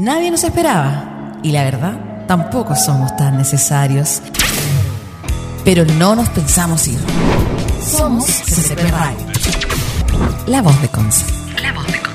Nadie 0.00 0.30
nos 0.30 0.44
esperaba 0.44 1.34
y 1.42 1.52
la 1.52 1.62
verdad, 1.62 2.24
tampoco 2.26 2.74
somos 2.74 3.14
tan 3.18 3.36
necesarios. 3.36 4.22
Pero 5.62 5.84
no 5.84 6.16
nos 6.16 6.26
pensamos 6.30 6.88
ir. 6.88 6.98
Somos 7.84 8.24
CCP 8.24 8.80
Radio. 8.90 9.26
La 10.46 10.62
voz 10.62 10.80
de 10.80 10.88
Conce. 10.88 11.26
La 11.62 11.74
voz 11.74 11.86
de 11.86 11.92
Conce. 11.92 12.09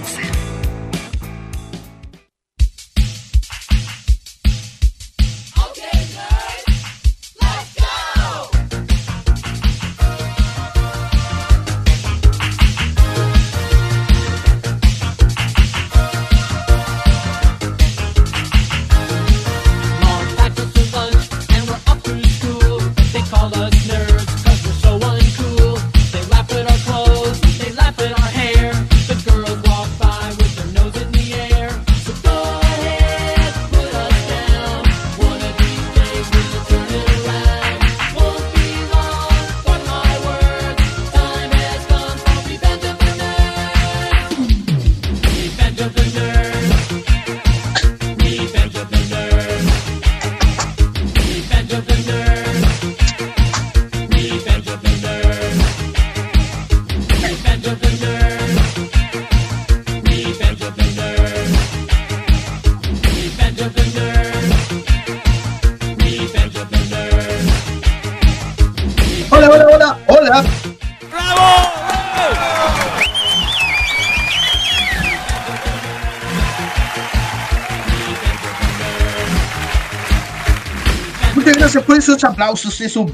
Gracias 81.57 81.83
por 81.83 81.97
esos 81.97 82.23
aplausos, 82.23 82.79
esos 82.81 83.11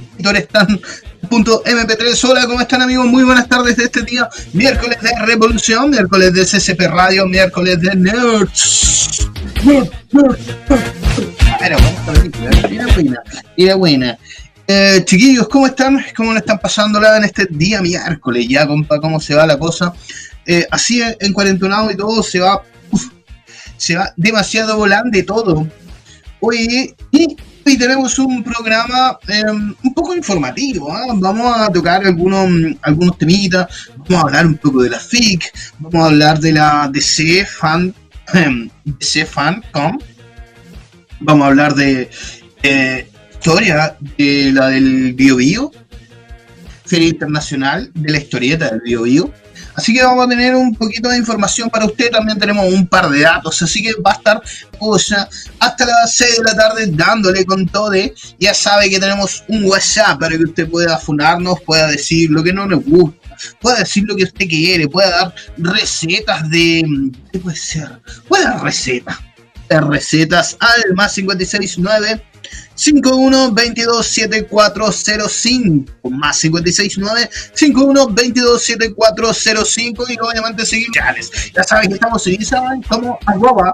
tan 0.52 0.80
punto 1.30 1.64
mp3 1.64 2.30
hola 2.30 2.46
cómo 2.48 2.60
están 2.62 2.82
amigos 2.82 3.06
muy 3.06 3.24
buenas 3.24 3.48
tardes 3.48 3.78
de 3.78 3.86
este 3.86 4.02
día 4.02 4.28
miércoles 4.54 4.98
de 5.02 5.12
revolución 5.26 5.90
miércoles 5.90 6.34
de 6.34 6.46
ccp 6.46 6.88
radio 6.88 7.26
miércoles 7.28 7.80
de 7.80 7.96
nerds 7.96 9.30
Nerd, 9.64 9.90
nerd, 10.12 10.40
nerd. 10.70 10.86
era 11.64 11.78
buena 11.78 12.68
era 12.70 12.88
buena 12.94 13.24
era 13.58 13.76
buena 13.76 14.18
Eh, 14.68 15.04
chiquillos, 15.04 15.50
¿cómo 15.50 15.68
están? 15.68 16.02
¿Cómo 16.16 16.32
le 16.32 16.40
están 16.40 16.58
pasándola 16.60 17.18
en 17.18 17.26
este 17.26 17.46
día 17.50 17.82
miércoles? 17.82 18.48
Ya, 18.48 18.66
compa, 18.66 19.02
¿cómo 19.02 19.20
se 19.20 19.36
va 19.36 19.46
la 19.46 19.58
cosa? 19.58 19.92
Eh, 20.46 20.66
así 20.72 21.02
en, 21.02 21.14
en 21.20 21.34
cuarentonado 21.34 21.92
y 21.92 21.98
todo 21.98 22.24
se 22.24 22.40
va, 22.40 22.64
se 23.76 23.98
va 23.98 24.14
demasiado 24.16 24.78
volando 24.78 25.18
todo. 25.26 25.68
Hoy, 26.40 26.96
y 27.12 27.36
hoy 27.66 27.78
tenemos 27.78 28.18
un 28.20 28.44
programa 28.44 29.18
eh, 29.28 29.44
un 29.50 29.94
poco 29.94 30.16
informativo. 30.16 30.92
¿ah? 30.92 31.06
Vamos 31.16 31.60
a 31.60 31.72
tocar 31.72 32.06
algunos, 32.06 32.50
algunos 32.82 33.18
temitas, 33.18 33.68
vamos 33.98 34.16
a 34.16 34.28
hablar 34.28 34.46
un 34.48 34.58
poco 34.58 34.84
de 34.84 34.90
la 34.90 35.00
FIC, 35.00 35.52
vamos 35.80 36.04
a 36.04 36.06
hablar 36.08 36.40
de 36.40 36.54
la 36.54 36.90
DC 36.92 37.46
Fan, 37.46 37.94
DC 38.86 39.26
Fancom, 39.26 40.00
vamos 41.20 41.44
a 41.44 41.48
hablar 41.48 41.76
de 41.76 42.10
eh, 42.64 43.08
historia 43.34 43.98
de 44.18 44.52
la 44.54 44.68
del 44.68 45.14
Bio 45.14 45.38
Bio, 45.38 45.72
Feria 46.86 47.08
Internacional 47.08 47.92
de 47.94 48.12
la 48.12 48.18
historieta 48.18 48.70
del 48.70 48.82
Bio 48.82 49.04
Bio. 49.04 49.34
Así 49.82 49.96
que 49.96 50.04
vamos 50.04 50.28
a 50.28 50.30
tener 50.30 50.54
un 50.54 50.76
poquito 50.76 51.10
de 51.10 51.18
información 51.18 51.68
para 51.68 51.86
usted. 51.86 52.12
También 52.12 52.38
tenemos 52.38 52.72
un 52.72 52.86
par 52.86 53.10
de 53.10 53.22
datos. 53.22 53.60
Así 53.64 53.82
que 53.82 53.94
va 54.00 54.12
a 54.12 54.14
estar 54.14 54.42
cosa 54.78 55.28
hasta 55.58 55.86
las 55.88 56.14
6 56.14 56.38
de 56.38 56.44
la 56.44 56.56
tarde 56.56 56.86
dándole 56.88 57.44
con 57.46 57.66
todo. 57.66 57.92
Ya 58.40 58.54
sabe 58.54 58.92
que 58.92 59.00
tenemos 59.00 59.44
un 59.48 59.66
WhatsApp 59.66 60.20
para 60.20 60.38
que 60.38 60.44
usted 60.44 60.70
pueda 60.70 61.00
funarnos, 61.00 61.60
pueda 61.62 61.88
decir 61.88 62.30
lo 62.30 62.44
que 62.44 62.54
no 62.54 62.68
nos 62.68 62.86
gusta, 62.86 63.36
pueda 63.60 63.80
decir 63.80 64.04
lo 64.06 64.16
que 64.16 64.26
usted 64.26 64.48
quiere, 64.48 64.88
pueda 64.88 65.10
dar 65.10 65.36
recetas 65.58 66.48
de. 66.52 66.84
¿Qué 67.32 67.40
puede 67.40 67.58
ser? 67.58 68.00
Puede 68.28 68.44
dar 68.44 68.62
recetas. 68.62 69.18
Recetas 69.68 70.58
al 70.60 70.94
más 70.94 71.16
569 71.16 72.22
51 72.82 73.52
22 73.52 74.08
7405 74.08 76.10
más 76.10 76.40
569 76.40 77.30
51 77.54 78.08
22 78.08 78.62
7405 78.62 80.06
y 80.10 80.18
obviamente 80.20 80.66
seguir 80.66 80.88
sociales. 80.88 81.32
Ya 81.56 81.64
saben 81.64 81.90
que 81.90 81.96
estamos 81.96 82.26
en 82.26 82.34
Instagram 82.34 82.82
como 82.84 83.20
arroba 83.28 83.74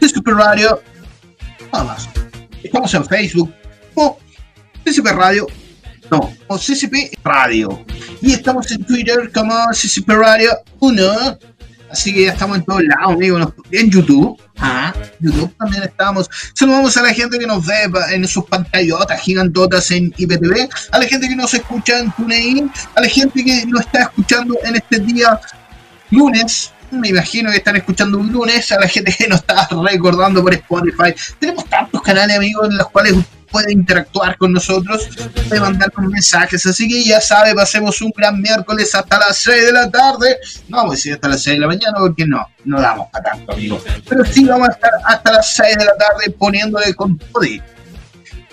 Super 0.00 0.34
Radio. 0.34 0.82
Nada 1.72 1.84
más. 1.84 2.08
Estamos 2.64 2.92
en 2.94 3.06
Facebook 3.06 3.54
como 3.94 4.18
CCP 4.84 5.06
Radio. 5.06 5.46
No, 6.10 6.34
como 6.48 6.58
CCP 6.58 7.16
Radio. 7.22 7.84
Y 8.20 8.32
estamos 8.32 8.68
en 8.72 8.84
Twitter 8.84 9.30
como 9.32 9.54
CCP 9.72 10.08
Radio 10.08 10.50
1 10.80 11.38
Así 11.92 12.14
que 12.14 12.24
ya 12.24 12.32
estamos 12.32 12.56
en 12.56 12.64
todos 12.64 12.82
lados, 12.84 13.12
amigos. 13.12 13.52
En 13.70 13.90
YouTube. 13.90 14.40
Ah, 14.58 14.94
YouTube 15.20 15.54
también 15.58 15.82
estamos. 15.82 16.28
Saludamos 16.54 16.96
a 16.96 17.02
la 17.02 17.12
gente 17.12 17.38
que 17.38 17.46
nos 17.46 17.66
ve 17.66 17.74
en 18.12 18.26
sus 18.26 18.44
pantallotas 18.46 19.20
gigantotas 19.20 19.90
en 19.90 20.12
IPTV. 20.16 20.68
A 20.90 20.98
la 20.98 21.06
gente 21.06 21.28
que 21.28 21.36
nos 21.36 21.52
escucha 21.52 21.98
en 21.98 22.10
TuneIn. 22.12 22.72
A 22.94 23.02
la 23.02 23.08
gente 23.08 23.44
que 23.44 23.66
nos 23.66 23.82
está 23.82 24.04
escuchando 24.04 24.56
en 24.64 24.76
este 24.76 25.00
día 25.00 25.38
lunes. 26.10 26.72
Me 26.90 27.08
imagino 27.08 27.50
que 27.50 27.58
están 27.58 27.76
escuchando 27.76 28.18
un 28.18 28.32
lunes. 28.32 28.72
A 28.72 28.80
la 28.80 28.88
gente 28.88 29.14
que 29.16 29.28
nos 29.28 29.40
está 29.40 29.68
recordando 29.84 30.42
por 30.42 30.54
Spotify. 30.54 31.14
Tenemos 31.38 31.66
tantos 31.66 32.00
canales, 32.00 32.38
amigos, 32.38 32.70
en 32.70 32.78
los 32.78 32.88
cuales 32.88 33.16
puede 33.52 33.72
interactuar 33.72 34.36
con 34.38 34.52
nosotros, 34.52 35.08
puede 35.48 35.60
mandar 35.60 35.92
con 35.92 36.08
mensajes. 36.08 36.64
Así 36.66 36.88
que 36.88 37.04
ya 37.04 37.20
sabe, 37.20 37.54
pasemos 37.54 38.00
un 38.02 38.12
gran 38.16 38.40
miércoles 38.40 38.94
hasta 38.94 39.18
las 39.18 39.36
6 39.36 39.66
de 39.66 39.72
la 39.72 39.90
tarde. 39.90 40.38
No 40.68 40.78
vamos 40.78 40.92
a 40.92 40.96
decir 40.96 41.12
hasta 41.12 41.28
las 41.28 41.42
6 41.42 41.56
de 41.56 41.60
la 41.60 41.66
mañana 41.66 41.98
porque 42.00 42.26
no, 42.26 42.44
no 42.64 42.80
damos 42.80 43.08
para 43.12 43.30
tanto, 43.30 43.52
amigos. 43.52 43.82
Pero 44.08 44.24
sí 44.24 44.44
vamos 44.44 44.70
a 44.70 44.72
estar 44.72 44.90
hasta 45.04 45.32
las 45.32 45.54
6 45.54 45.76
de 45.76 45.84
la 45.84 45.96
tarde 45.96 46.30
poniéndole 46.36 46.94
con 46.94 47.16
todo. 47.18 47.44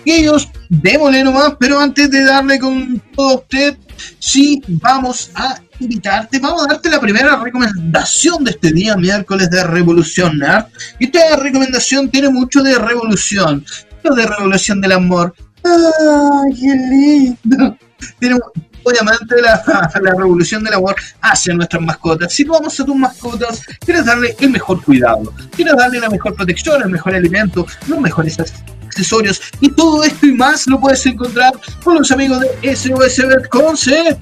Y 0.04 0.12
ellos, 0.12 0.48
démosle 0.68 1.22
nomás, 1.24 1.54
pero 1.58 1.78
antes 1.78 2.10
de 2.10 2.24
darle 2.24 2.58
con 2.58 3.02
todo 3.14 3.36
usted, 3.36 3.76
sí 4.18 4.62
vamos 4.66 5.30
a 5.34 5.60
invitarte, 5.78 6.38
vamos 6.38 6.64
a 6.64 6.68
darte 6.68 6.90
la 6.90 7.00
primera 7.00 7.36
recomendación 7.36 8.44
de 8.44 8.52
este 8.52 8.72
día 8.72 8.96
miércoles 8.96 9.50
de 9.50 9.62
Revolución 9.64 10.38
Nerd. 10.38 10.66
Y 10.98 11.06
esta 11.06 11.36
recomendación 11.36 12.08
tiene 12.10 12.30
mucho 12.30 12.62
de 12.62 12.78
revolución, 12.78 13.64
de 14.02 14.26
revolución 14.26 14.80
del 14.80 14.92
amor. 14.92 15.34
¡Ay, 15.64 16.54
qué 16.58 16.74
lindo! 16.74 17.76
Tenemos, 18.18 18.42
obviamente, 18.82 19.40
la, 19.40 19.62
la, 20.02 20.14
revolución 20.14 20.64
del 20.64 20.74
amor 20.74 20.96
hacia 21.20 21.54
nuestras 21.54 21.82
mascotas. 21.82 22.32
Si 22.32 22.44
tú 22.44 22.56
amas 22.56 22.78
a 22.80 22.84
tus 22.84 22.96
mascotas, 22.96 23.62
quieres 23.80 24.06
darle 24.06 24.34
el 24.38 24.50
mejor 24.50 24.82
cuidado, 24.82 25.32
quieres 25.54 25.76
darle 25.76 26.00
la 26.00 26.08
mejor 26.08 26.34
protección, 26.34 26.82
el 26.82 26.90
mejor 26.90 27.14
alimento, 27.14 27.66
los 27.88 28.00
mejores 28.00 28.38
accesorios 28.40 29.40
y 29.60 29.70
todo 29.70 30.02
esto 30.02 30.26
y 30.26 30.32
más 30.32 30.66
lo 30.66 30.80
puedes 30.80 31.04
encontrar 31.06 31.52
con 31.84 31.96
los 31.96 32.10
amigos 32.10 32.40
de 32.40 32.76
SOS 32.76 33.18
Bet 33.18 33.48
Concept. 33.48 34.18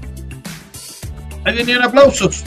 Ahí 1.45 1.55
venían 1.55 1.83
aplausos. 1.83 2.45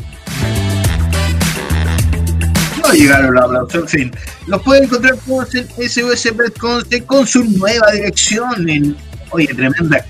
No 2.82 2.94
llegaron 2.94 3.36
los 3.36 3.44
aplausos, 3.44 3.82
en 3.82 3.88
fin. 3.88 4.12
Los 4.48 4.62
pueden 4.64 4.86
encontrar 4.86 5.16
todos 5.26 5.54
en 5.56 5.68
SOS 5.68 6.36
Bet 6.36 6.58
Concept 6.58 7.06
con 7.06 7.28
su 7.28 7.44
nueva 7.44 7.92
dirección 7.92 8.70
en 8.70 8.96
Oye, 9.32 9.48
tremenda 9.48 10.06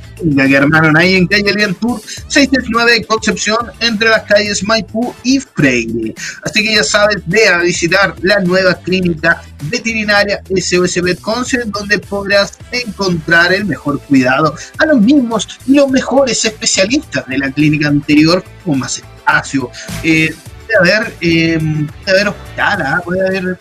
que 0.48 0.58
armaron 0.58 0.98
ahí 0.98 1.16
en 1.16 1.28
calle 1.28 1.74
Tour 1.80 2.02
639 2.28 3.06
Concepción, 3.06 3.58
entre 3.80 4.10
las 4.10 4.24
calles 4.24 4.64
Maipú 4.64 5.14
y 5.24 5.40
Freire. 5.40 6.14
Así 6.44 6.64
que 6.64 6.76
ya 6.76 6.84
sabes, 6.84 7.22
ve 7.26 7.48
a 7.48 7.60
visitar 7.60 8.16
la 8.22 8.40
nueva 8.40 8.76
clínica 8.76 9.42
veterinaria 9.64 10.42
SOS 10.56 11.00
Concept, 11.22 11.68
donde 11.68 12.00
podrás 12.00 12.58
encontrar 12.72 13.54
el 13.54 13.66
mejor 13.66 14.00
cuidado 14.02 14.56
a 14.80 14.86
los 14.88 15.00
mismos 15.00 15.48
y 15.68 15.76
los 15.76 15.90
mejores 15.90 16.44
especialistas 16.44 17.28
de 17.28 17.38
la 17.38 17.52
clínica 17.52 17.88
anterior, 17.88 18.44
con 18.66 18.80
más 18.80 18.98
espacio. 18.98 19.70
Eh, 20.04 20.34
puede 20.80 20.94
haber, 20.94 21.14
eh, 21.22 21.60
puede 22.04 22.18
haber 22.18 22.28
hospital, 22.30 22.82
¿ah? 22.82 23.02
puede 23.04 23.28
haber 23.28 23.58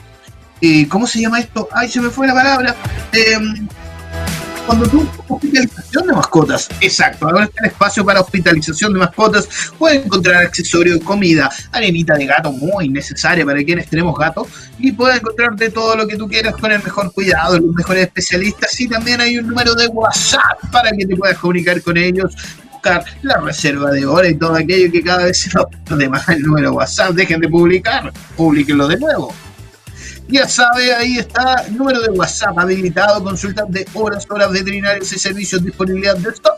eh, 0.62 0.86
¿cómo 0.88 1.06
se 1.06 1.20
llama 1.20 1.40
esto? 1.40 1.68
Ay, 1.72 1.88
se 1.88 2.00
me 2.00 2.10
fue 2.10 2.26
la 2.26 2.34
palabra. 2.34 2.76
Eh, 3.12 3.38
cuando 4.66 4.86
tú 4.86 5.08
hospitalización 5.26 6.06
de 6.06 6.12
mascotas, 6.12 6.68
exacto, 6.80 7.26
ahora 7.26 7.44
está 7.44 7.64
el 7.64 7.70
espacio 7.70 8.04
para 8.04 8.20
hospitalización 8.20 8.92
de 8.92 9.00
mascotas, 9.00 9.48
puedes 9.78 10.04
encontrar 10.04 10.44
accesorios, 10.44 11.00
comida, 11.00 11.50
arenita 11.72 12.14
de 12.14 12.26
gato 12.26 12.52
muy 12.52 12.88
necesaria 12.88 13.44
para 13.44 13.64
quienes 13.64 13.88
tenemos 13.88 14.16
gatos 14.16 14.46
y 14.78 14.92
puedes 14.92 15.18
encontrar 15.18 15.56
de 15.56 15.70
todo 15.70 15.96
lo 15.96 16.06
que 16.06 16.16
tú 16.16 16.28
quieras 16.28 16.54
con 16.54 16.70
el 16.70 16.82
mejor 16.82 17.12
cuidado, 17.12 17.58
los 17.58 17.74
mejores 17.74 18.06
especialistas 18.06 18.78
y 18.80 18.86
también 18.86 19.20
hay 19.20 19.38
un 19.38 19.48
número 19.48 19.74
de 19.74 19.88
WhatsApp 19.88 20.60
para 20.70 20.90
que 20.92 21.06
te 21.06 21.16
puedas 21.16 21.38
comunicar 21.38 21.80
con 21.82 21.96
ellos 21.96 22.36
la 23.22 23.38
reserva 23.38 23.90
de 23.90 24.06
hora 24.06 24.28
y 24.28 24.36
todo 24.36 24.54
aquello 24.54 24.90
que 24.90 25.02
cada 25.02 25.24
vez 25.24 25.40
se 25.40 25.50
va 25.58 25.66
de 25.96 26.08
más 26.08 26.28
el 26.28 26.42
número 26.42 26.72
WhatsApp, 26.72 27.12
dejen 27.12 27.40
de 27.40 27.48
publicar, 27.48 28.12
publiquenlo 28.36 28.86
de 28.88 28.98
nuevo. 28.98 29.34
Ya 30.28 30.48
sabe, 30.48 30.94
ahí 30.94 31.18
está 31.18 31.66
número 31.70 32.00
de 32.02 32.10
WhatsApp 32.10 32.56
habilitado, 32.56 33.24
consultas 33.24 33.68
de 33.70 33.84
horas, 33.94 34.24
horas 34.30 34.52
veterinarios 34.52 35.12
y 35.12 35.18
servicios, 35.18 35.64
disponibilidad 35.64 36.16
de 36.16 36.30
stock. 36.30 36.54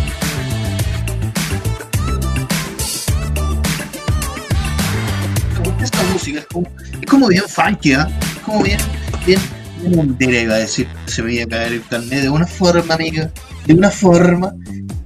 Esta 5.81 6.03
música 6.05 6.39
es 6.39 6.47
como, 6.47 6.69
es 7.01 7.11
como 7.11 7.27
bien 7.29 7.45
funky, 7.49 7.95
¿eh? 7.95 8.07
Como 8.45 8.63
bien, 8.63 8.79
bien 9.27 9.41
mundera, 9.89 10.41
iba 10.41 10.55
a 10.55 10.59
decir. 10.59 10.87
Se 11.07 11.23
me 11.23 11.35
iba 11.35 11.45
a 11.45 11.49
caer 11.49 11.73
el 11.75 11.83
carnet 11.87 12.23
de 12.23 12.31
una 12.31 12.47
forma, 12.47 12.95
amiga. 12.95 13.31
De 13.67 13.75
una 13.75 13.91
forma 13.91 14.53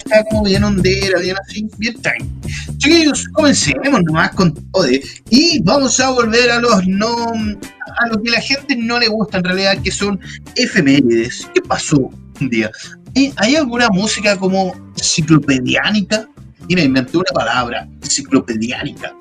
está 0.06 0.24
como 0.30 0.44
bien 0.44 0.64
hondera, 0.64 1.20
bien 1.20 1.36
así, 1.46 1.68
bien 1.78 2.00
tranqui. 2.00 2.30
Chiquillos, 2.78 3.26
comencemos 3.32 4.02
nomás 4.04 4.30
con 4.30 4.54
todo. 4.54 4.86
Y 5.30 5.60
vamos 5.62 5.98
a 6.00 6.10
volver 6.10 6.50
a 6.50 6.60
los 6.60 6.86
no 6.86 7.32
a 7.32 8.08
lo 8.08 8.22
que 8.22 8.30
la 8.30 8.40
gente 8.40 8.76
no 8.76 8.98
le 8.98 9.08
gusta 9.08 9.38
en 9.38 9.44
realidad, 9.44 9.78
que 9.82 9.90
son 9.90 10.20
efemérides. 10.54 11.48
¿Qué 11.54 11.62
pasó 11.62 12.10
un 12.40 12.48
día? 12.50 12.70
¿Hay, 13.14 13.32
hay 13.36 13.56
alguna 13.56 13.88
música 13.88 14.36
como 14.36 14.74
enciclopediánica? 14.96 16.28
Y 16.68 16.74
me 16.74 16.84
inventé 16.84 17.16
una 17.16 17.30
palabra, 17.32 17.88
enciclopediánica. 18.02 19.14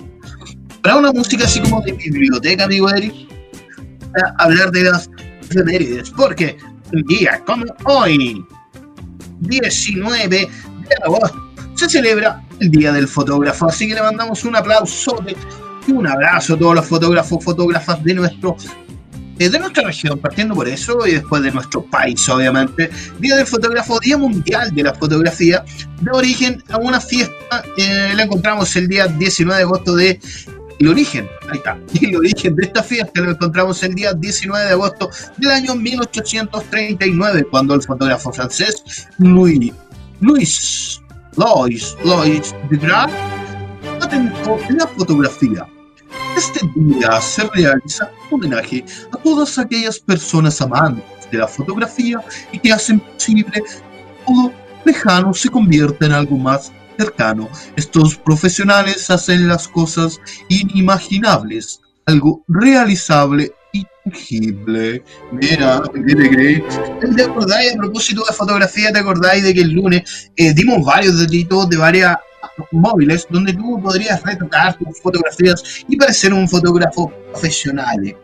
Para 0.82 0.98
una 0.98 1.12
música 1.12 1.46
así 1.46 1.60
como 1.62 1.82
de 1.82 1.94
biblioteca, 1.94 2.66
amigo 2.66 2.90
Eric, 2.90 3.14
hablar 4.38 4.72
de 4.72 4.84
las 4.84 5.10
efemérides. 5.50 6.12
Porque 6.12 6.58
un 6.94 7.04
día 7.04 7.42
como 7.46 7.66
hoy, 7.86 8.46
19 9.40 10.28
de 10.28 10.50
agosto 11.04 11.46
se 11.76 11.90
celebra 11.90 12.42
el 12.60 12.72
Día 12.72 12.92
del 12.92 13.08
Fotógrafo. 13.08 13.68
Así 13.68 13.88
que 13.88 13.96
le 13.96 14.02
mandamos 14.02 14.44
un 14.46 14.56
aplauso 14.56 15.24
y 15.88 15.92
un 15.92 16.08
abrazo 16.08 16.56
a 16.56 16.60
todos 16.60 16.76
los 16.76 16.86
fotógrafos, 16.86 17.44
fotógrafas 17.44 18.04
de 18.04 18.14
nuestro 18.14 18.56
eh, 19.38 19.50
de 19.50 19.60
nuestra 19.60 19.84
región, 19.84 20.18
partiendo 20.20 20.56
por 20.56 20.68
eso 20.68 21.06
y 21.06 21.12
después 21.12 21.44
de 21.44 21.52
nuestro 21.52 21.84
país, 21.84 22.28
obviamente. 22.30 22.90
Día 23.20 23.36
del 23.36 23.46
Fotógrafo, 23.46 24.00
Día 24.00 24.18
Mundial 24.18 24.74
de 24.74 24.84
la 24.84 24.94
Fotografía, 24.94 25.64
de 26.00 26.12
origen 26.12 26.64
a 26.70 26.78
una 26.78 27.02
fiesta, 27.02 27.64
eh, 27.78 28.14
la 28.16 28.24
encontramos 28.24 28.74
el 28.78 28.88
día 28.88 29.08
19 29.08 29.58
de 29.58 29.64
agosto 29.64 29.96
de 29.96 30.20
el 30.80 30.88
origen, 30.88 31.28
ahí 31.50 31.58
está, 31.58 31.80
el 32.02 32.16
origen 32.16 32.56
de 32.56 32.66
esta 32.66 32.84
fiesta 32.84 33.22
lo 33.22 33.32
encontramos 33.32 33.82
el 33.84 33.96
día 33.96 34.14
19 34.14 34.66
de 34.66 34.72
agosto 34.72 35.10
del 35.38 35.52
año 35.52 35.76
1839, 35.76 37.48
cuando 37.50 37.76
el 37.76 37.82
fotógrafo 37.82 38.32
francés 38.32 38.84
Louis 39.18 39.72
Luis 40.22 41.02
Lois 41.38 41.96
Lois 42.04 42.56
Degras 42.70 43.12
patentó 44.00 44.58
la 44.70 44.88
fotografía. 44.88 45.68
Este 46.38 46.60
día 46.76 47.22
se 47.22 47.48
realiza 47.54 48.12
un 48.30 48.44
homenaje 48.44 48.84
a 49.12 49.18
todas 49.18 49.58
aquellas 49.58 50.00
personas 50.00 50.62
amantes 50.62 51.04
de 51.32 51.38
la 51.38 51.48
fotografía 51.48 52.22
y 52.52 52.60
que 52.60 52.74
hacen 52.74 53.00
posible 53.00 53.52
que 53.52 53.62
todo 54.26 54.52
lejano 54.86 55.34
se 55.34 55.50
convierta 55.50 56.06
en 56.06 56.12
algo 56.12 56.38
más 56.38 56.72
cercano. 56.98 57.50
Estos 57.76 58.16
profesionales 58.16 59.10
hacen 59.10 59.48
las 59.48 59.68
cosas 59.68 60.20
inimaginables, 60.50 61.82
algo 62.06 62.44
realizable 62.48 63.52
y 63.74 63.86
tangible. 64.04 65.04
Mira, 65.32 65.82
¿qué 65.94 67.08
te 67.16 67.24
acordáis 67.24 67.74
a 67.74 67.78
propósito 67.78 68.24
de 68.28 68.34
fotografía? 68.34 68.92
¿Te 68.92 69.00
acordáis 69.00 69.44
de 69.44 69.54
que 69.54 69.62
el 69.62 69.72
lunes 69.72 70.32
eh, 70.36 70.54
dimos 70.54 70.86
varios 70.86 71.20
datitos 71.20 71.70
de 71.70 71.78
varias 71.78 72.16
móviles 72.72 73.28
donde 73.30 73.54
tú 73.54 73.82
podrías 73.82 74.22
retocar 74.24 74.78
tus 74.78 75.02
fotografías 75.02 75.84
y 75.88 75.98
parecer 75.98 76.34
un 76.34 76.48
fotógrafo 76.48 77.12
profesional? 77.32 78.16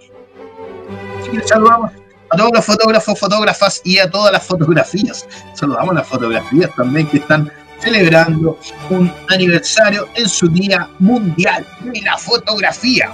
Así 1.20 1.32
que 1.32 1.48
saludamos 1.48 1.92
a 2.32 2.38
todos 2.38 2.52
los 2.54 2.66
fotógrafos, 2.66 3.20
fotógrafas 3.20 3.82
y 3.84 4.00
a 4.00 4.10
todas 4.10 4.32
las 4.32 4.44
fotografías. 4.44 5.28
Saludamos 5.54 5.92
a 5.92 5.96
las 5.96 6.08
fotografías 6.08 6.74
también 6.76 7.08
que 7.08 7.18
están 7.18 7.52
celebrando 7.82 8.58
un 8.90 9.12
aniversario 9.30 10.08
en 10.16 10.30
su 10.30 10.48
Día 10.48 10.90
Mundial 11.00 11.66
de 11.82 12.02
la 12.02 12.18
Fotografía. 12.18 13.12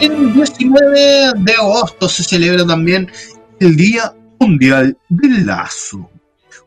El 0.00 0.32
19 0.32 1.32
de 1.36 1.52
agosto 1.52 2.08
se 2.08 2.22
celebra 2.22 2.66
también 2.66 3.10
el 3.60 3.76
Día 3.76 4.14
Mundial 4.40 4.96
del 5.08 5.46
Lazo. 5.46 6.10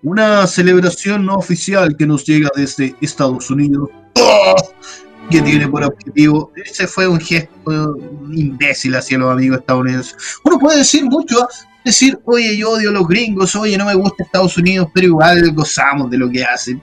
Una 0.03 0.45
celebración 0.45 1.25
no 1.25 1.35
oficial 1.35 1.95
que 1.97 2.05
nos 2.05 2.25
llega 2.25 2.49
desde 2.55 2.95
Estados 3.01 3.49
Unidos. 3.49 3.89
¡Oh! 4.19 4.55
que 5.29 5.41
tiene 5.41 5.67
por 5.67 5.83
objetivo, 5.83 6.51
ese 6.55 6.87
fue 6.87 7.07
un 7.07 7.19
gesto 7.19 7.97
imbécil 8.31 8.95
hacia 8.95 9.17
los 9.17 9.31
amigos 9.31 9.59
estadounidenses. 9.59 10.15
Uno 10.43 10.59
puede 10.59 10.79
decir 10.79 11.03
mucho, 11.05 11.41
¿ah? 11.41 11.47
Decir, 11.85 12.19
oye, 12.25 12.57
yo 12.57 12.71
odio 12.71 12.89
a 12.89 12.93
los 12.93 13.07
gringos, 13.07 13.55
oye, 13.55 13.77
no 13.77 13.85
me 13.85 13.93
gusta 13.93 14.23
Estados 14.23 14.57
Unidos, 14.57 14.89
pero 14.93 15.05
igual 15.07 15.51
gozamos 15.53 16.09
de 16.09 16.17
lo 16.17 16.29
que 16.29 16.43
hacen. 16.43 16.81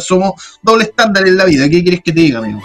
Somos 0.00 0.60
doble 0.62 0.84
estándar 0.84 1.26
en 1.26 1.36
la 1.36 1.44
vida, 1.44 1.68
¿qué 1.68 1.82
quieres 1.82 2.00
que 2.02 2.12
te 2.12 2.20
diga, 2.20 2.38
amigo? 2.38 2.62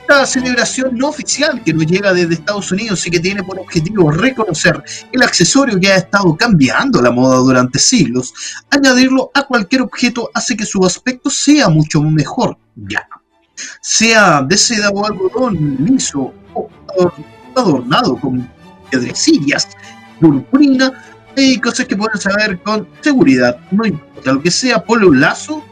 Esta 0.00 0.26
celebración 0.26 0.96
no 0.96 1.08
oficial 1.08 1.62
que 1.62 1.72
nos 1.72 1.86
llega 1.86 2.12
desde 2.12 2.34
Estados 2.34 2.70
Unidos 2.72 3.06
y 3.06 3.10
que 3.10 3.20
tiene 3.20 3.42
por 3.42 3.58
objetivo 3.58 4.10
reconocer 4.10 4.82
el 5.12 5.22
accesorio 5.22 5.78
que 5.78 5.88
ha 5.88 5.96
estado 5.96 6.34
cambiando 6.36 7.00
la 7.00 7.10
moda 7.10 7.36
durante 7.36 7.78
siglos, 7.78 8.32
añadirlo 8.70 9.30
a 9.34 9.42
cualquier 9.46 9.82
objeto 9.82 10.30
hace 10.34 10.56
que 10.56 10.66
su 10.66 10.84
aspecto 10.84 11.30
sea 11.30 11.68
mucho 11.68 12.02
mejor, 12.02 12.56
ya. 12.74 13.06
Sea 13.80 14.42
de 14.42 14.56
seda 14.56 14.90
o 14.90 15.06
algodón 15.06 15.76
liso 15.78 16.32
o 16.54 16.68
adornado 17.56 18.16
con 18.16 18.46
piedrecillas, 18.94 19.68
purpurina, 20.20 20.92
hay 21.36 21.58
cosas 21.58 21.86
que 21.86 21.96
pueden 21.96 22.20
saber 22.20 22.58
con 22.60 22.86
seguridad. 23.00 23.58
No 23.70 23.84
importa 23.84 24.32
lo 24.32 24.42
que 24.42 24.50
sea, 24.50 24.82
ponle 24.82 25.06
un 25.06 25.20
lazo 25.20 25.64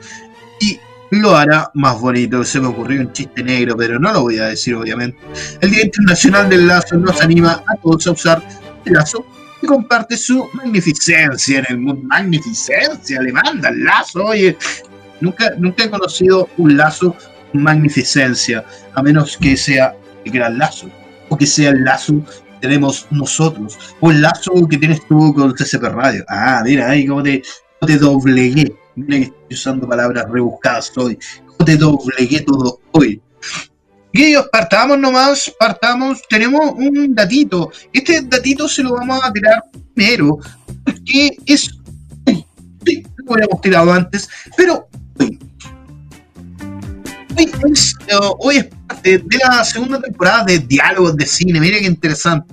y 0.60 0.78
lo 1.10 1.36
hará 1.36 1.70
más 1.74 2.00
bonito. 2.00 2.44
Se 2.44 2.60
me 2.60 2.68
ocurrió 2.68 3.00
un 3.00 3.12
chiste 3.12 3.42
negro, 3.42 3.76
pero 3.76 3.98
no 3.98 4.12
lo 4.12 4.22
voy 4.22 4.38
a 4.38 4.46
decir 4.46 4.74
obviamente. 4.74 5.18
El 5.60 5.70
Día 5.70 5.84
Internacional 5.84 6.48
del 6.48 6.66
Lazo 6.66 6.96
nos 6.96 7.20
anima 7.20 7.62
a 7.66 7.76
todos 7.76 8.06
a 8.06 8.12
usar 8.12 8.42
el 8.84 8.92
lazo 8.92 9.24
y 9.62 9.66
comparte 9.66 10.16
su 10.16 10.48
magnificencia 10.54 11.60
en 11.60 11.66
el 11.68 11.78
mundo. 11.78 12.02
Magnificencia, 12.06 13.20
le 13.20 13.32
manda 13.32 13.68
el 13.68 13.84
lazo, 13.84 14.24
oye. 14.24 14.56
Nunca, 15.20 15.52
nunca 15.56 15.84
he 15.84 15.90
conocido 15.90 16.48
un 16.56 16.76
lazo 16.76 17.14
magnificencia, 17.52 18.64
a 18.94 19.02
menos 19.02 19.36
que 19.36 19.56
sea 19.56 19.94
el 20.24 20.32
gran 20.32 20.58
lazo, 20.58 20.90
o 21.28 21.36
que 21.36 21.46
sea 21.46 21.70
el 21.70 21.84
lazo 21.84 22.24
tenemos 22.62 23.09
nosotros, 23.11 23.76
el 24.00 24.23
lazo 24.23 24.52
que 24.71 24.78
tienes 24.78 25.04
tú 25.09 25.35
con 25.35 25.52
CCP 25.52 25.83
Radio. 25.83 26.25
Ah, 26.28 26.62
mira 26.64 26.88
ahí 26.88 27.07
cómo 27.07 27.23
te, 27.23 27.42
doblegué. 27.99 28.73
Mira 28.95 29.19
que 29.19 29.25
estoy 29.25 29.54
usando 29.54 29.88
palabras 29.88 30.26
rebuscadas 30.31 30.92
hoy. 30.97 31.19
Cómo 31.45 31.64
te 31.64 31.76
doblegué 31.76 32.40
todo 32.42 32.81
hoy. 32.92 33.21
Y 34.12 34.25
ellos 34.25 34.47
partamos 34.52 34.97
nomás, 34.97 35.52
partamos, 35.59 36.23
tenemos 36.28 36.61
un 36.76 37.14
datito. 37.14 37.73
Este 37.92 38.23
datito 38.23 38.69
se 38.69 38.85
lo 38.85 38.92
vamos 38.92 39.21
a 39.25 39.33
tirar 39.33 39.64
primero, 39.95 40.38
porque 40.85 41.37
es. 41.45 41.69
Sí, 42.85 43.02
lo 43.16 43.35
habíamos 43.35 43.61
tirado 43.61 43.92
antes, 43.92 44.28
pero 44.57 44.88
hoy, 45.19 45.38
hoy 47.37 47.73
es, 47.73 47.95
eh, 48.07 48.16
hoy 48.38 48.57
es 48.57 48.66
parte 48.87 49.19
de 49.19 49.38
la 49.49 49.64
segunda 49.64 50.00
temporada 50.00 50.45
de 50.45 50.59
Diálogos 50.59 51.16
de 51.16 51.26
Cine. 51.26 51.61
Mira 51.61 51.78
qué 51.78 51.87
interesante. 51.87 52.51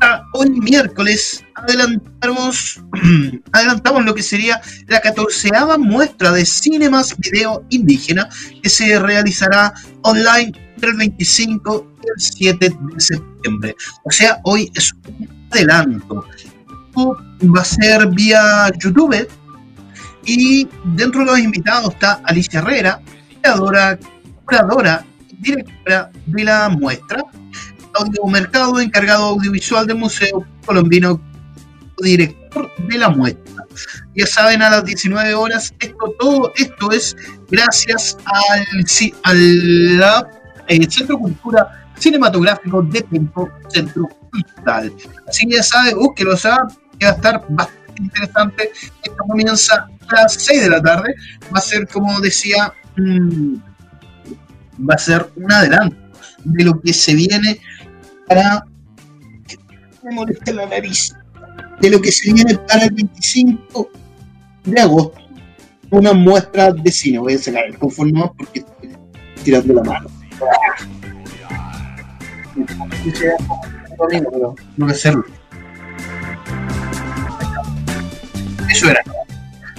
Ah, 0.00 0.24
Hoy 0.32 0.50
miércoles 0.50 1.44
adelantamos, 1.54 2.80
adelantamos 3.52 4.04
lo 4.04 4.14
que 4.14 4.22
sería 4.22 4.60
la 4.88 5.00
catorceava 5.00 5.78
muestra 5.78 6.32
de 6.32 6.44
Cinemas 6.44 7.16
Video 7.18 7.64
Indígena 7.70 8.28
que 8.62 8.68
se 8.68 8.98
realizará 8.98 9.72
online 10.02 10.52
entre 10.74 10.90
el 10.90 10.96
25 10.96 11.86
y 12.02 12.06
el 12.08 12.20
7 12.20 12.68
de 12.68 13.00
septiembre. 13.00 13.76
O 14.02 14.10
sea, 14.10 14.40
hoy 14.44 14.70
es 14.74 14.92
un 15.08 15.28
adelanto. 15.50 16.24
Esto 16.36 17.16
Va 17.42 17.60
a 17.60 17.64
ser 17.64 18.06
vía 18.08 18.70
YouTube 18.78 19.28
y 20.24 20.66
dentro 20.84 21.20
de 21.20 21.26
los 21.26 21.38
invitados 21.38 21.92
está 21.92 22.20
Alicia 22.24 22.60
Herrera, 22.60 23.00
creadora, 23.42 23.98
curadora 24.44 25.04
y 25.28 25.36
directora 25.36 26.10
de 26.26 26.44
la 26.44 26.68
muestra. 26.68 27.22
Audio 27.94 28.26
Mercado, 28.26 28.80
encargado 28.80 29.24
audiovisual 29.26 29.86
del 29.86 29.98
Museo 29.98 30.44
Colombino, 30.66 31.20
director 31.98 32.70
de 32.88 32.98
la 32.98 33.08
muestra. 33.08 33.64
Ya 34.14 34.26
saben, 34.26 34.62
a 34.62 34.70
las 34.70 34.84
19 34.84 35.34
horas, 35.34 35.74
esto, 35.80 36.14
todo 36.18 36.52
esto 36.56 36.92
es 36.92 37.16
gracias 37.50 38.16
al, 38.24 39.10
al 39.24 40.26
eh, 40.68 40.86
Centro 40.88 41.18
Cultura 41.18 41.84
Cinematográfico 41.98 42.82
de 42.82 43.02
Tempo, 43.02 43.48
Centro 43.68 44.08
Cultural. 44.30 44.92
Así 45.28 45.46
que 45.46 45.56
ya 45.56 45.62
saben, 45.62 45.96
búsquelo, 45.96 46.36
que 46.36 47.06
va 47.06 47.12
a 47.12 47.14
estar 47.14 47.44
bastante 47.48 48.02
interesante. 48.02 48.72
Esto 49.02 49.16
comienza 49.28 49.74
a 50.08 50.14
las 50.14 50.34
6 50.34 50.62
de 50.62 50.70
la 50.70 50.82
tarde. 50.82 51.14
Va 51.54 51.58
a 51.58 51.62
ser, 51.62 51.86
como 51.88 52.20
decía, 52.20 52.72
mm, 52.96 53.54
va 54.88 54.94
a 54.94 54.98
ser 54.98 55.30
un 55.36 55.52
adelanto 55.52 55.96
de 56.44 56.64
lo 56.64 56.80
que 56.80 56.92
se 56.92 57.14
viene 57.14 57.58
para. 58.26 58.64
Me 60.02 60.12
molesta 60.12 60.52
la 60.52 60.66
nariz. 60.66 61.14
De 61.80 61.90
lo 61.90 62.00
que 62.00 62.12
se 62.12 62.32
viene 62.32 62.56
para 62.68 62.84
el 62.84 62.94
25 62.94 63.90
de 64.64 64.80
agosto. 64.80 65.20
Una 65.90 66.12
muestra 66.12 66.72
de 66.72 66.90
cine. 66.90 67.18
Voy 67.18 67.34
a 67.34 67.38
sacar 67.38 67.64
el 67.64 67.78
conforme 67.78 68.30
porque 68.36 68.60
estoy 68.60 68.96
tirando 69.42 69.74
la 69.74 69.82
mano. 69.82 70.08
Pero 73.98 74.54
no 74.76 74.86
voy 74.86 74.88
a 74.88 74.92
hacerlo. 74.92 75.24
Eso 78.70 78.90
era. 78.90 79.00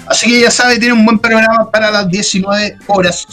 Así 0.07 0.29
que 0.29 0.41
ya 0.41 0.51
sabe, 0.51 0.77
tiene 0.77 0.93
un 0.93 1.03
buen 1.03 1.19
programa 1.19 1.69
para 1.71 1.89
las 1.91 2.07
19 2.09 2.77
horas 2.87 3.27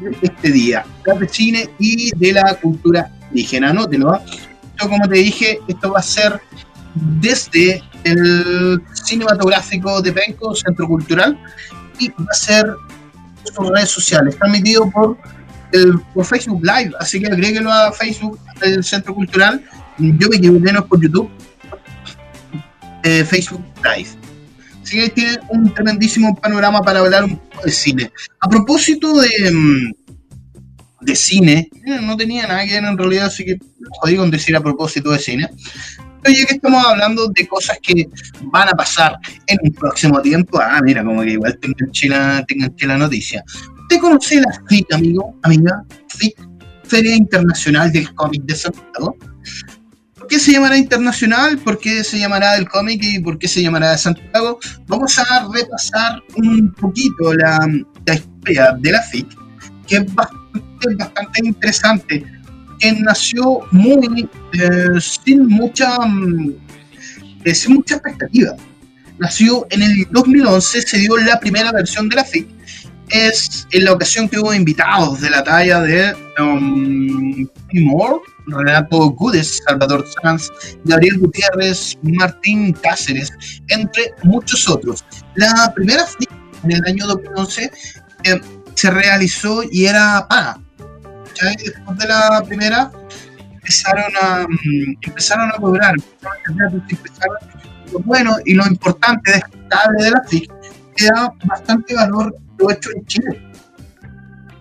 de 0.00 0.16
este 0.22 0.52
día. 0.52 0.84
De 1.04 1.28
cine 1.28 1.70
y 1.78 2.14
de 2.16 2.32
la 2.32 2.54
cultura 2.60 3.10
indígena. 3.30 3.70
Anótelo. 3.70 4.14
Esto, 4.14 4.88
como 4.88 5.08
te 5.08 5.18
dije, 5.18 5.58
esto 5.68 5.92
va 5.92 6.00
a 6.00 6.02
ser 6.02 6.40
desde 6.94 7.82
el 8.04 8.80
cinematográfico 8.92 10.00
de 10.00 10.12
Penco, 10.12 10.54
Centro 10.54 10.86
Cultural, 10.86 11.38
y 11.98 12.08
va 12.08 12.26
a 12.30 12.34
ser 12.34 12.66
sus 13.44 13.68
redes 13.68 13.90
sociales. 13.90 14.34
Está 14.34 14.46
por, 14.92 15.16
el, 15.72 15.98
por 16.14 16.24
Facebook 16.24 16.62
Live, 16.62 16.92
así 17.00 17.20
que 17.20 17.26
agréguelo 17.26 17.72
a 17.72 17.92
Facebook, 17.92 18.38
el 18.62 18.82
Centro 18.84 19.14
Cultural. 19.14 19.62
Yo 19.98 20.28
me 20.28 20.36
equivoqué, 20.36 20.72
no 20.72 20.80
es 20.80 20.86
por 20.86 21.00
YouTube. 21.00 21.30
Eh, 23.02 23.24
Facebook 23.24 23.64
Live. 23.84 24.10
Así 24.82 24.98
que 24.98 25.08
tiene 25.10 25.38
un 25.48 25.72
tremendísimo 25.72 26.34
panorama 26.36 26.80
para 26.80 27.00
hablar 27.00 27.24
un 27.24 27.36
poco 27.38 27.62
de 27.64 27.72
cine. 27.72 28.12
A 28.40 28.48
propósito 28.48 29.20
de, 29.20 29.50
mm, 29.50 29.92
de 31.06 31.14
cine, 31.14 31.70
eh, 31.86 32.00
no 32.02 32.16
tenía 32.16 32.46
nada 32.46 32.64
que 32.66 32.74
ver 32.74 32.84
en 32.84 32.98
realidad, 32.98 33.26
así 33.26 33.44
que 33.44 33.56
jodí 34.00 34.16
con 34.16 34.30
decir 34.30 34.56
a 34.56 34.60
propósito 34.60 35.10
de 35.12 35.18
cine. 35.18 35.48
Ya 36.24 36.44
que 36.44 36.54
estamos 36.54 36.84
hablando 36.84 37.28
de 37.28 37.46
cosas 37.46 37.78
que 37.80 38.08
van 38.42 38.68
a 38.68 38.72
pasar 38.72 39.16
en 39.46 39.58
un 39.62 39.72
próximo 39.72 40.20
tiempo, 40.20 40.58
ah, 40.60 40.80
mira, 40.82 41.04
como 41.04 41.22
que 41.22 41.30
igual 41.30 41.56
tengan 41.60 41.88
la, 42.08 42.44
tengan 42.44 42.74
la 42.88 42.98
noticia. 42.98 43.44
¿Usted 43.82 44.00
conoce 44.00 44.40
la 44.40 44.50
FIC, 44.68 44.92
amigo, 44.92 45.38
amiga? 45.44 45.84
FIC, 46.08 46.34
Feria 46.82 47.14
Internacional 47.14 47.92
del 47.92 48.12
Cómic 48.14 48.42
de 48.42 48.56
Santiago. 48.56 49.16
¿Por 50.16 50.26
qué 50.26 50.40
se 50.40 50.50
llamará 50.50 50.76
internacional? 50.76 51.58
¿Por 51.58 51.78
qué 51.78 52.02
se 52.02 52.18
llamará 52.18 52.54
del 52.54 52.68
cómic? 52.68 53.00
¿Y 53.04 53.20
por 53.20 53.38
qué 53.38 53.46
se 53.46 53.62
llamará 53.62 53.92
de 53.92 53.98
Santiago? 53.98 54.58
Vamos 54.88 55.16
a 55.20 55.46
repasar 55.54 56.20
un 56.34 56.72
poquito 56.72 57.32
la, 57.34 57.56
la 58.04 58.14
historia 58.14 58.76
de 58.80 58.90
la 58.90 59.02
FIC, 59.02 59.28
que 59.86 59.96
es 59.98 60.14
bastante, 60.14 60.45
bastante 60.98 61.40
interesante, 61.44 62.24
que 62.78 62.92
nació 62.92 63.60
muy 63.70 64.28
eh, 64.52 65.00
sin 65.00 65.46
mucha 65.46 65.98
mm, 65.98 66.54
eh, 67.44 67.54
sin 67.54 67.74
mucha 67.74 67.94
expectativa. 67.96 68.56
Nació 69.18 69.66
en 69.70 69.82
el 69.82 70.06
2011, 70.10 70.82
se 70.82 70.98
dio 70.98 71.16
la 71.16 71.38
primera 71.40 71.72
versión 71.72 72.08
de 72.08 72.16
la 72.16 72.24
FIC. 72.24 72.48
Es 73.08 73.66
en 73.70 73.84
la 73.84 73.92
ocasión 73.92 74.28
que 74.28 74.38
hubo 74.38 74.52
invitados 74.52 75.20
de 75.20 75.30
la 75.30 75.44
talla 75.44 75.80
de 75.80 76.12
um, 76.40 77.46
Moore, 77.72 78.20
Renato 78.48 79.10
Gudes, 79.10 79.62
Salvador 79.64 80.04
Sanz, 80.20 80.50
Gabriel 80.84 81.18
Gutiérrez, 81.18 81.96
Martín 82.02 82.72
Cáceres, 82.72 83.32
entre 83.68 84.12
muchos 84.24 84.68
otros. 84.68 85.04
La 85.36 85.72
primera 85.74 86.04
FIC 86.04 86.30
en 86.64 86.72
el 86.72 86.84
año 86.84 87.06
2011 87.06 87.70
eh, 88.24 88.40
se 88.76 88.90
realizó 88.90 89.62
y 89.70 89.86
era 89.86 90.26
paga. 90.28 90.58
¿cachai? 91.24 91.56
Después 91.56 91.98
de 91.98 92.08
la 92.08 92.42
primera 92.46 92.90
empezaron 93.52 94.12
a, 94.22 94.46
mm, 94.48 94.96
empezaron 95.02 95.50
a 95.50 95.54
cobrar, 95.54 95.94
empezaron 96.46 97.36
a 97.36 98.00
bueno 98.04 98.36
y 98.44 98.54
lo 98.54 98.66
importante, 98.66 99.32
destacable 99.32 100.04
de 100.04 100.10
la 100.10 100.22
FIC, 100.28 100.52
que 100.96 101.06
da 101.06 101.32
bastante 101.44 101.94
valor 101.94 102.36
lo 102.58 102.70
hecho 102.70 102.90
en 102.94 103.06
Chile. 103.06 103.42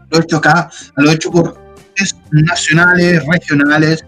Lo 0.09 0.19
hecho 0.19 0.37
acá, 0.37 0.69
lo 0.97 1.11
hecho 1.11 1.31
por 1.31 1.65
es 1.95 2.15
nacionales, 2.31 3.23
regionales 3.25 4.05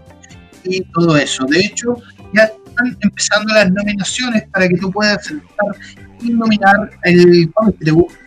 y 0.64 0.82
todo 0.92 1.16
eso. 1.16 1.44
De 1.46 1.60
hecho, 1.60 1.96
ya 2.34 2.44
están 2.44 2.96
empezando 3.00 3.54
las 3.54 3.70
nominaciones 3.70 4.44
para 4.52 4.68
que 4.68 4.76
tú 4.76 4.90
puedas 4.90 5.32
nominar 6.22 6.90
el 7.04 7.50
cómic 7.52 7.76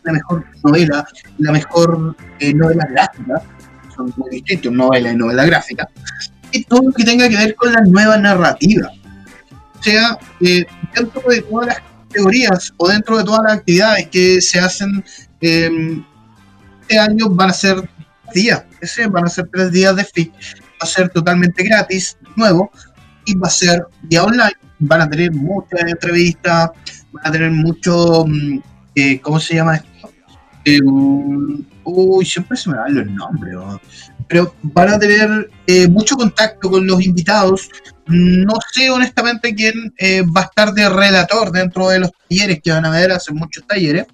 la 0.04 0.14
mejor 0.14 0.46
novela, 0.64 1.08
la 1.38 1.52
mejor 1.52 2.16
eh, 2.40 2.54
novela 2.54 2.88
gráfica, 2.90 3.42
son 3.96 4.14
muy 4.18 4.30
distintos, 4.32 4.72
novela 4.72 5.12
y 5.12 5.16
novela 5.16 5.46
gráfica, 5.46 5.88
y 6.52 6.64
todo 6.64 6.82
lo 6.84 6.92
que 6.92 7.04
tenga 7.04 7.28
que 7.30 7.38
ver 7.38 7.56
con 7.56 7.74
la 7.74 7.82
nueva 7.82 8.18
narrativa. 8.18 8.90
O 9.80 9.84
sea, 9.84 10.18
eh, 10.42 10.66
dentro 10.96 11.22
de 11.30 11.42
todas 11.42 11.68
las 11.68 11.82
categorías 12.08 12.74
o 12.78 12.88
dentro 12.88 13.18
de 13.18 13.24
todas 13.24 13.42
las 13.44 13.54
actividades 13.58 14.08
que 14.10 14.42
se 14.42 14.60
hacen 14.60 15.04
eh, 15.42 16.04
este 16.82 17.00
año 17.00 17.30
van 17.30 17.50
a 17.50 17.54
ser 17.54 17.90
días, 18.34 18.64
ese 18.82 19.08
van 19.08 19.26
a 19.26 19.30
ser 19.30 19.50
tres 19.52 19.72
días 19.72 19.96
de 19.96 20.04
FIC, 20.04 20.32
va 20.34 20.82
a 20.82 20.86
ser 20.86 21.10
totalmente 21.10 21.64
gratis, 21.64 22.18
nuevo, 22.36 22.72
y 23.26 23.36
va 23.36 23.48
a 23.48 23.52
ser 23.52 23.86
día 24.04 24.24
online, 24.24 24.58
van 24.80 25.02
a 25.02 25.10
tener 25.10 25.32
muchas 25.32 25.82
entrevistas, 25.82 26.72
van 27.12 27.28
a 27.28 27.32
tener 27.32 27.52
mucho, 27.52 28.26
mm, 28.26 28.60
eh, 28.96 29.20
¿cómo 29.22 29.40
se 29.40 29.56
llama 29.56 29.76
esto? 29.78 30.10
Eh, 30.66 30.80
uy, 31.84 32.26
siempre 32.26 32.56
se 32.58 32.70
me 32.70 32.78
dan 32.78 32.96
los 32.96 33.08
nombres, 33.08 33.54
¿no? 33.54 33.80
pero 34.32 34.56
van 34.62 34.88
a 34.88 34.98
tener 34.98 35.50
eh, 35.68 35.90
mucho 35.90 36.16
contacto 36.16 36.72
con 36.72 36.88
los 36.88 37.04
invitados. 37.04 37.70
No 38.08 38.54
sé 38.72 38.90
honestamente 38.90 39.54
quién 39.54 39.94
eh, 39.98 40.22
va 40.22 40.42
a 40.42 40.44
estar 40.46 40.74
de 40.74 40.88
relator 40.88 41.52
dentro 41.52 41.90
de 41.90 42.00
los 42.00 42.12
talleres 42.30 42.62
que 42.64 42.72
van 42.72 42.86
a 42.86 42.88
haber, 42.88 43.12
hacen 43.12 43.36
muchos 43.36 43.68
talleres. 43.68 44.06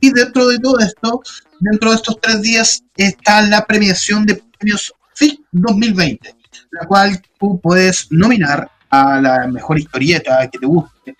Y 0.00 0.12
dentro 0.12 0.48
de 0.48 0.58
todo 0.60 0.78
esto, 0.78 1.20
dentro 1.60 1.90
de 1.90 1.96
estos 1.96 2.18
tres 2.22 2.40
días, 2.40 2.82
está 2.96 3.42
la 3.42 3.66
premiación 3.66 4.24
de 4.24 4.42
premios 4.58 4.94
FIC 5.14 5.40
2020, 5.52 6.34
la 6.70 6.86
cual 6.86 7.20
tú 7.38 7.60
puedes 7.60 8.10
nominar 8.10 8.70
a 8.88 9.20
la 9.20 9.46
mejor 9.46 9.78
historieta 9.78 10.48
que 10.50 10.58
te 10.58 10.66
guste, 10.66 11.14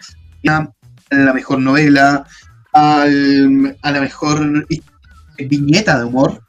la 1.10 1.32
mejor 1.32 1.58
novela, 1.58 2.24
al- 2.72 3.76
a 3.82 3.90
la 3.90 4.00
mejor 4.00 4.66
viñeta 5.38 5.98
de 5.98 6.04
humor, 6.04 6.42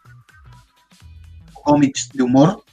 cómics 1.64 2.10
de 2.14 2.24
humor, 2.24 2.64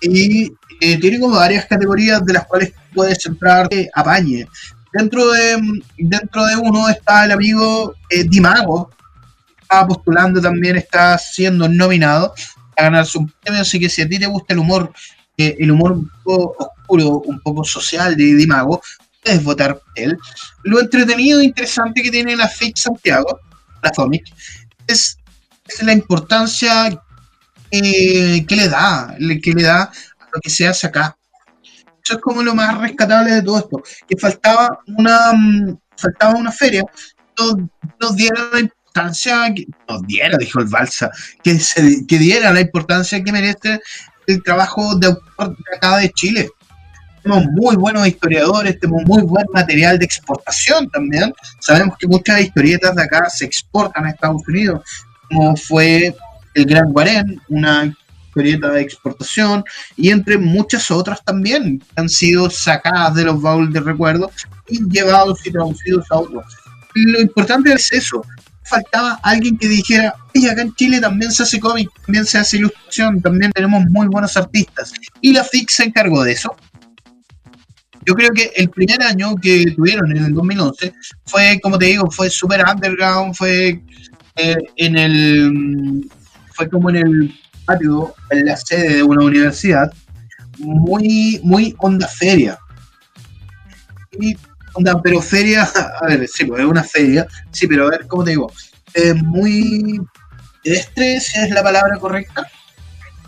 y 0.00 0.52
eh, 0.80 0.98
tiene 1.00 1.20
como 1.20 1.36
varias 1.36 1.66
categorías 1.66 2.24
de 2.24 2.32
las 2.34 2.46
cuales 2.46 2.72
puedes 2.94 3.24
entrar 3.26 3.68
eh, 3.70 3.88
apañe. 3.94 4.46
Dentro 4.92 5.30
de, 5.32 5.60
dentro 5.98 6.44
de 6.46 6.56
uno 6.56 6.88
está 6.88 7.24
el 7.24 7.32
amigo 7.32 7.94
eh, 8.10 8.24
Dimago, 8.24 8.90
está 9.60 9.86
postulando 9.86 10.40
también, 10.40 10.76
está 10.76 11.18
siendo 11.18 11.68
nominado 11.68 12.34
a 12.76 12.82
ganarse 12.84 13.18
un 13.18 13.32
premio, 13.42 13.62
así 13.62 13.78
que 13.80 13.88
si 13.88 14.02
a 14.02 14.08
ti 14.08 14.18
te 14.18 14.26
gusta 14.26 14.52
el 14.52 14.60
humor, 14.60 14.92
eh, 15.36 15.56
el 15.58 15.70
humor 15.70 15.92
un 15.92 16.10
poco 16.22 16.56
oscuro, 16.58 17.22
un 17.26 17.40
poco 17.40 17.64
social 17.64 18.16
de 18.16 18.34
Dimago, 18.34 18.80
puedes 19.24 19.42
votar 19.42 19.74
por 19.74 19.92
él. 19.96 20.16
Lo 20.64 20.80
entretenido 20.80 21.40
e 21.40 21.44
interesante 21.44 22.02
que 22.02 22.10
tiene 22.10 22.36
la 22.36 22.48
FIC 22.48 22.76
Santiago, 22.76 23.40
la 23.82 23.90
FOMIC, 23.94 24.24
es, 24.86 25.18
es 25.66 25.82
la 25.82 25.92
importancia 25.92 26.90
que, 27.70 28.44
que 28.46 28.56
le 28.56 28.68
da, 28.68 29.16
que 29.42 29.52
le 29.52 29.62
da 29.62 29.82
a 29.82 30.28
lo 30.32 30.40
que 30.40 30.50
se 30.50 30.66
hace 30.66 30.86
acá. 30.86 31.16
Eso 32.04 32.14
es 32.14 32.20
como 32.20 32.42
lo 32.42 32.54
más 32.54 32.78
rescatable 32.78 33.32
de 33.32 33.42
todo 33.42 33.58
esto, 33.58 33.82
que 34.06 34.16
faltaba 34.18 34.78
una, 34.86 35.32
mm, 35.32 35.78
faltaba 35.96 36.34
una 36.34 36.52
feria, 36.52 36.84
nos, 37.38 37.54
nos 37.98 38.16
diera 38.16 38.48
la 38.52 38.60
importancia, 38.60 39.54
que, 39.54 39.66
nos 39.88 40.02
diera, 40.02 40.36
dijo 40.36 40.60
el 40.60 40.66
Balsa, 40.66 41.10
que, 41.42 41.58
se, 41.58 42.06
que 42.06 42.18
diera 42.18 42.52
la 42.52 42.60
importancia 42.60 43.22
que 43.24 43.32
merece 43.32 43.80
el 44.26 44.42
trabajo 44.42 44.94
de 44.96 45.08
autor 45.08 45.56
de 45.56 45.76
acá 45.76 45.96
de 45.96 46.10
Chile. 46.10 46.50
Tenemos 47.24 47.46
muy 47.52 47.74
buenos 47.76 48.06
historiadores, 48.06 48.78
tenemos 48.78 49.02
muy 49.06 49.22
buen 49.22 49.46
material 49.54 49.98
de 49.98 50.04
exportación 50.04 50.90
también. 50.90 51.32
Sabemos 51.58 51.96
que 51.98 52.06
muchas 52.06 52.42
historietas 52.42 52.94
de 52.94 53.02
acá 53.02 53.30
se 53.30 53.46
exportan 53.46 54.04
a 54.04 54.10
Estados 54.10 54.42
Unidos, 54.46 54.82
como 55.30 55.56
fue 55.56 56.14
El 56.52 56.66
Gran 56.66 56.92
Guarén, 56.92 57.40
una 57.48 57.96
historieta 58.26 58.68
de 58.68 58.82
exportación, 58.82 59.64
y 59.96 60.10
entre 60.10 60.36
muchas 60.36 60.90
otras 60.90 61.24
también 61.24 61.78
que 61.78 61.86
han 61.96 62.10
sido 62.10 62.50
sacadas 62.50 63.14
de 63.14 63.24
los 63.24 63.40
baúles 63.40 63.72
de 63.72 63.80
recuerdos 63.80 64.32
y 64.68 64.86
llevados 64.90 65.46
y 65.46 65.50
traducidos 65.50 66.04
a 66.10 66.18
otros. 66.18 66.44
Lo 66.94 67.20
importante 67.22 67.72
es 67.72 67.90
eso. 67.90 68.22
Faltaba 68.64 69.18
alguien 69.22 69.56
que 69.56 69.68
dijera, 69.68 70.14
oye, 70.34 70.50
acá 70.50 70.60
en 70.60 70.74
Chile 70.74 71.00
también 71.00 71.32
se 71.32 71.42
hace 71.42 71.58
cómic, 71.58 71.88
también 72.04 72.26
se 72.26 72.36
hace 72.36 72.58
ilustración, 72.58 73.22
también 73.22 73.50
tenemos 73.52 73.82
muy 73.88 74.08
buenos 74.08 74.36
artistas. 74.36 74.92
Y 75.22 75.32
la 75.32 75.42
FIC 75.42 75.70
se 75.70 75.84
encargó 75.84 76.22
de 76.22 76.32
eso. 76.32 76.54
Yo 78.06 78.14
creo 78.14 78.30
que 78.30 78.52
el 78.56 78.68
primer 78.70 79.02
año 79.02 79.34
que 79.36 79.72
tuvieron, 79.74 80.10
en 80.16 80.24
el 80.24 80.34
2011, 80.34 80.92
fue, 81.26 81.58
como 81.62 81.78
te 81.78 81.86
digo, 81.86 82.10
fue 82.10 82.28
super 82.28 82.62
underground, 82.66 83.34
fue 83.34 83.80
eh, 84.36 84.56
en 84.76 84.96
el 84.96 86.10
fue 86.54 86.68
como 86.68 86.90
en 86.90 86.96
el 86.96 87.34
patio, 87.64 88.14
en 88.30 88.46
la 88.46 88.56
sede 88.56 88.96
de 88.96 89.02
una 89.02 89.24
universidad, 89.24 89.92
muy, 90.58 91.40
muy 91.42 91.74
onda 91.78 92.06
feria. 92.06 92.58
Onda, 94.74 95.00
pero 95.02 95.20
feria, 95.20 95.68
a 96.00 96.06
ver, 96.06 96.28
sí, 96.28 96.44
pues 96.44 96.60
es 96.60 96.66
una 96.66 96.84
feria, 96.84 97.26
sí, 97.50 97.66
pero 97.66 97.86
a 97.86 97.90
ver, 97.90 98.06
¿cómo 98.06 98.24
te 98.24 98.30
digo? 98.30 98.52
Muy 99.24 100.00
pedestre, 100.62 101.20
si 101.20 101.40
es 101.40 101.50
la 101.50 101.62
palabra 101.62 101.98
correcta, 101.98 102.46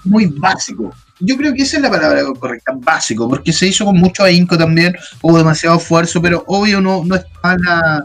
muy 0.04 0.26
básico. 0.26 0.94
Yo 1.20 1.36
creo 1.36 1.54
que 1.54 1.62
esa 1.62 1.78
es 1.78 1.82
la 1.82 1.90
palabra 1.90 2.22
correcta, 2.38 2.72
básico, 2.76 3.28
porque 3.28 3.52
se 3.52 3.68
hizo 3.68 3.84
con 3.84 3.96
mucho 3.96 4.22
ahínco 4.22 4.58
también, 4.58 4.94
hubo 5.22 5.38
demasiado 5.38 5.76
esfuerzo, 5.76 6.20
pero 6.20 6.44
obvio 6.46 6.80
no, 6.80 7.04
no 7.04 7.14
estaba 7.16 8.04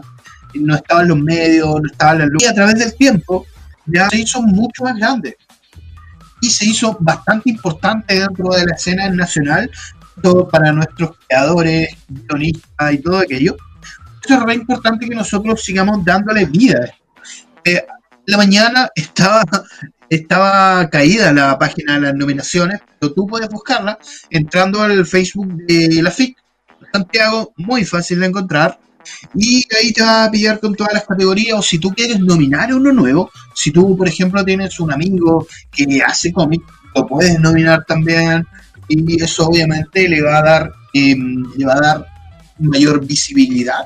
no 0.54 0.74
estaban 0.74 1.08
los 1.08 1.18
medios, 1.18 1.68
no 1.68 1.90
estaban 1.90 2.18
las 2.18 2.28
luces. 2.28 2.48
Y 2.48 2.50
a 2.50 2.54
través 2.54 2.78
del 2.78 2.94
tiempo 2.94 3.46
ya 3.86 4.08
se 4.08 4.20
hizo 4.20 4.42
mucho 4.42 4.84
más 4.84 4.96
grande. 4.96 5.36
Y 6.40 6.50
se 6.50 6.66
hizo 6.66 6.96
bastante 7.00 7.50
importante 7.50 8.18
dentro 8.18 8.50
de 8.50 8.66
la 8.66 8.74
escena 8.74 9.08
nacional, 9.10 9.70
todo 10.22 10.48
para 10.48 10.72
nuestros 10.72 11.16
creadores, 11.26 11.96
guionistas 12.08 12.92
y 12.92 12.98
todo 12.98 13.18
aquello. 13.18 13.56
Eso 14.24 14.34
es 14.34 14.42
re 14.42 14.54
importante 14.54 15.08
que 15.08 15.14
nosotros 15.14 15.62
sigamos 15.62 16.04
dándole 16.04 16.44
vida. 16.46 16.92
Eh, 17.64 17.84
la 18.26 18.36
mañana 18.36 18.88
estaba, 18.94 19.42
estaba 20.16 20.88
caída 20.90 21.32
la 21.32 21.58
página 21.58 21.94
de 21.94 22.00
las 22.00 22.14
nominaciones, 22.14 22.80
pero 23.00 23.12
tú 23.14 23.26
puedes 23.26 23.48
buscarla 23.48 23.98
entrando 24.30 24.82
al 24.82 25.06
Facebook 25.06 25.48
de 25.66 26.02
la 26.02 26.10
FIC, 26.10 26.36
Santiago, 26.92 27.52
muy 27.56 27.84
fácil 27.84 28.20
de 28.20 28.26
encontrar. 28.26 28.78
Y 29.34 29.66
ahí 29.74 29.92
te 29.92 30.02
va 30.02 30.24
a 30.24 30.30
pillar 30.30 30.60
con 30.60 30.74
todas 30.74 30.92
las 30.92 31.06
categorías. 31.06 31.58
O 31.58 31.62
si 31.62 31.78
tú 31.78 31.90
quieres 31.90 32.20
nominar 32.20 32.70
a 32.70 32.76
uno 32.76 32.92
nuevo, 32.92 33.30
si 33.54 33.70
tú, 33.70 33.96
por 33.96 34.06
ejemplo, 34.06 34.44
tienes 34.44 34.78
un 34.80 34.92
amigo 34.92 35.46
que 35.70 36.02
hace 36.06 36.30
cómic, 36.30 36.62
lo 36.94 37.06
puedes 37.06 37.40
nominar 37.40 37.84
también. 37.86 38.46
Y 38.88 39.22
eso 39.22 39.46
obviamente 39.46 40.08
le 40.08 40.20
va 40.22 40.38
a 40.38 40.42
dar, 40.42 40.72
eh, 40.92 41.16
le 41.56 41.64
va 41.64 41.72
a 41.74 41.80
dar 41.80 42.06
mayor 42.58 43.04
visibilidad, 43.04 43.80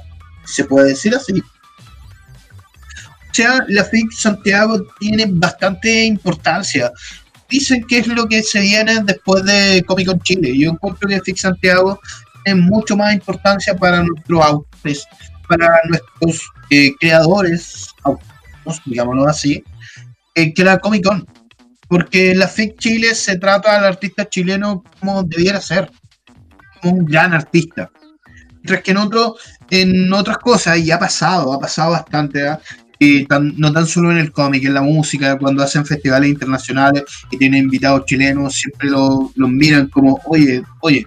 se 0.45 0.65
puede 0.65 0.89
decir 0.89 1.15
así. 1.15 1.33
La 3.69 3.85
FIC 3.85 4.13
Santiago 4.13 4.83
tiene 4.99 5.27
bastante 5.29 6.05
importancia. 6.05 6.91
Dicen 7.49 7.85
que 7.87 7.99
es 7.99 8.07
lo 8.09 8.27
que 8.27 8.43
se 8.43 8.61
viene 8.61 9.03
después 9.05 9.45
de 9.45 9.85
Comic 9.87 10.07
Con 10.07 10.21
Chile. 10.21 10.57
Yo 10.59 10.71
encuentro 10.71 11.09
que 11.09 11.21
FIC 11.21 11.37
Santiago 11.37 12.01
tiene 12.45 12.61
mucho 12.63 12.97
más 12.97 13.13
importancia 13.15 13.77
para 13.77 14.03
nuestros 14.03 14.45
autores, 14.45 15.07
para 15.49 15.69
nuestros 15.89 16.49
eh, 16.71 16.93
creadores, 16.99 17.89
autónomos, 18.03 18.83
digámoslo 18.85 19.29
así, 19.29 19.63
eh, 20.35 20.53
que 20.55 20.65
la 20.65 20.79
Comic 20.79 21.05
Con. 21.05 21.27
Porque 21.89 22.35
la 22.35 22.49
FIC 22.49 22.79
Chile 22.79 23.15
se 23.15 23.39
trata 23.39 23.77
al 23.77 23.85
artista 23.85 24.29
chileno 24.29 24.83
como 24.99 25.23
debiera 25.23 25.61
ser, 25.61 25.91
como 26.81 26.95
un 26.95 27.05
gran 27.05 27.33
artista. 27.33 27.91
Mientras 28.55 28.83
que 28.83 28.91
en, 28.91 28.97
otro, 28.97 29.37
en 29.71 30.13
otras 30.13 30.39
cosas, 30.39 30.79
y 30.79 30.91
ha 30.91 30.99
pasado, 30.99 31.53
ha 31.53 31.61
pasado 31.61 31.93
bastante, 31.93 32.49
¿ah? 32.49 32.61
Y 32.99 33.25
tan- 33.27 33.55
no 33.59 33.73
tan 33.73 33.87
solo 33.87 34.11
en 34.11 34.19
el 34.19 34.33
cómic, 34.33 34.65
en 34.65 34.75
la 34.75 34.83
música, 34.83 35.37
cuando 35.39 35.63
hacen 35.63 35.85
festivales 35.85 36.31
internacionales 36.31 37.03
y 37.31 37.37
tienen 37.37 37.65
invitados 37.65 38.07
chilenos, 38.07 38.55
siempre 38.55 38.89
lo- 38.89 39.31
los 39.35 39.51
miran 39.51 39.89
como, 39.89 40.19
oye, 40.25 40.63
oye, 40.81 41.07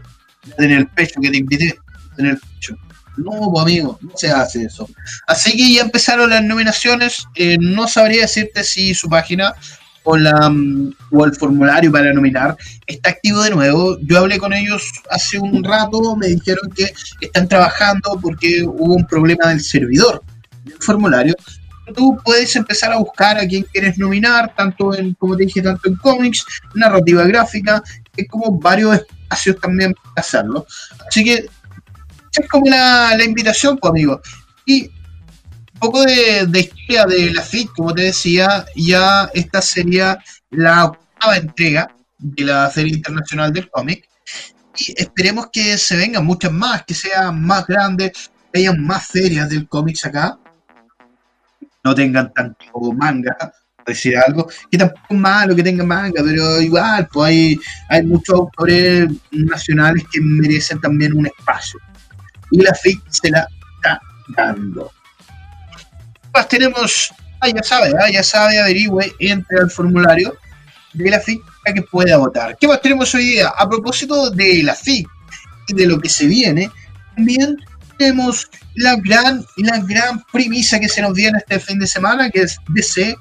en 0.58 0.72
el 0.72 0.88
pecho 0.88 1.20
que 1.22 1.32
te 1.32 1.38
invité, 1.38 1.78
en 2.18 2.28
el 2.28 2.38
pecho. 2.38 2.76
No, 3.18 3.32
pues, 3.52 3.64
amigo, 3.64 3.98
no 4.02 4.12
se 4.16 4.30
hace 4.30 4.64
eso. 4.64 4.88
Así 5.28 5.52
que 5.58 5.74
ya 5.74 5.82
empezaron 5.82 6.30
las 6.30 6.44
nominaciones. 6.44 7.26
eh, 7.36 7.58
no 7.60 7.88
sabría 7.88 8.22
decirte 8.22 8.64
si 8.64 8.94
su 8.94 9.10
página 9.10 9.54
o, 10.04 10.16
la, 10.16 10.50
mm, 10.50 10.94
o 11.12 11.26
el 11.26 11.34
formulario 11.36 11.92
para 11.92 12.14
nominar 12.14 12.56
está 12.88 13.10
activo 13.10 13.42
de 13.42 13.50
nuevo. 13.50 13.98
Yo 14.02 14.20
hablé 14.20 14.38
con 14.38 14.54
ellos 14.54 14.84
hace 15.10 15.38
un 15.40 15.64
rato, 15.64 16.16
me 16.16 16.28
dijeron 16.28 16.70
que 16.76 16.94
están 17.20 17.48
trabajando 17.50 18.18
porque 18.22 18.64
hubo 18.64 18.94
un 18.96 19.06
problema 19.08 19.50
del 19.50 19.60
servidor 19.62 20.24
del 20.64 20.78
formulario. 20.80 21.36
Tú 21.94 22.18
puedes 22.24 22.56
empezar 22.56 22.92
a 22.92 22.98
buscar 22.98 23.38
a 23.38 23.48
quien 23.48 23.64
quieres 23.64 23.98
nominar, 23.98 24.54
tanto 24.56 24.94
en, 24.96 25.14
como 25.16 25.36
te 25.36 25.46
dije, 25.46 25.62
tanto 25.62 25.90
en 25.90 25.96
cómics, 25.96 26.46
narrativa 26.74 27.24
gráfica, 27.24 27.84
es 28.16 28.28
como 28.28 28.60
varios 28.60 28.96
espacios 28.96 29.60
también 29.60 29.94
para 29.94 30.22
hacerlo. 30.22 30.66
Así 31.08 31.24
que 31.24 31.50
es 32.32 32.50
como 32.50 32.70
la, 32.70 33.16
la 33.18 33.24
invitación, 33.24 33.78
pues, 33.78 33.92
amigo. 33.92 34.22
Y 34.66 34.88
un 34.88 35.80
poco 35.80 36.04
de, 36.04 36.46
de 36.48 36.60
historia 36.60 37.06
de 37.06 37.32
la 37.32 37.42
FIC, 37.42 37.72
como 37.74 37.94
te 37.94 38.04
decía, 38.04 38.66
ya 38.76 39.30
esta 39.34 39.62
sería 39.62 40.20
la 40.52 40.86
octava 40.86 41.38
entrega 41.38 41.96
de 42.18 42.44
la 42.44 42.70
Feria 42.70 42.96
Internacional 42.96 43.52
del 43.54 43.70
Cómic. 43.70 44.08
Y 44.78 44.94
esperemos 45.02 45.48
que 45.52 45.78
se 45.78 45.96
vengan 45.96 46.26
muchas 46.26 46.52
más, 46.52 46.84
que 46.84 46.94
sean 46.94 47.42
más 47.42 47.66
grandes, 47.66 48.30
que 48.52 48.60
haya 48.60 48.74
más 48.74 49.08
ferias 49.08 49.50
del 49.50 49.68
cómics 49.68 50.06
acá. 50.06 50.38
No 51.84 51.96
tengan 51.96 52.34
tanto 52.34 52.66
manga, 52.94 53.36
decir 53.90 54.18
algo, 54.18 54.50
que 54.72 54.78
tampoco 54.78 55.08
es 55.10 55.18
malo 55.18 55.56
que 55.56 55.64
tengan 55.64 55.88
manga, 55.88 56.22
pero 56.24 56.62
igual, 56.62 57.08
pues 57.12 57.30
hay, 57.30 57.60
hay 57.90 58.04
muchos 58.04 58.36
autores 58.36 59.10
nacionales 59.32 60.04
que 60.12 60.22
merecen 60.22 60.80
también 60.80 61.14
un 61.14 61.26
espacio. 61.28 61.80
Y 62.52 62.62
la 62.62 62.74
FIC 62.74 63.02
se 63.10 63.30
la 63.30 63.48
está 63.76 64.00
dando. 64.36 64.92
Más 66.34 66.48
tenemos, 66.48 67.12
ah, 67.42 67.50
ya 67.50 67.64
sabe, 67.64 67.94
ah, 68.00 68.10
ya 68.12 68.24
sabe, 68.24 68.60
averigüe, 68.60 69.14
entre 69.20 69.60
al 69.60 69.72
formulario 69.72 70.36
de 70.94 71.10
la 71.10 71.20
FIC 71.20 71.42
para 71.64 71.74
que 71.76 71.82
pueda 71.84 72.18
votar. 72.18 72.58
¿Qué 72.60 72.68
más 72.68 72.82
tenemos 72.82 73.14
hoy 73.14 73.26
día? 73.26 73.50
A 73.50 73.68
propósito 73.68 74.30
de 74.32 74.64
la 74.64 74.76
FIC 74.76 75.08
y 75.68 75.74
de 75.74 75.86
lo 75.86 76.00
que 76.00 76.10
se 76.10 76.26
viene, 76.26 76.70
también 77.16 77.58
tenemos 78.00 78.50
la 78.76 78.96
gran, 78.96 79.46
la 79.58 79.80
gran 79.80 80.24
premisa 80.32 80.80
que 80.80 80.90
se 80.90 81.02
nos 81.02 81.14
viene 81.14 81.38
este 81.38 81.60
fin 81.60 81.78
de 81.78 81.86
semana, 81.86 82.30
que 82.30 82.42
es 82.44 82.58
DC 82.70 83.16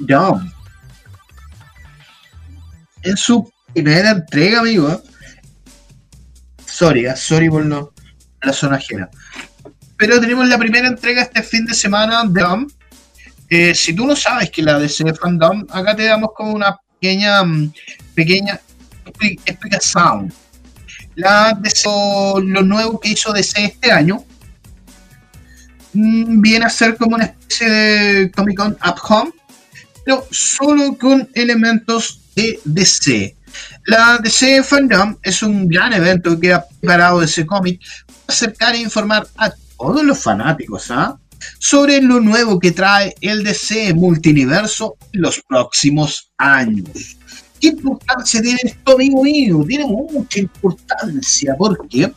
Down. 0.00 0.52
En 3.02 3.16
su 3.16 3.52
primera 3.72 4.10
entrega, 4.10 4.60
amigo. 4.60 4.90
¿eh? 4.90 4.98
Sorry, 6.66 7.06
ah, 7.06 7.14
sorry 7.16 7.48
por 7.50 7.64
no, 7.64 7.92
la 8.42 8.52
zona 8.52 8.76
ajena. 8.76 9.08
Pero 9.98 10.20
tenemos 10.20 10.48
la 10.48 10.58
primera 10.58 10.88
entrega 10.88 11.22
este 11.22 11.42
fin 11.42 11.66
de 11.66 11.74
semana 11.74 12.24
de 12.24 12.40
Dom. 12.40 12.66
Eh, 13.50 13.74
si 13.74 13.94
tú 13.94 14.06
no 14.06 14.16
sabes 14.16 14.50
que 14.50 14.62
la 14.62 14.78
DC 14.78 15.14
Fandom, 15.14 15.66
acá 15.70 15.94
te 15.94 16.04
damos 16.04 16.30
como 16.34 16.52
una 16.52 16.76
pequeña, 17.00 17.42
mm, 17.44 17.72
pequeña 18.14 18.60
expli- 19.04 19.40
explicación. 19.44 20.32
La 21.18 21.52
DC, 21.52 21.88
lo 22.44 22.62
nuevo 22.62 23.00
que 23.00 23.08
hizo 23.08 23.32
DC 23.32 23.64
este 23.64 23.90
año 23.90 24.24
mm, 25.92 26.40
viene 26.40 26.64
a 26.64 26.70
ser 26.70 26.96
como 26.96 27.16
una 27.16 27.24
especie 27.24 27.68
de 27.68 28.30
Comic 28.30 28.56
Con 28.56 28.78
at 28.80 28.98
Home, 29.08 29.32
pero 30.04 30.24
solo 30.30 30.96
con 30.96 31.28
elementos 31.34 32.20
de 32.36 32.60
DC. 32.64 33.36
La 33.86 34.20
DC 34.22 34.62
Fandom 34.62 35.16
es 35.24 35.42
un 35.42 35.68
gran 35.68 35.92
evento 35.92 36.38
que 36.38 36.52
ha 36.52 36.64
preparado 36.64 37.18
DC 37.18 37.46
Comic 37.46 37.80
para 38.06 38.24
acercar 38.28 38.74
e 38.76 38.78
informar 38.78 39.26
a 39.38 39.50
todos 39.76 40.04
los 40.04 40.22
fanáticos 40.22 40.88
¿ah? 40.92 41.18
sobre 41.58 42.00
lo 42.00 42.20
nuevo 42.20 42.60
que 42.60 42.70
trae 42.70 43.12
el 43.20 43.42
DC 43.42 43.92
Multiverso 43.92 44.96
en 45.12 45.22
los 45.22 45.42
próximos 45.48 46.30
años. 46.38 47.17
¿Qué 47.60 47.68
importancia 47.68 48.40
tiene 48.40 48.60
esto, 48.62 48.94
amigo 48.94 49.22
mío? 49.22 49.64
Tiene 49.66 49.84
mucha 49.86 50.40
importancia. 50.40 51.54
¿Por 51.56 51.88
qué? 51.88 52.12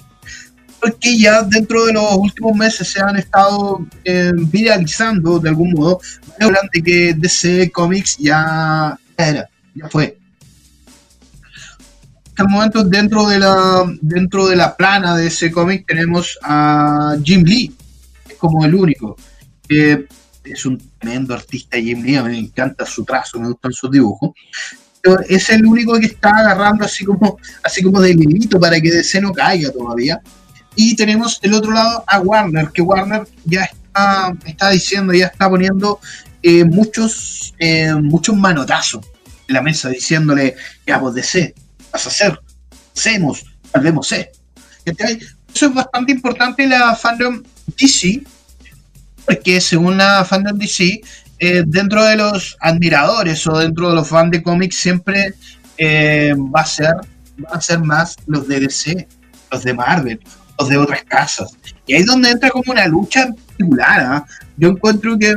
Porque 0.80 1.18
ya 1.18 1.44
dentro 1.44 1.86
de 1.86 1.94
los 1.94 2.16
últimos 2.16 2.56
meses 2.56 2.88
se 2.88 3.02
han 3.02 3.16
estado 3.18 3.86
eh, 4.04 4.32
viralizando 4.36 5.40
de 5.40 5.50
algún 5.50 5.74
modo, 5.74 6.00
hablan 6.40 6.68
de 6.74 6.82
que 6.82 7.14
DC 7.14 7.72
Comics 7.72 8.18
ya 8.18 8.98
era, 9.18 9.50
ya 9.76 9.90
fue. 9.90 10.18
Hasta 12.30 12.44
el 12.44 12.50
momento 12.50 12.84
dentro 12.84 13.28
de 13.28 13.40
la 13.40 13.84
dentro 14.02 14.48
de 14.48 14.56
la 14.56 14.76
plana 14.76 15.18
de 15.18 15.28
ese 15.28 15.52
cómic 15.52 15.86
tenemos 15.86 16.40
a 16.42 17.16
Jim 17.24 17.44
Lee, 17.44 17.76
es 18.28 18.38
como 18.38 18.66
el 18.66 18.74
único. 18.74 19.16
que 19.68 20.08
es 20.44 20.66
un 20.66 20.82
tremendo 20.98 21.34
artista 21.34 21.78
Jim 21.78 22.02
Lee, 22.04 22.16
a 22.16 22.24
mí 22.24 22.32
me 22.32 22.40
encanta 22.40 22.86
su 22.86 23.06
trazo, 23.06 23.40
me 23.40 23.50
gustan 23.50 23.72
sus 23.74 23.92
dibujos. 23.92 24.32
Es 25.28 25.50
el 25.50 25.66
único 25.66 26.00
que 26.00 26.08
está 26.08 26.30
agarrando 26.30 26.86
así 26.86 27.04
como, 27.04 27.38
así 27.64 27.82
como 27.82 28.00
de 28.02 28.12
hilito 28.12 28.60
para 28.60 28.80
que 28.80 28.92
DC 28.92 29.22
no 29.22 29.34
caiga 29.34 29.72
todavía. 29.72 30.22
Y 30.76 30.96
tenemos 30.96 31.40
el 31.42 31.54
otro 31.54 31.72
lado 31.72 32.04
a 32.08 32.20
Warner, 32.20 32.70
que 32.74 32.82
Warner 32.82 33.24
ya 33.46 33.64
está, 33.64 34.34
está 34.46 34.70
diciendo, 34.70 35.14
ya 35.14 35.28
está 35.28 35.50
poniendo 35.50 36.00
eh, 36.44 36.64
muchos, 36.64 37.54
eh, 37.60 37.94
muchos 37.94 38.36
manotazos 38.36 39.06
en 39.48 39.56
la 39.56 39.62
mesa, 39.62 39.90
diciéndole, 39.90 40.56
ya 40.88 41.00
pues 41.00 41.16
DC, 41.16 41.54
vas 41.92 42.06
a 42.06 42.10
hacer, 42.10 42.40
hacemos, 42.96 43.44
volvemos 43.74 44.08
C. 44.08 44.32
Eso 44.86 45.66
es 45.66 45.74
bastante 45.74 46.12
importante 46.14 46.66
la 46.68 46.96
fandom 46.96 47.44
DC, 47.78 48.24
porque 49.26 49.60
según 49.60 49.98
la 49.98 50.24
fandom 50.26 50.58
DC, 50.58 51.02
eh, 51.44 51.64
dentro 51.66 52.04
de 52.04 52.18
los 52.18 52.56
admiradores 52.60 53.48
o 53.48 53.58
dentro 53.58 53.90
de 53.90 53.96
los 53.96 54.08
fans 54.08 54.30
de 54.30 54.44
cómics 54.44 54.76
siempre 54.76 55.34
eh, 55.76 56.36
va 56.38 56.62
a 56.62 56.66
ser 56.68 56.94
va 57.44 57.58
a 57.58 57.62
ser 57.62 57.80
más 57.80 58.16
los 58.28 58.48
de 58.48 58.60
DC, 58.60 59.08
los 59.52 59.64
de 59.64 59.74
Marvel, 59.74 60.20
los 60.60 60.70
de 60.70 60.78
otras 60.78 61.04
casas. 61.04 61.58
Y 61.88 61.96
ahí 61.96 62.02
es 62.02 62.06
donde 62.06 62.30
entra 62.30 62.52
como 62.52 62.72
una 62.72 62.86
lucha 62.86 63.34
particular. 63.34 64.02
¿ah? 64.02 64.26
Yo 64.56 64.70
encuentro 64.70 65.18
que 65.18 65.34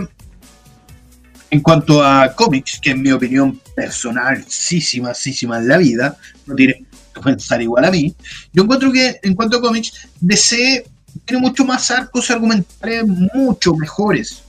en 1.48 1.60
cuanto 1.60 2.04
a 2.04 2.34
cómics, 2.34 2.78
que 2.82 2.90
en 2.90 3.00
mi 3.00 3.10
opinión 3.10 3.58
personal, 3.74 4.44
sísima, 4.46 5.14
en 5.56 5.68
la 5.68 5.78
vida, 5.78 6.18
no 6.44 6.54
tiene 6.54 6.84
que 7.14 7.20
pensar 7.22 7.62
igual 7.62 7.86
a 7.86 7.90
mí, 7.90 8.14
yo 8.52 8.64
encuentro 8.64 8.92
que 8.92 9.20
en 9.22 9.34
cuanto 9.34 9.56
a 9.56 9.62
cómics, 9.62 10.06
DC 10.20 10.84
tiene 11.24 11.40
mucho 11.40 11.64
más 11.64 11.90
arcos 11.90 12.30
argumentales 12.30 13.06
mucho 13.06 13.74
mejores 13.74 14.43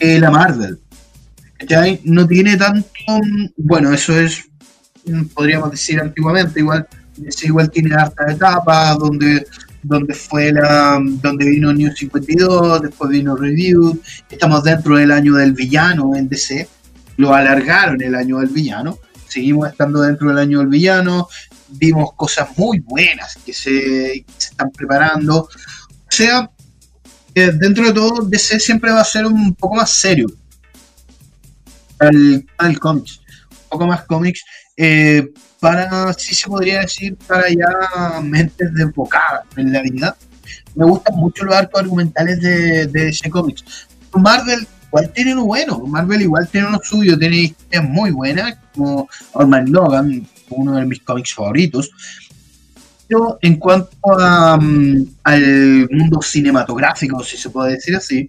que 0.00 0.18
la 0.18 0.30
Marvel. 0.30 0.80
¿cachai? 1.58 2.00
No 2.04 2.26
tiene 2.26 2.56
tanto, 2.56 2.88
bueno, 3.56 3.92
eso 3.92 4.18
es, 4.18 4.44
mm, 5.04 5.26
podríamos 5.26 5.70
decir 5.70 6.00
antiguamente, 6.00 6.60
igual, 6.60 6.88
igual 7.42 7.70
tiene 7.70 7.94
harta 7.94 8.32
etapas 8.32 8.98
donde 8.98 9.46
donde 9.82 10.14
fue 10.14 10.52
la 10.52 10.98
donde 11.00 11.48
vino 11.48 11.72
New 11.72 11.90
52, 11.90 12.82
después 12.82 13.10
vino 13.10 13.36
Review, 13.36 14.00
estamos 14.28 14.62
dentro 14.62 14.96
del 14.96 15.10
año 15.10 15.34
del 15.36 15.52
villano 15.52 16.14
en 16.14 16.28
DC, 16.28 16.68
lo 17.16 17.34
alargaron 17.34 18.00
el 18.02 18.14
año 18.14 18.40
del 18.40 18.48
villano, 18.48 18.98
seguimos 19.26 19.70
estando 19.70 20.02
dentro 20.02 20.28
del 20.28 20.38
año 20.38 20.58
del 20.58 20.68
villano, 20.68 21.28
vimos 21.68 22.12
cosas 22.14 22.48
muy 22.58 22.80
buenas 22.80 23.38
que 23.44 23.54
se, 23.54 23.70
que 23.70 24.32
se 24.36 24.50
están 24.50 24.70
preparando, 24.70 25.40
o 25.40 25.48
sea, 26.08 26.50
eh, 27.34 27.52
dentro 27.54 27.86
de 27.86 27.92
todo 27.92 28.24
DC 28.24 28.60
siempre 28.60 28.90
va 28.90 29.00
a 29.00 29.04
ser 29.04 29.26
un 29.26 29.54
poco 29.54 29.76
más 29.76 29.90
serio 29.90 30.26
al, 31.98 32.44
al 32.58 32.78
cómics, 32.78 33.20
un 33.50 33.68
poco 33.68 33.86
más 33.86 34.04
cómics, 34.04 34.44
eh, 34.76 35.32
para, 35.60 36.12
sí 36.14 36.34
se 36.34 36.48
podría 36.48 36.80
decir, 36.80 37.16
para 37.26 37.48
ya 37.48 38.20
mentes 38.22 38.72
desbocadas 38.74 39.44
en 39.56 39.72
la 39.72 39.82
vida. 39.82 40.16
Me 40.74 40.86
gustan 40.86 41.16
mucho 41.16 41.44
los 41.44 41.54
arcos 41.54 41.82
argumentales 41.82 42.40
de, 42.40 42.86
de 42.86 43.04
DC 43.04 43.28
Comics. 43.30 43.64
Marvel 44.14 44.66
igual 44.86 45.12
tiene 45.12 45.34
lo 45.34 45.44
bueno, 45.44 45.78
Marvel 45.86 46.22
igual 46.22 46.48
tiene 46.48 46.66
uno 46.66 46.80
suyo, 46.82 47.18
tiene 47.18 47.36
historias 47.36 47.84
muy 47.84 48.10
buenas, 48.10 48.56
como 48.74 49.08
Orman 49.32 49.70
Logan, 49.70 50.26
uno 50.48 50.76
de 50.76 50.86
mis 50.86 51.00
cómics 51.00 51.34
favoritos. 51.34 51.90
En 53.42 53.56
cuanto 53.56 53.90
a, 54.20 54.56
um, 54.56 55.04
al 55.24 55.88
mundo 55.90 56.22
cinematográfico, 56.22 57.24
si 57.24 57.36
se 57.36 57.50
puede 57.50 57.72
decir 57.72 57.96
así, 57.96 58.28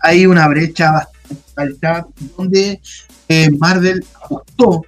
hay 0.00 0.26
una 0.26 0.46
brecha 0.46 0.92
bastante 0.92 1.52
alta 1.56 2.06
donde 2.36 2.80
eh, 3.28 3.50
Marvel 3.58 4.04
apostó 4.22 4.84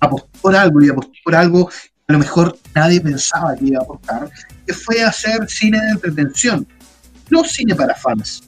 apostó 0.00 0.28
por 0.40 0.54
algo 0.54 0.82
y 0.82 0.88
apostó 0.90 1.12
por 1.24 1.34
algo 1.34 1.70
a 2.08 2.12
lo 2.12 2.18
mejor 2.18 2.58
nadie 2.74 3.00
pensaba 3.00 3.54
que 3.54 3.66
iba 3.66 3.80
a 3.80 3.82
apostar, 3.82 4.30
que 4.66 4.72
fue 4.72 5.02
hacer 5.02 5.46
cine 5.48 5.78
de 5.78 5.90
entretención, 5.90 6.66
no 7.28 7.44
cine 7.44 7.74
para 7.74 7.94
fans, 7.94 8.44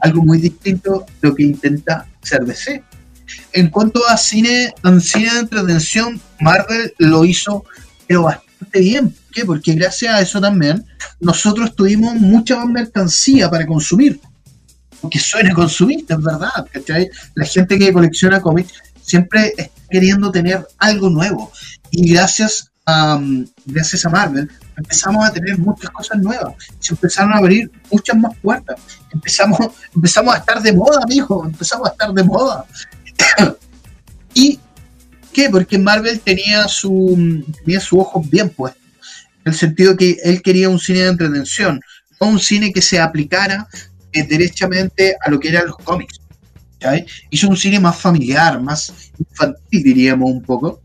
algo 0.00 0.22
muy 0.22 0.38
distinto 0.38 1.04
a 1.06 1.26
lo 1.26 1.34
que 1.34 1.42
intenta 1.42 2.06
hacer 2.22 2.44
DC. 2.46 2.82
En 3.52 3.68
cuanto 3.68 4.00
a 4.08 4.16
cine, 4.16 4.72
cine 5.00 5.30
de 5.30 5.40
entretención, 5.40 6.20
Marvel 6.40 6.94
lo 6.98 7.24
hizo 7.26 7.64
pero 8.06 8.22
bastante 8.22 8.51
bien. 8.80 9.10
¿Por 9.10 9.34
qué? 9.34 9.44
Porque 9.44 9.74
gracias 9.74 10.14
a 10.14 10.20
eso 10.20 10.40
también 10.40 10.84
nosotros 11.20 11.74
tuvimos 11.74 12.14
mucha 12.14 12.56
más 12.56 12.68
mercancía 12.68 13.50
para 13.50 13.66
consumir. 13.66 14.20
Aunque 15.02 15.18
suene 15.18 15.52
consumista, 15.52 16.14
es 16.14 16.22
verdad. 16.22 16.66
¿cachai? 16.72 17.08
La 17.34 17.44
gente 17.44 17.78
que 17.78 17.92
colecciona 17.92 18.40
cómics 18.40 18.72
siempre 19.02 19.52
está 19.56 19.72
queriendo 19.90 20.30
tener 20.30 20.66
algo 20.78 21.10
nuevo. 21.10 21.52
Y 21.90 22.12
gracias 22.12 22.72
a, 22.86 23.20
gracias 23.66 24.04
a 24.06 24.10
Marvel 24.10 24.48
empezamos 24.76 25.24
a 25.24 25.32
tener 25.32 25.58
muchas 25.58 25.90
cosas 25.90 26.18
nuevas. 26.18 26.54
Se 26.80 26.94
empezaron 26.94 27.32
a 27.32 27.38
abrir 27.38 27.70
muchas 27.90 28.16
más 28.16 28.36
puertas. 28.38 28.80
Empezamos, 29.12 29.58
empezamos 29.94 30.34
a 30.34 30.38
estar 30.38 30.62
de 30.62 30.72
moda, 30.72 31.00
amigo. 31.02 31.44
Empezamos 31.44 31.88
a 31.88 31.92
estar 31.92 32.12
de 32.12 32.24
moda. 32.24 32.64
¿Y 34.34 34.58
qué? 35.32 35.48
Porque 35.50 35.78
Marvel 35.78 36.20
tenía 36.20 36.68
su, 36.68 37.44
tenía 37.64 37.80
su 37.80 37.98
ojo 37.98 38.22
bien 38.28 38.50
puesto. 38.50 38.80
En 39.44 39.52
el 39.52 39.58
sentido 39.58 39.96
que 39.96 40.18
él 40.22 40.40
quería 40.42 40.68
un 40.68 40.78
cine 40.78 41.00
de 41.00 41.08
entretención, 41.08 41.80
no 42.20 42.28
un 42.28 42.38
cine 42.38 42.72
que 42.72 42.80
se 42.82 43.00
aplicara 43.00 43.66
eh, 44.12 44.22
derechamente 44.22 45.16
a 45.24 45.30
lo 45.30 45.40
que 45.40 45.48
eran 45.48 45.66
los 45.66 45.76
cómics. 45.78 46.20
¿cachai? 46.78 47.06
Hizo 47.30 47.48
un 47.48 47.56
cine 47.56 47.80
más 47.80 47.96
familiar, 47.96 48.60
más 48.60 48.92
infantil, 49.18 49.82
diríamos 49.82 50.30
un 50.30 50.42
poco. 50.42 50.80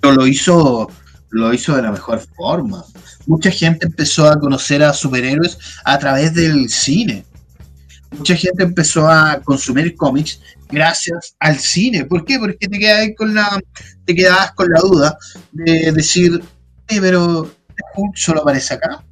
Pero 0.00 0.14
lo 0.14 0.26
hizo, 0.26 0.90
lo 1.30 1.52
hizo 1.52 1.76
de 1.76 1.82
la 1.82 1.92
mejor 1.92 2.20
forma. 2.36 2.84
Mucha 3.26 3.50
gente 3.50 3.86
empezó 3.86 4.26
a 4.28 4.38
conocer 4.38 4.82
a 4.82 4.94
superhéroes 4.94 5.58
a 5.84 5.98
través 5.98 6.32
del 6.32 6.70
cine. 6.70 7.24
Mucha 8.16 8.34
gente 8.34 8.62
empezó 8.62 9.06
a 9.06 9.40
consumir 9.40 9.94
cómics 9.96 10.40
gracias 10.70 11.36
al 11.38 11.58
cine. 11.58 12.04
¿Por 12.04 12.24
qué? 12.24 12.38
Porque 12.38 12.68
te 12.68 12.78
quedabas 12.78 13.08
con 13.16 13.34
la, 13.34 13.60
te 14.04 14.14
quedabas 14.14 14.52
con 14.52 14.68
la 14.70 14.80
duda 14.80 15.18
de 15.52 15.92
decir, 15.92 16.42
"Oye, 16.90 17.00
pero 17.00 17.50
solo 18.14 18.42
aparece 18.42 18.74
acá. 18.74 19.04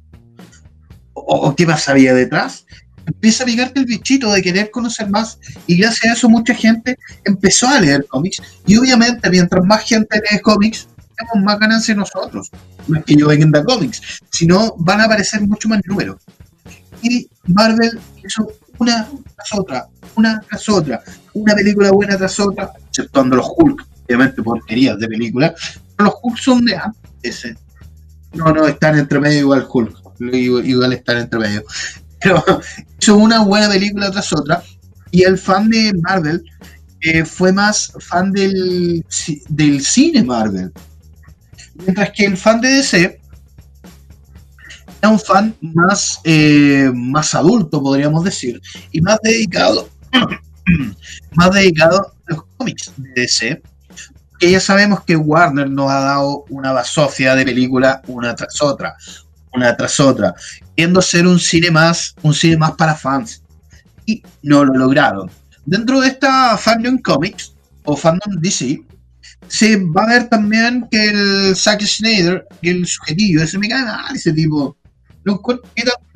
¿O, 1.13 1.21
o 1.21 1.55
qué 1.55 1.65
más 1.65 1.87
había 1.89 2.13
detrás? 2.13 2.65
empieza 3.07 3.43
a 3.43 3.45
picarte 3.45 3.79
el 3.79 3.85
bichito 3.85 4.31
de 4.31 4.41
querer 4.41 4.69
conocer 4.69 5.09
más 5.09 5.39
y 5.65 5.77
gracias 5.77 6.11
a 6.11 6.13
eso 6.13 6.29
mucha 6.29 6.53
gente 6.53 6.97
empezó 7.23 7.67
a 7.67 7.79
leer 7.79 8.05
cómics 8.05 8.41
y 8.65 8.75
obviamente 8.75 9.29
mientras 9.29 9.63
más 9.65 9.83
gente 9.85 10.21
lee 10.29 10.39
cómics 10.39 10.87
tenemos 11.15 11.45
más 11.45 11.59
ganancia 11.59 11.95
nosotros 11.95 12.51
no 12.87 12.99
es 12.99 13.05
que 13.05 13.15
yo 13.15 13.27
venda 13.27 13.63
cómics 13.63 14.01
sino 14.29 14.75
van 14.77 14.99
a 14.99 15.05
aparecer 15.05 15.41
mucho 15.47 15.69
más 15.69 15.79
números 15.85 16.21
y 17.01 17.29
Marvel 17.45 17.97
hizo 18.23 18.51
una 18.79 19.07
tras 19.35 19.53
otra 19.53 19.87
una 20.15 20.39
tras 20.47 20.69
otra 20.69 21.03
una 21.33 21.55
película 21.55 21.91
buena 21.91 22.17
tras 22.17 22.39
otra 22.39 22.71
exceptuando 22.87 23.35
los 23.35 23.47
Hulk 23.57 23.85
obviamente 24.05 24.41
porquerías 24.41 24.99
de 24.99 25.07
película 25.07 25.53
pero 25.95 26.09
los 26.09 26.19
Hulk 26.21 26.37
son 26.37 26.65
de 26.65 26.75
antes 26.75 27.55
no 28.33 28.51
no 28.53 28.67
están 28.67 28.97
entre 28.97 29.19
medio 29.19 29.39
igual 29.39 29.67
Hulk 29.71 29.95
igual 30.19 30.93
están 30.93 31.17
entre 31.17 31.39
medio 31.39 31.63
pero 32.21 32.43
hizo 32.99 33.17
una 33.17 33.43
buena 33.43 33.69
película 33.69 34.11
tras 34.11 34.33
otra 34.33 34.63
y 35.11 35.23
el 35.23 35.37
fan 35.37 35.69
de 35.69 35.93
Marvel 36.01 36.43
eh, 37.01 37.25
fue 37.25 37.53
más 37.53 37.93
fan 37.99 38.31
del, 38.31 39.05
del 39.49 39.81
cine 39.81 40.23
Marvel. 40.23 40.71
Mientras 41.75 42.11
que 42.11 42.25
el 42.25 42.37
fan 42.37 42.59
de 42.59 42.69
DC 42.69 43.16
era 45.01 45.09
un 45.09 45.19
fan 45.19 45.55
más, 45.61 46.19
eh, 46.23 46.91
más 46.93 47.35
adulto, 47.35 47.81
podríamos 47.81 48.23
decir, 48.23 48.61
y 48.91 49.01
más 49.01 49.19
dedicado, 49.23 49.89
más 51.35 51.51
dedicado 51.51 51.99
a 51.99 52.33
los 52.33 52.43
cómics 52.57 52.91
de 52.97 53.21
DC. 53.21 53.61
Que 54.39 54.51
ya 54.51 54.59
sabemos 54.59 55.03
que 55.03 55.15
Warner 55.15 55.67
nos 55.67 55.89
ha 55.89 55.99
dado 55.99 56.45
una 56.49 56.71
basofia 56.71 57.33
de 57.33 57.43
película 57.43 58.03
una 58.05 58.35
tras 58.35 58.61
otra, 58.61 58.95
una 59.51 59.75
tras 59.75 59.99
otra 59.99 60.35
queriendo 60.77 61.01
ser 61.01 61.25
un 61.25 61.39
cine 61.39 61.71
más, 61.71 62.13
un 62.21 62.35
cine 62.35 62.55
más 62.55 62.73
para 62.73 62.95
fans. 62.95 63.41
Y 64.05 64.21
no 64.43 64.63
lo 64.63 64.73
lograron. 64.75 65.29
Dentro 65.65 65.99
de 65.99 66.09
esta 66.09 66.55
fandom 66.55 66.99
comics, 66.99 67.53
o 67.83 67.97
fandom 67.97 68.39
DC, 68.39 68.79
se 69.47 69.77
va 69.77 70.03
a 70.03 70.07
ver 70.07 70.29
también 70.29 70.87
que 70.91 71.03
el 71.03 71.55
Zack 71.55 71.81
Snyder, 71.81 72.45
que 72.61 72.69
el 72.69 72.85
sujetillo, 72.85 73.41
ese 73.41 73.57
me 73.57 73.67
cae 73.67 73.83
mal 73.83 74.15
ese 74.15 74.31
tipo. 74.31 74.77
Lo 75.27 75.33
encuentro 75.33 75.69
que 75.75 75.83
tan- 75.83 76.07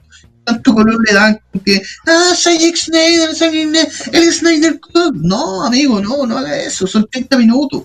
tanto 0.45 0.73
color 0.73 0.97
le 1.05 1.13
dan 1.13 1.39
que, 1.65 1.81
ah, 2.07 2.33
Snyder, 2.33 3.35
Zack 3.35 3.51
Snyder, 3.51 3.87
el 4.13 4.33
Snyder 4.33 4.79
Cut. 4.79 5.13
No, 5.15 5.63
amigo, 5.65 6.01
no, 6.01 6.25
no 6.25 6.37
haga 6.37 6.57
eso, 6.57 6.87
son 6.87 7.05
30 7.11 7.37
minutos. 7.37 7.83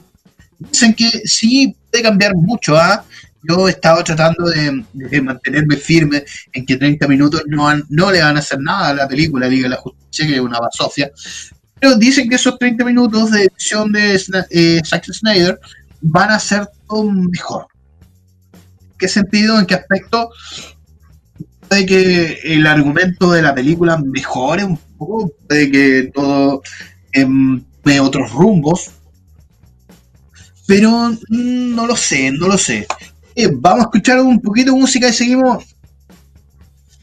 Dicen 0.59 0.95
que 0.95 1.11
sí 1.25 1.77
puede 1.91 2.05
cambiar 2.05 2.35
mucho, 2.35 2.77
¿ah? 2.77 3.05
Yo 3.49 3.69
he 3.69 3.73
estado 3.73 4.03
tratando 4.05 4.49
de, 4.49 5.21
mantenerme 5.21 5.77
firme 5.77 6.25
en 6.53 6.65
que 6.65 6.77
30 6.77 7.07
minutos 7.09 7.43
no, 7.47 7.69
no 7.89 8.11
le 8.11 8.23
van 8.23 8.37
a 8.37 8.41
hacer 8.41 8.61
nada 8.61 8.89
a 8.89 8.95
la 8.95 9.09
película 9.09 9.49
Liga 9.49 9.65
de 9.65 9.71
la 9.71 9.81
Justicia, 9.81 10.27
que 10.27 10.35
es 10.35 10.41
una 10.41 10.59
basofia. 10.59 11.11
Pero 11.79 11.97
dicen 11.97 12.29
que 12.29 12.37
esos 12.37 12.59
30 12.59 12.85
minutos 12.85 13.33
de 13.33 13.45
edición 13.45 13.93
de 13.93 14.21
eh, 14.51 14.81
Zack 14.85 15.05
Snyder 15.13 15.61
van 16.01 16.31
a 16.31 16.39
ser 16.39 16.69
todo 16.89 17.05
mejor. 17.11 17.67
¿En 18.53 18.99
qué 18.99 19.09
sentido? 19.09 19.59
¿En 19.59 19.67
qué 19.67 19.75
aspecto? 19.75 20.31
Puede 21.69 21.87
que 21.87 22.39
el 22.45 22.67
argumento 22.67 23.33
de 23.33 23.43
la 23.43 23.55
película 23.55 23.99
mejore 23.99 24.65
un 24.65 24.77
poco, 24.77 25.33
puede 25.49 25.71
que 25.71 26.11
todo 26.15 26.63
em, 27.13 27.63
tome 27.83 28.01
otros 28.01 28.31
rumbos, 28.33 28.91
pero 30.67 30.91
mm, 31.29 31.75
no 31.75 31.87
lo 31.87 31.97
sé, 31.97 32.31
no 32.31 32.49
lo 32.49 32.59
sé. 32.59 32.87
Eh, 33.35 33.51
vamos 33.53 33.81
a 33.81 33.89
escuchar 33.89 34.21
un 34.21 34.41
poquito 34.41 34.73
de 34.73 34.81
música 34.81 35.09
y 35.09 35.13
seguimos. 35.13 35.65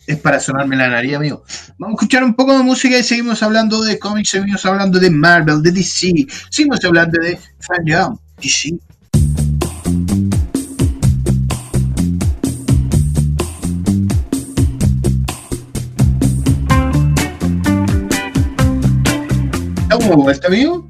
Es 0.06 0.17
para 0.17 0.39
sonarme 0.39 0.76
la 0.76 0.89
nariz, 0.89 1.15
amigo. 1.15 1.43
Vamos 1.78 1.93
a 1.93 1.97
escuchar 1.97 2.23
un 2.23 2.34
poco 2.34 2.58
de 2.58 2.63
música 2.63 2.97
y 2.97 3.04
seguimos 3.04 3.41
hablando 3.41 3.82
de 3.84 3.97
cómics, 3.99 4.30
seguimos 4.30 4.65
hablando 4.65 4.99
de 4.99 5.10
Marvel, 5.10 5.62
de 5.62 5.71
DC, 5.71 6.28
seguimos 6.49 6.84
hablando 6.84 7.21
de 7.21 7.39
Fandom, 7.60 8.17
DC. 8.41 8.78
¿Estamos 20.04 20.18
de 20.18 20.24
vuelta, 20.24 20.48
amigo? 20.48 20.89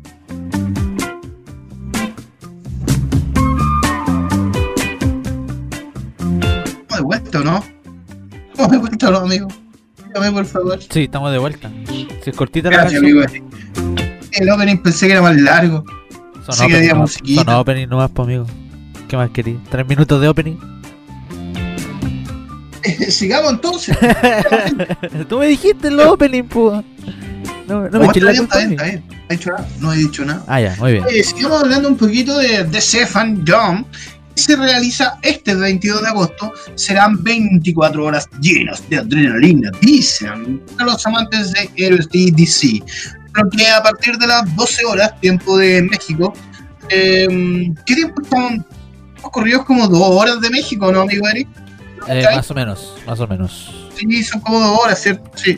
¿Estamos 6.13 6.97
de 6.97 7.01
vuelta 7.01 7.39
no? 7.39 7.63
¿Estamos 8.51 8.71
de 8.71 8.77
vuelta 8.77 9.11
no, 9.11 9.17
amigo? 9.17 9.47
Dígame, 10.07 10.31
por 10.31 10.45
favor. 10.45 10.79
Sí, 10.89 11.03
estamos 11.03 11.31
de 11.31 11.37
vuelta. 11.39 11.71
Si 11.87 12.07
es 12.29 12.35
cortita 12.35 12.69
la 12.69 12.77
Gracias, 12.77 13.01
canción. 13.01 13.23
amigo. 13.27 14.13
El 14.31 14.49
opening 14.49 14.77
pensé 14.77 15.07
que 15.07 15.13
era 15.13 15.21
más 15.21 15.35
largo. 15.39 15.83
Son 16.45 16.55
Sí 16.55 16.63
opening, 16.65 16.89
no- 16.89 17.07
son 17.07 17.49
opening 17.49 17.87
nomás, 17.87 18.11
pues, 18.11 18.27
amigo. 18.27 18.45
¿Qué 19.07 19.17
más 19.17 19.29
querí? 19.31 19.59
¿Tres 19.69 19.87
minutos 19.87 20.19
de 20.21 20.27
opening? 20.27 20.55
Sigamos 23.09 23.53
entonces. 23.53 23.97
Tú 25.29 25.39
me 25.39 25.47
dijiste 25.47 25.87
el 25.87 25.99
opening, 25.99 26.43
pues. 26.43 26.83
No, 27.67 27.89
no 27.89 27.99
me 27.99 28.05
está 28.07 28.31
bien, 28.31 28.43
está 28.43 28.57
bien, 28.57 28.71
está 28.71 28.83
bien. 28.83 29.03
No 29.09 29.23
he 29.29 29.35
dicho 29.35 29.51
nada. 29.51 29.67
No 29.79 29.93
he 29.93 29.97
dicho 29.97 30.25
nada. 30.25 30.43
Ah, 30.47 30.61
ya, 30.61 30.75
muy 30.79 30.91
bien. 30.93 31.05
Sigamos 31.23 31.61
hablando 31.61 31.89
un 31.89 31.97
poquito 31.97 32.37
de 32.37 32.63
DC 32.65 33.07
Fandom. 33.07 33.85
que 34.35 34.41
Se 34.41 34.55
realiza 34.55 35.17
este 35.21 35.55
22 35.55 36.01
de 36.01 36.07
agosto. 36.07 36.51
Serán 36.75 37.23
24 37.23 38.05
horas 38.05 38.29
llenas 38.41 38.87
de 38.89 38.97
adrenalina, 38.97 39.71
dicen 39.81 40.61
a 40.77 40.83
los 40.83 41.05
amantes 41.07 41.53
de 41.53 41.69
héroes 41.77 42.09
DC. 42.09 42.83
Pero 43.33 43.49
que 43.49 43.67
a 43.67 43.81
partir 43.81 44.17
de 44.17 44.27
las 44.27 44.55
12 44.55 44.85
horas, 44.85 45.19
tiempo 45.19 45.57
de 45.57 45.81
México, 45.83 46.33
eh, 46.89 47.73
¿qué 47.85 47.95
tiempo 47.95 48.21
están? 48.21 48.65
Ocurridos 49.25 49.63
como 49.63 49.87
dos 49.87 50.21
horas 50.21 50.41
de 50.41 50.49
México, 50.49 50.91
¿no, 50.91 51.01
amigo 51.01 51.25
Eric? 51.29 51.47
Eh, 52.07 52.25
más 52.35 52.51
o 52.51 52.53
menos, 52.53 52.95
más 53.07 53.19
o 53.21 53.27
menos. 53.27 53.89
Sí, 53.95 54.23
son 54.23 54.41
como 54.41 54.59
dos 54.59 54.79
horas, 54.79 55.01
¿cierto? 55.01 55.31
Sí. 55.35 55.57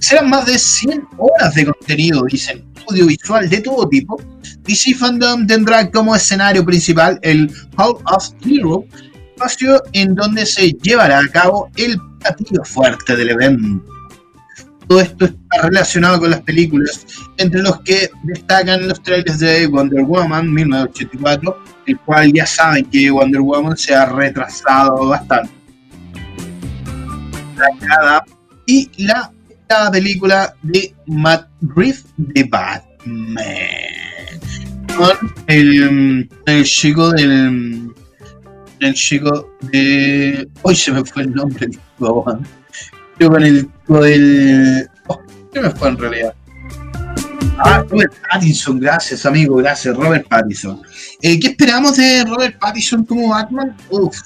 Serán 0.00 0.30
más 0.30 0.46
de 0.46 0.58
100 0.58 1.06
horas 1.18 1.54
de 1.54 1.66
contenido, 1.66 2.24
dicen, 2.28 2.64
audiovisual 2.88 3.48
de 3.48 3.60
todo 3.60 3.88
tipo. 3.88 4.20
DC 4.64 4.94
Fandom 4.94 5.46
tendrá 5.46 5.90
como 5.90 6.14
escenario 6.14 6.64
principal 6.64 7.18
el 7.22 7.50
Hall 7.76 7.98
of 8.06 8.30
Hero, 8.44 8.84
espacio 9.34 9.82
en 9.92 10.14
donde 10.14 10.46
se 10.46 10.72
llevará 10.82 11.20
a 11.20 11.28
cabo 11.28 11.70
el 11.76 12.00
platillo 12.20 12.64
fuerte 12.64 13.16
del 13.16 13.30
evento. 13.30 13.95
Todo 14.88 15.00
esto 15.00 15.24
está 15.24 15.62
relacionado 15.62 16.20
con 16.20 16.30
las 16.30 16.42
películas, 16.42 17.06
entre 17.38 17.60
los 17.60 17.80
que 17.80 18.08
destacan 18.22 18.86
los 18.86 19.02
trailers 19.02 19.38
de 19.40 19.66
Wonder 19.66 20.04
Woman 20.04 20.52
1984, 20.52 21.62
el 21.86 21.98
cual 22.00 22.32
ya 22.32 22.46
saben 22.46 22.84
que 22.84 23.10
Wonder 23.10 23.40
Woman 23.40 23.76
se 23.76 23.94
ha 23.94 24.06
retrasado 24.06 25.08
bastante. 25.08 25.50
Y 28.66 28.90
la, 28.98 29.32
la 29.68 29.90
película 29.90 30.54
de 30.62 30.94
Matt 31.06 31.48
Reeves 31.62 32.04
de 32.16 32.44
Batman. 32.44 33.36
Con 34.96 35.34
el, 35.46 36.28
el 36.46 36.64
chico 36.64 37.10
del. 37.10 37.92
El 38.80 38.94
chico 38.94 39.50
de. 39.72 40.48
Hoy 40.62 40.76
se 40.76 40.92
me 40.92 41.04
fue 41.04 41.22
el 41.22 41.34
nombre. 41.34 41.68
Yo 43.18 43.30
con 43.30 43.42
el 43.42 43.66
tipo 43.66 44.00
del. 44.02 44.88
Oh, 45.06 45.20
¿Qué 45.52 45.60
me 45.60 45.70
fue 45.70 45.88
en 45.88 45.98
realidad? 45.98 46.34
Ah, 47.58 47.82
Robert 47.88 48.12
Pattinson, 48.30 48.78
gracias 48.78 49.24
amigo, 49.24 49.56
gracias, 49.56 49.96
Robert 49.96 50.28
Pattinson. 50.28 50.82
Eh, 51.22 51.40
¿Qué 51.40 51.48
esperamos 51.48 51.96
de 51.96 52.24
Robert 52.24 52.58
Pattinson 52.58 53.04
como 53.04 53.30
Batman? 53.30 53.74
Uf. 53.88 54.16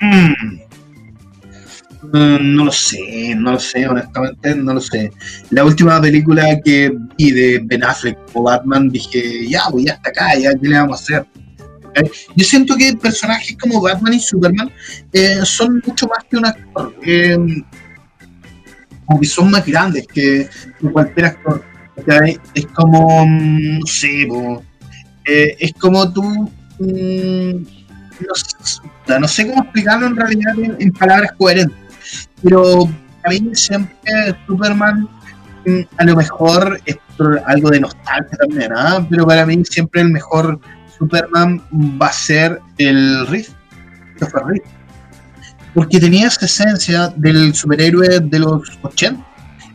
Mm. 0.00 0.60
Mm, 2.02 2.56
no 2.56 2.64
lo 2.64 2.72
sé, 2.72 3.34
no 3.36 3.52
lo 3.52 3.60
sé, 3.60 3.86
honestamente, 3.86 4.54
no 4.54 4.74
lo 4.74 4.80
sé. 4.80 5.10
La 5.50 5.64
última 5.64 6.00
película 6.00 6.58
que 6.64 6.92
vi 7.16 7.30
de 7.30 7.60
Ben 7.64 7.84
Affleck 7.84 8.18
como 8.32 8.44
Batman, 8.44 8.88
dije, 8.88 9.48
ya, 9.48 9.68
voy 9.70 9.88
hasta 9.88 10.08
acá, 10.08 10.34
ya, 10.38 10.50
¿qué 10.54 10.68
le 10.68 10.76
vamos 10.76 11.00
a 11.00 11.02
hacer? 11.02 11.26
¿Ok? 11.84 12.10
Yo 12.36 12.44
siento 12.44 12.74
que 12.76 12.94
personajes 12.96 13.56
como 13.60 13.82
Batman 13.82 14.14
y 14.14 14.20
Superman 14.20 14.70
eh, 15.12 15.40
son 15.44 15.82
mucho 15.86 16.06
más 16.06 16.24
que 16.30 16.36
un 16.36 16.46
actor. 16.46 16.94
Que 19.18 19.26
son 19.26 19.50
más 19.50 19.66
grandes 19.66 20.06
que, 20.06 20.48
cualquier 20.92 21.26
actor. 21.26 21.64
Es 22.54 22.66
como, 22.68 23.26
mm, 23.26 23.78
no 23.80 23.86
sé, 23.86 24.26
po, 24.28 24.62
eh, 25.26 25.56
es 25.58 25.72
como 25.74 26.10
tú, 26.12 26.22
mm, 26.78 27.64
no, 29.18 29.28
sé, 29.28 29.46
cómo 29.46 29.62
explicarlo 29.62 30.06
en 30.06 30.16
realidad 30.16 30.54
en, 30.78 30.92
palabras 30.92 31.32
coherentes, 31.36 31.76
pero 32.42 32.84
a 33.24 33.28
mí 33.28 33.50
siempre 33.52 34.12
Superman, 34.46 35.08
mm, 35.66 35.80
a 35.98 36.04
lo 36.04 36.16
mejor 36.16 36.80
es 36.86 36.96
algo 37.46 37.70
de 37.70 37.80
nostalgia 37.80 38.38
también, 38.38 38.72
¿ah? 38.74 39.06
pero 39.10 39.26
para 39.26 39.44
mí 39.44 39.62
siempre 39.64 40.00
el 40.00 40.10
mejor 40.10 40.58
Superman 40.98 41.60
va 42.00 42.06
a 42.06 42.12
ser 42.12 42.60
el 42.78 43.26
Riff, 43.26 43.50
Christopher. 44.16 44.62
Porque 45.74 46.00
tenía 46.00 46.26
esa 46.26 46.46
esencia 46.46 47.08
del 47.16 47.54
superhéroe 47.54 48.20
de 48.20 48.38
los 48.38 48.62
80, 48.82 49.24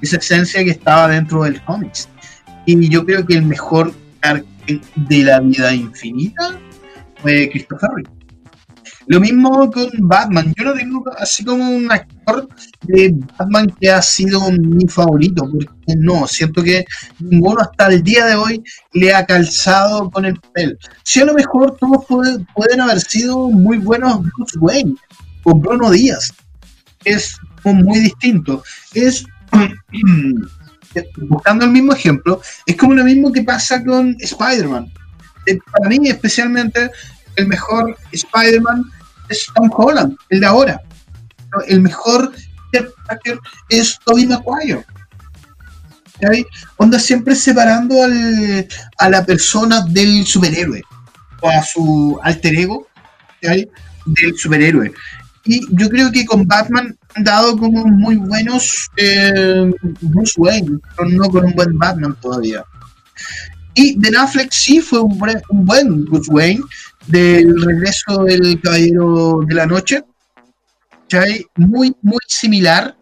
esa 0.01 0.17
esencia 0.17 0.63
que 0.63 0.71
estaba 0.71 1.07
dentro 1.07 1.43
del 1.43 1.63
cómics. 1.63 2.09
Y 2.65 2.89
yo 2.89 3.05
creo 3.05 3.25
que 3.25 3.35
el 3.35 3.43
mejor 3.45 3.93
de 4.95 5.23
la 5.23 5.39
vida 5.39 5.73
infinita 5.73 6.59
fue 7.21 7.49
Christopher 7.51 7.89
Reeve. 7.95 8.09
Lo 9.07 9.19
mismo 9.19 9.69
con 9.69 9.87
Batman. 9.99 10.51
Yo 10.57 10.65
no 10.65 10.73
tengo 10.73 11.03
así 11.19 11.45
como 11.45 11.69
un 11.69 11.91
actor 11.91 12.49
de 12.83 13.13
Batman 13.37 13.67
que 13.79 13.91
ha 13.91 14.01
sido 14.01 14.51
mi 14.51 14.87
favorito, 14.87 15.47
porque 15.49 15.93
no, 15.97 16.25
siento 16.25 16.63
que 16.63 16.85
ninguno 17.19 17.61
hasta 17.61 17.87
el 17.87 18.01
día 18.01 18.25
de 18.25 18.35
hoy 18.35 18.63
le 18.93 19.13
ha 19.13 19.23
calzado 19.23 20.09
con 20.09 20.25
el 20.25 20.33
papel. 20.39 20.77
Si 21.03 21.21
a 21.21 21.25
lo 21.25 21.35
mejor 21.35 21.77
todos 21.79 22.03
puede- 22.07 22.43
pueden 22.55 22.81
haber 22.81 22.99
sido 22.99 23.49
muy 23.49 23.77
buenos 23.77 24.21
Bruce 24.23 24.57
Wayne 24.59 24.95
o 25.45 25.55
Bruno 25.55 25.89
Díaz. 25.91 26.31
Es 27.03 27.37
muy 27.63 27.99
distinto. 27.99 28.63
Es 28.93 29.25
buscando 31.17 31.65
el 31.65 31.71
mismo 31.71 31.93
ejemplo, 31.93 32.41
es 32.65 32.75
como 32.77 32.93
lo 32.93 33.03
mismo 33.03 33.31
que 33.31 33.43
pasa 33.43 33.83
con 33.83 34.15
Spider-Man. 34.19 34.91
Eh, 35.45 35.57
Para 35.71 35.89
mí, 35.89 36.07
especialmente, 36.09 36.89
el 37.35 37.47
mejor 37.47 37.95
Spider-Man 38.11 38.83
es 39.29 39.47
Tom 39.53 39.69
Holland, 39.73 40.15
el 40.29 40.39
de 40.41 40.45
ahora. 40.45 40.81
El 41.67 41.81
mejor 41.81 42.31
Peter 42.71 42.89
Parker 43.07 43.39
es 43.69 43.97
Tobey 44.05 44.25
Maguire. 44.25 44.85
Onda 46.77 46.97
siempre 46.99 47.35
separando 47.35 48.03
al- 48.03 48.67
a 48.97 49.09
la 49.09 49.25
persona 49.25 49.81
del 49.87 50.25
superhéroe 50.25 50.81
o 51.41 51.49
a 51.49 51.61
su 51.63 52.17
alter 52.23 52.55
ego 52.55 52.87
¿cachai? 53.41 53.69
del 54.05 54.37
superhéroe. 54.37 54.93
Y 55.45 55.61
yo 55.75 55.89
creo 55.89 56.11
que 56.11 56.25
con 56.25 56.47
Batman 56.47 56.97
han 57.15 57.23
dado 57.23 57.55
como 57.57 57.85
muy 57.85 58.15
buenos 58.15 58.87
eh, 58.97 59.71
Bruce 60.01 60.33
Wayne, 60.37 60.79
pero 60.97 61.09
no 61.09 61.29
con 61.29 61.45
un 61.45 61.53
buen 61.53 61.77
Batman 61.77 62.15
todavía. 62.19 62.63
Y 63.75 63.97
Ben 63.99 64.15
Affleck 64.15 64.51
sí 64.51 64.79
fue 64.79 65.01
un, 65.01 65.17
buen- 65.17 66.05
Bruce 66.05 66.31
Wayne 66.31 66.61
del 67.07 67.61
regreso 67.61 68.23
del 68.23 68.59
Caballero 68.61 69.41
de 69.47 69.53
la 69.55 69.65
Noche. 69.65 70.03
Muy, 71.55 71.95
muy 72.01 72.19
similar. 72.27 72.95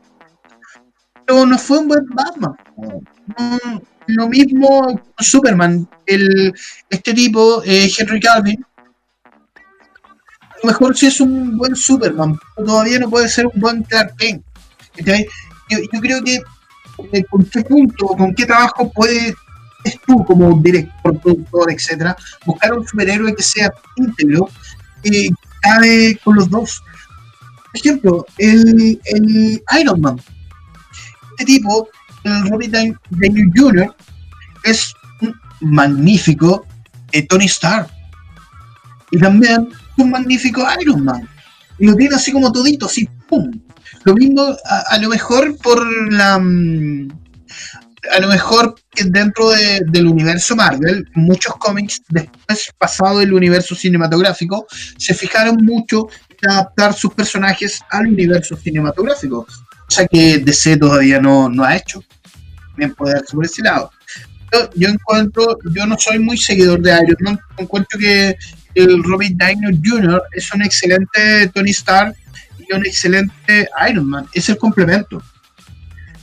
Pero 1.25 1.45
no 1.45 1.57
fue 1.57 1.79
un 1.79 1.87
buen 1.87 2.05
Batman. 2.07 2.53
No, 2.77 3.81
lo 4.07 4.27
mismo 4.27 4.81
con 4.81 5.25
Superman. 5.25 5.87
El, 6.05 6.53
este 6.89 7.13
tipo, 7.13 7.63
eh, 7.63 7.89
Henry 7.97 8.19
Calvin, 8.19 8.65
mejor 10.67 10.97
sí 10.97 11.07
es 11.07 11.19
un 11.19 11.57
buen 11.57 11.75
Superman, 11.75 12.37
todavía 12.55 12.99
no 12.99 13.09
puede 13.09 13.27
ser 13.29 13.47
un 13.47 13.59
buen 13.59 13.83
Clark 13.83 14.15
Kent. 14.17 14.43
Yo, 15.05 15.99
creo 16.01 16.23
que 16.23 16.41
eh, 17.11 17.23
con 17.29 17.45
qué 17.45 17.61
punto, 17.63 18.07
con 18.07 18.33
qué 18.35 18.45
trabajo 18.45 18.91
puedes 18.91 19.33
tú 20.05 20.23
como 20.25 20.59
director, 20.61 21.19
productor, 21.19 21.71
etcétera, 21.71 22.15
buscar 22.45 22.73
un 22.73 22.87
superhéroe 22.87 23.35
que 23.35 23.43
sea 23.43 23.73
íntegro, 23.95 24.49
que 25.03 25.29
cabe 25.61 26.19
con 26.23 26.35
los 26.35 26.49
dos. 26.49 26.81
Por 27.71 27.79
ejemplo, 27.79 28.25
el, 28.37 28.99
el 29.05 29.63
Iron 29.79 30.01
Man. 30.01 30.21
Este 31.31 31.45
tipo, 31.45 31.89
el 32.23 32.49
Robert 32.49 32.71
Downey 32.71 33.51
Jr., 33.55 33.95
es 34.63 34.93
un 35.21 35.35
magnífico 35.61 36.65
eh, 37.11 37.25
Tony 37.27 37.45
Stark. 37.45 37.89
Y 39.11 39.19
también 39.19 39.69
un 39.97 40.09
magnífico 40.09 40.65
Iron 40.81 41.03
Man. 41.03 41.27
Y 41.79 41.87
lo 41.87 41.95
tiene 41.95 42.15
así 42.15 42.31
como 42.31 42.51
todito, 42.51 42.85
así, 42.85 43.07
¡pum! 43.27 43.51
Lo 44.05 44.13
mismo, 44.13 44.55
a, 44.65 44.79
a 44.89 44.97
lo 44.99 45.09
mejor 45.09 45.57
por 45.57 45.85
la... 46.13 46.37
mm, 46.39 47.07
A 48.15 48.19
lo 48.19 48.27
mejor 48.27 48.75
dentro 49.05 49.49
de- 49.51 49.81
del 49.87 50.07
universo 50.07 50.55
Marvel, 50.57 51.07
muchos 51.15 51.55
cómics, 51.57 52.01
después 52.09 52.69
pasado 52.77 53.19
del 53.19 53.31
universo 53.33 53.75
cinematográfico, 53.75 54.67
se 54.97 55.13
fijaron 55.13 55.55
mucho 55.63 56.07
en 56.41 56.51
adaptar 56.51 56.93
sus 56.93 57.13
personajes 57.13 57.79
al 57.91 58.07
universo 58.07 58.57
cinematográfico. 58.57 59.47
Cosa 59.87 60.05
que 60.07 60.39
DC 60.39 60.75
todavía 60.77 61.19
no, 61.21 61.47
no 61.47 61.63
ha 61.63 61.77
hecho. 61.77 62.03
Bien 62.75 62.93
puede 62.93 63.13
darse 63.15 63.33
por 63.35 63.45
ese 63.45 63.61
lado. 63.61 63.89
Yo, 64.51 64.69
yo 64.75 64.89
encuentro, 64.89 65.57
yo 65.73 65.85
no 65.85 65.95
soy 65.97 66.19
muy 66.19 66.37
seguidor 66.37 66.81
de 66.81 66.91
Iron 66.91 67.17
Man, 67.21 67.39
encuentro 67.57 67.97
que 67.97 68.35
el 68.75 69.03
Robert 69.03 69.33
Downey 69.35 69.79
Jr. 69.83 70.23
es 70.33 70.53
un 70.53 70.63
excelente 70.63 71.49
Tony 71.53 71.71
Stark 71.71 72.15
y 72.57 72.73
un 72.73 72.85
excelente 72.85 73.69
Iron 73.89 74.09
Man, 74.09 74.27
es 74.33 74.49
el 74.49 74.57
complemento. 74.57 75.21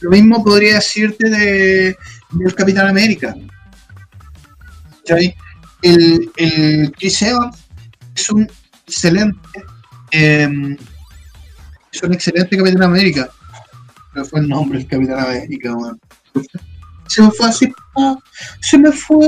Lo 0.00 0.10
mismo 0.10 0.42
podría 0.42 0.76
decirte 0.76 1.28
de, 1.28 1.96
del 2.30 2.54
Capitán 2.54 2.88
América. 2.88 3.34
El, 5.82 6.92
Chris 6.98 7.22
Evans 7.22 7.56
es 8.14 8.30
un 8.30 8.48
excelente 8.86 9.64
em, 10.12 10.76
es 11.92 12.02
un 12.02 12.14
excelente 12.14 12.56
Capitán 12.56 12.82
América. 12.82 13.28
Pero 14.12 14.24
fue 14.24 14.40
el 14.40 14.48
nombre 14.48 14.78
del 14.78 14.88
Capitán 14.88 15.20
América, 15.20 15.74
weón. 15.74 16.00
Se 17.08 17.22
me 17.22 17.30
fue 17.32 17.48
así, 17.48 17.72
ah, 17.96 18.16
se 18.60 18.78
me 18.78 18.92
fue, 18.92 19.26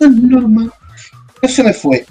normal. 0.00 0.72
No 1.42 1.48
se 1.48 1.62
me 1.62 1.74
fue. 1.74 2.06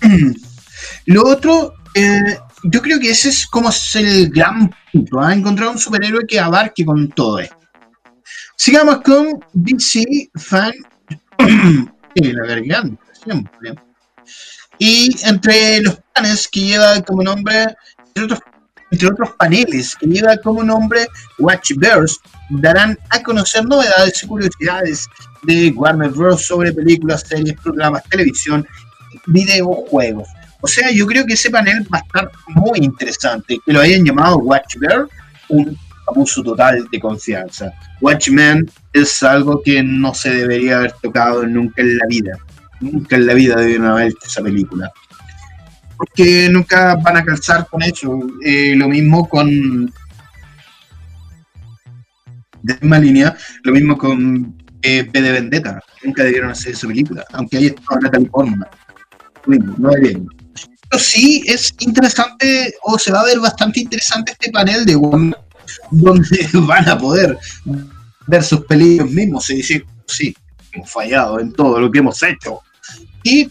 Lo 1.06 1.26
otro, 1.26 1.74
eh, 1.94 2.38
yo 2.64 2.82
creo 2.82 2.98
que 2.98 3.10
ese 3.10 3.28
es 3.30 3.46
como 3.46 3.70
es 3.70 3.96
el 3.96 4.30
gran 4.30 4.70
punto, 4.92 5.20
¿ah? 5.20 5.34
encontrar 5.34 5.68
un 5.68 5.78
superhéroe 5.78 6.26
que 6.26 6.40
abarque 6.40 6.84
con 6.84 7.08
todo 7.10 7.40
esto. 7.40 7.56
Sigamos 8.56 9.02
con 9.02 9.40
DC 9.52 10.30
Fan 10.34 10.72
la 12.14 12.46
garganta, 12.46 13.02
siempre. 13.22 13.74
Y 14.78 15.10
entre 15.24 15.80
los 15.82 15.98
planes 16.12 16.48
que 16.48 16.60
lleva 16.60 17.00
como 17.02 17.22
nombre, 17.22 17.66
entre 18.08 18.24
otros, 18.24 18.40
entre 18.90 19.08
otros 19.08 19.30
paneles 19.38 19.96
que 19.96 20.06
lleva 20.06 20.36
como 20.38 20.62
nombre 20.62 21.06
Watchverse, 21.38 22.16
darán 22.50 22.98
a 23.10 23.22
conocer 23.22 23.64
novedades 23.64 24.22
y 24.22 24.26
curiosidades 24.26 25.08
de 25.42 25.72
Warner 25.76 26.10
Bros. 26.10 26.46
sobre 26.46 26.72
películas, 26.72 27.24
series, 27.28 27.58
programas, 27.60 28.02
televisión 28.04 28.66
videojuegos. 29.26 30.28
O 30.60 30.66
sea, 30.66 30.90
yo 30.90 31.06
creo 31.06 31.24
que 31.24 31.34
ese 31.34 31.50
panel 31.50 31.86
va 31.92 31.98
a 31.98 32.02
estar 32.02 32.30
muy 32.48 32.80
interesante. 32.80 33.58
Que 33.64 33.72
lo 33.72 33.80
hayan 33.80 34.04
llamado 34.04 34.38
Watchbear, 34.38 35.06
un 35.48 35.78
abuso 36.08 36.42
total 36.42 36.86
de 36.90 37.00
confianza. 37.00 37.72
Watchmen 38.00 38.68
es 38.92 39.22
algo 39.22 39.62
que 39.62 39.82
no 39.82 40.14
se 40.14 40.30
debería 40.30 40.78
haber 40.78 40.92
tocado 41.00 41.46
nunca 41.46 41.82
en 41.82 41.98
la 41.98 42.06
vida. 42.06 42.38
Nunca 42.80 43.16
en 43.16 43.26
la 43.26 43.34
vida 43.34 43.56
debieron 43.56 43.86
haber 43.86 44.08
hecho 44.08 44.26
esa 44.26 44.42
película. 44.42 44.90
Porque 45.96 46.48
nunca 46.50 46.96
van 46.96 47.16
a 47.16 47.24
calzar 47.24 47.66
con 47.68 47.82
eso. 47.82 48.18
Eh, 48.44 48.74
lo 48.76 48.88
mismo 48.88 49.28
con. 49.28 49.92
De 52.62 52.74
misma 52.80 52.98
línea, 52.98 53.36
lo 53.62 53.72
mismo 53.72 53.96
con 53.96 54.56
eh, 54.82 55.08
de 55.10 55.32
Vendetta. 55.32 55.80
Nunca 56.04 56.24
debieron 56.24 56.50
hacer 56.50 56.72
esa 56.72 56.86
película. 56.86 57.24
Aunque 57.32 57.58
haya 57.58 57.68
estado 57.68 58.00
Natalie 58.00 58.28
Portman 58.28 58.58
mismo, 58.60 58.68
sí 60.98 61.44
es 61.46 61.74
interesante, 61.80 62.74
o 62.82 62.98
se 62.98 63.12
va 63.12 63.20
a 63.20 63.24
ver 63.24 63.40
bastante 63.40 63.80
interesante 63.80 64.32
este 64.32 64.50
panel 64.50 64.84
de 64.84 64.96
Warner, 64.96 65.36
donde 65.90 66.48
van 66.54 66.88
a 66.88 66.98
poder 66.98 67.36
ver 68.26 68.42
sus 68.42 68.64
películas 68.64 69.12
mismos 69.12 69.50
y 69.50 69.58
decir, 69.58 69.86
sí, 70.06 70.36
hemos 70.72 70.90
fallado 70.90 71.40
en 71.40 71.52
todo 71.52 71.80
lo 71.80 71.90
que 71.90 71.98
hemos 71.98 72.22
hecho. 72.22 72.60
Y 73.22 73.50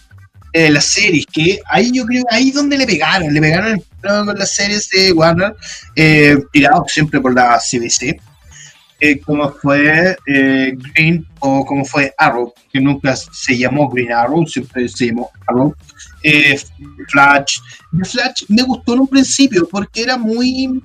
eh, 0.54 0.72
las 0.72 0.86
series, 0.86 1.26
que 1.28 1.60
ahí 1.70 1.92
yo 1.92 2.06
creo, 2.06 2.24
ahí 2.32 2.52
donde 2.52 2.78
le 2.78 2.86
pegaron, 2.86 3.34
le 3.34 3.42
pegaron 3.42 3.74
el 3.74 3.86
con 4.26 4.38
las 4.38 4.56
series 4.56 4.90
de 4.90 5.12
Warner, 5.12 5.56
eh, 5.96 6.38
tirados 6.54 6.92
siempre 6.92 7.20
por 7.20 7.34
la 7.34 7.60
CBC, 7.60 8.20
eh, 9.00 9.20
como 9.20 9.52
fue 9.52 10.18
eh, 10.28 10.76
Green 10.94 11.26
o 11.40 11.66
como 11.66 11.86
fue 11.86 12.14
Arrow, 12.18 12.54
que 12.72 12.80
nunca 12.80 13.16
se 13.16 13.58
llamó 13.58 13.90
Green 13.90 14.12
Arrow, 14.12 14.46
siempre 14.48 14.88
se 14.90 15.08
llamó 15.08 15.30
Arrow. 15.48 15.76
Eh, 16.24 16.60
Flash. 17.10 17.60
Flash 18.04 18.44
me 18.50 18.64
gustó 18.64 18.94
en 18.96 19.02
un 19.02 19.08
principio 19.08 19.68
porque 19.70 20.02
era 20.04 20.18
muy, 20.18 20.82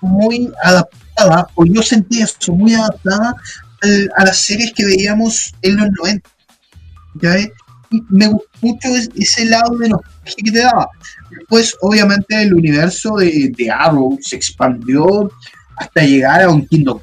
muy 0.00 0.50
adaptada, 0.62 1.48
o 1.54 1.64
yo 1.66 1.82
sentía 1.82 2.24
eso, 2.24 2.52
muy 2.52 2.74
adaptada 2.74 3.34
a 4.16 4.24
las 4.24 4.44
series 4.44 4.72
que 4.72 4.84
veíamos 4.84 5.54
en 5.62 5.76
los 5.76 5.90
90. 5.98 6.28
¿ya 7.20 7.36
me 8.10 8.26
gustó 8.28 8.48
mucho 8.62 8.88
es- 8.88 9.10
ese 9.16 9.44
lado 9.46 9.76
de 9.78 9.88
nostalgia 9.88 10.44
que 10.44 10.50
te 10.50 10.58
daba. 10.60 10.88
Después, 11.30 11.74
obviamente, 11.80 12.42
el 12.42 12.54
universo 12.54 13.16
de, 13.16 13.52
de 13.56 13.70
Arrow 13.70 14.18
se 14.20 14.36
expandió 14.36 15.30
hasta 15.76 16.02
llegar 16.02 16.42
a 16.42 16.50
un 16.50 16.66
Kingdom. 16.66 17.00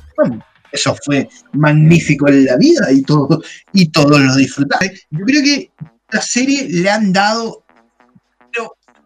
Eso 0.73 0.95
fue 1.05 1.29
magnífico 1.53 2.27
en 2.27 2.45
la 2.45 2.57
vida 2.57 2.91
y 2.91 3.01
todo 3.03 3.41
y 3.71 3.87
todos 3.89 4.19
lo 4.19 4.35
disfrutaron. 4.35 4.89
Yo 5.11 5.25
creo 5.25 5.43
que 5.43 5.71
la 6.11 6.21
serie 6.21 6.67
le 6.69 6.89
han 6.89 7.13
dado 7.13 7.63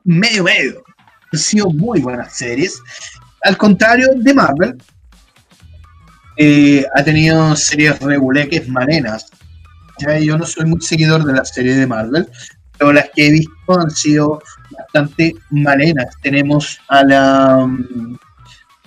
medio 0.08 0.44
medio. 0.44 0.84
han 1.34 1.40
sido 1.40 1.70
muy 1.70 2.00
buenas 2.00 2.36
series. 2.38 2.82
Al 3.44 3.58
contrario 3.58 4.08
de 4.16 4.34
Marvel, 4.34 4.78
eh, 6.38 6.86
ha 6.96 7.04
tenido 7.04 7.56
series 7.56 8.00
reguleques 8.00 8.68
maneras. 8.70 9.28
Ya 10.00 10.18
yo 10.20 10.38
no 10.38 10.46
soy 10.46 10.66
muy 10.66 10.82
seguidor 10.82 11.26
de 11.26 11.34
las 11.34 11.50
series 11.50 11.78
de 11.78 11.88
Marvel, 11.88 12.28
pero 12.78 12.94
las 12.94 13.10
que 13.14 13.28
he 13.28 13.32
visto 13.32 13.80
han 13.80 13.92
sido 13.92 14.42
bastante 14.72 15.34
malenas. 15.50 16.16
Tenemos 16.22 16.80
a 16.88 17.04
la. 17.04 17.66
mm, 17.68 18.18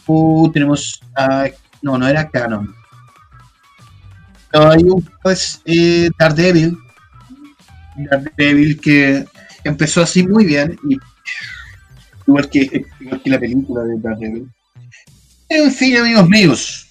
uh, 0.07 0.53
tenemos 0.53 1.01
a. 1.17 1.49
No, 1.83 1.99
no 1.99 2.07
era 2.07 2.29
Canon. 2.29 2.75
No, 4.53 4.71
hay 4.71 4.83
un. 4.83 5.09
Pues, 5.23 5.61
eh, 5.65 6.11
Daredevil. 6.19 6.77
Daredevil 7.97 8.81
que 8.81 9.25
empezó 9.65 10.03
así 10.03 10.27
muy 10.27 10.45
bien. 10.45 10.79
Y, 10.89 10.99
igual, 12.27 12.49
que, 12.49 12.85
igual 13.01 13.23
que 13.23 13.31
la 13.31 13.39
película 13.39 13.85
de 13.85 13.99
Daredevil. 13.99 14.51
En 15.49 15.71
fin, 15.73 15.97
amigos 15.97 16.29
míos. 16.29 16.87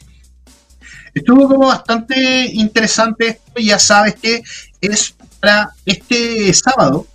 Estuvo 1.13 1.47
como 1.47 1.67
bastante 1.67 2.45
interesante 2.53 3.27
esto. 3.27 3.59
Ya 3.61 3.79
sabes 3.79 4.15
que 4.15 4.41
es 4.81 5.15
para 5.39 5.71
este 5.85 6.53
sábado 6.53 7.07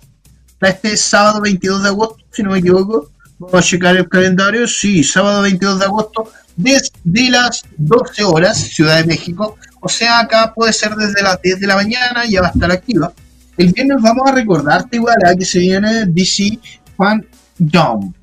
para 0.59 0.73
este 0.73 0.97
sábado 0.97 1.41
22 1.41 1.83
de 1.83 1.89
agosto, 1.89 2.23
si 2.31 2.43
no 2.43 2.51
me 2.51 2.59
equivoco. 2.59 3.11
A 3.51 3.61
checar 3.61 3.95
el 3.95 4.07
calendario. 4.09 4.67
Sí, 4.67 5.03
sábado 5.03 5.41
22 5.43 5.79
de 5.79 5.85
agosto, 5.85 6.31
desde 6.55 7.29
las 7.29 7.63
12 7.77 8.23
horas, 8.23 8.57
Ciudad 8.57 8.97
de 8.97 9.05
México. 9.05 9.57
O 9.79 9.89
sea, 9.89 10.19
acá 10.19 10.53
puede 10.53 10.73
ser 10.73 10.95
desde 10.95 11.21
las 11.21 11.41
10 11.41 11.59
de 11.59 11.67
la 11.67 11.75
mañana, 11.75 12.25
ya 12.25 12.41
va 12.41 12.47
a 12.47 12.51
estar 12.51 12.71
activa. 12.71 13.13
El 13.57 13.71
viernes 13.71 13.97
vamos 14.01 14.29
a 14.29 14.33
recordarte 14.33 14.97
igual 14.97 15.17
a 15.25 15.35
que 15.35 15.45
se 15.45 15.59
viene 15.59 16.05
DC 16.07 16.59
Fan 16.97 17.25
Dome. 17.57 18.13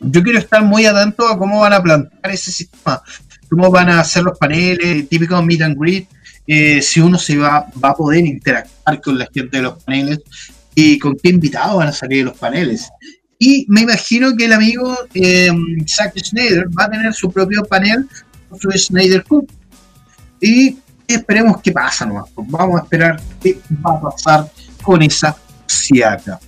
Yo 0.00 0.22
quiero 0.22 0.38
estar 0.38 0.62
muy 0.62 0.86
atento 0.86 1.28
a 1.28 1.38
cómo 1.38 1.60
van 1.60 1.74
a 1.74 1.82
plantar 1.82 2.30
ese 2.30 2.50
sistema, 2.50 3.02
cómo 3.48 3.70
van 3.70 3.90
a 3.90 4.00
hacer 4.00 4.22
los 4.22 4.38
paneles, 4.38 5.08
típicos 5.08 5.44
meet 5.44 5.62
and 5.62 5.76
greet, 5.78 6.08
eh, 6.46 6.80
si 6.80 7.00
uno 7.00 7.18
se 7.18 7.36
va, 7.36 7.66
va 7.84 7.90
a 7.90 7.94
poder 7.94 8.24
interactuar 8.24 9.00
con 9.02 9.18
la 9.18 9.28
gente 9.32 9.58
de 9.58 9.62
los 9.62 9.82
paneles, 9.84 10.20
y 10.74 10.98
con 10.98 11.16
qué 11.16 11.30
invitados 11.30 11.76
van 11.76 11.88
a 11.88 11.92
salir 11.92 12.18
de 12.18 12.24
los 12.24 12.38
paneles. 12.38 12.88
Y 13.42 13.64
me 13.68 13.80
imagino 13.80 14.36
que 14.36 14.44
el 14.44 14.52
amigo 14.52 14.98
eh, 15.14 15.50
Zack 15.88 16.12
Snyder 16.22 16.68
va 16.78 16.84
a 16.84 16.90
tener 16.90 17.14
su 17.14 17.32
propio 17.32 17.62
panel 17.62 18.06
su 18.60 18.70
Snyder 18.70 19.24
Cut. 19.24 19.50
Y 20.42 20.76
esperemos 21.08 21.62
qué 21.62 21.72
pasa 21.72 22.04
nomás. 22.04 22.30
Vamos 22.36 22.80
a 22.80 22.84
esperar 22.84 23.18
qué 23.42 23.58
va 23.84 23.94
a 23.94 24.00
pasar 24.02 24.52
con 24.82 25.00
esa 25.00 25.34
siaca. 25.66 26.38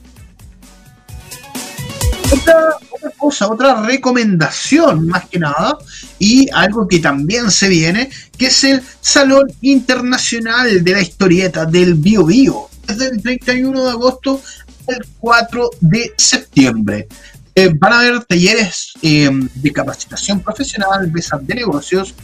Otra, 2.30 2.76
otra 2.90 3.10
cosa, 3.16 3.48
otra 3.48 3.82
recomendación 3.86 5.06
más 5.06 5.26
que 5.30 5.38
nada, 5.38 5.78
y 6.18 6.46
algo 6.52 6.86
que 6.86 6.98
también 6.98 7.50
se 7.50 7.68
viene, 7.68 8.10
que 8.36 8.46
es 8.46 8.64
el 8.64 8.82
Salón 9.00 9.50
Internacional 9.62 10.84
de 10.84 10.92
la 10.92 11.00
Historieta 11.00 11.64
del 11.64 11.94
Bio 11.94 12.26
Bio 12.26 12.68
desde 12.86 13.08
el 13.08 13.22
31 13.22 13.84
de 13.84 13.90
agosto 13.90 14.40
al 14.88 15.06
4 15.20 15.70
de 15.80 16.12
septiembre. 16.16 17.08
Eh, 17.54 17.70
van 17.78 17.92
a 17.92 17.98
haber 18.00 18.24
talleres 18.24 18.92
eh, 19.02 19.30
de 19.54 19.72
capacitación 19.72 20.40
profesional, 20.40 21.10
mesas 21.12 21.46
de 21.46 21.54
negocios 21.54 22.14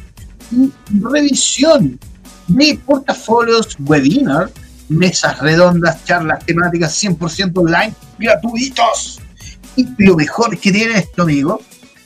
y 0.50 0.72
revisión 1.02 1.98
de 2.46 2.80
portafolios 2.86 3.76
webinar, 3.80 4.50
mesas 4.88 5.38
redondas, 5.38 6.02
charlas 6.04 6.44
temáticas 6.46 7.02
100% 7.02 7.52
online, 7.54 7.94
gratuitos. 8.18 9.20
Y 9.76 9.86
lo 9.98 10.16
mejor 10.16 10.58
que 10.58 10.72
tiene 10.72 10.98
esto, 10.98 11.22
amigo, 11.22 11.60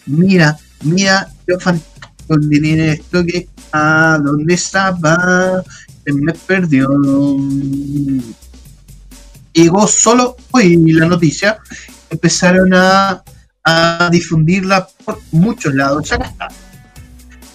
mira, 0.07 0.59
mira, 0.83 1.29
lo 1.47 1.61
fantástico 1.61 2.41
que 2.51 2.61
tiene 2.61 2.93
esto 2.93 3.25
que, 3.25 3.49
ah, 3.73 4.19
¿dónde 4.23 4.55
estaba? 4.55 5.63
Se 6.05 6.13
me 6.13 6.33
perdió 6.33 6.89
llegó 9.53 9.87
solo 9.87 10.37
hoy 10.51 10.77
la 10.93 11.07
noticia, 11.07 11.59
empezaron 12.11 12.73
a, 12.75 13.23
a 13.65 14.09
difundirla 14.11 14.87
por 15.05 15.21
muchos 15.31 15.75
lados. 15.75 16.13
Acá 16.13 16.27
está. 16.27 16.49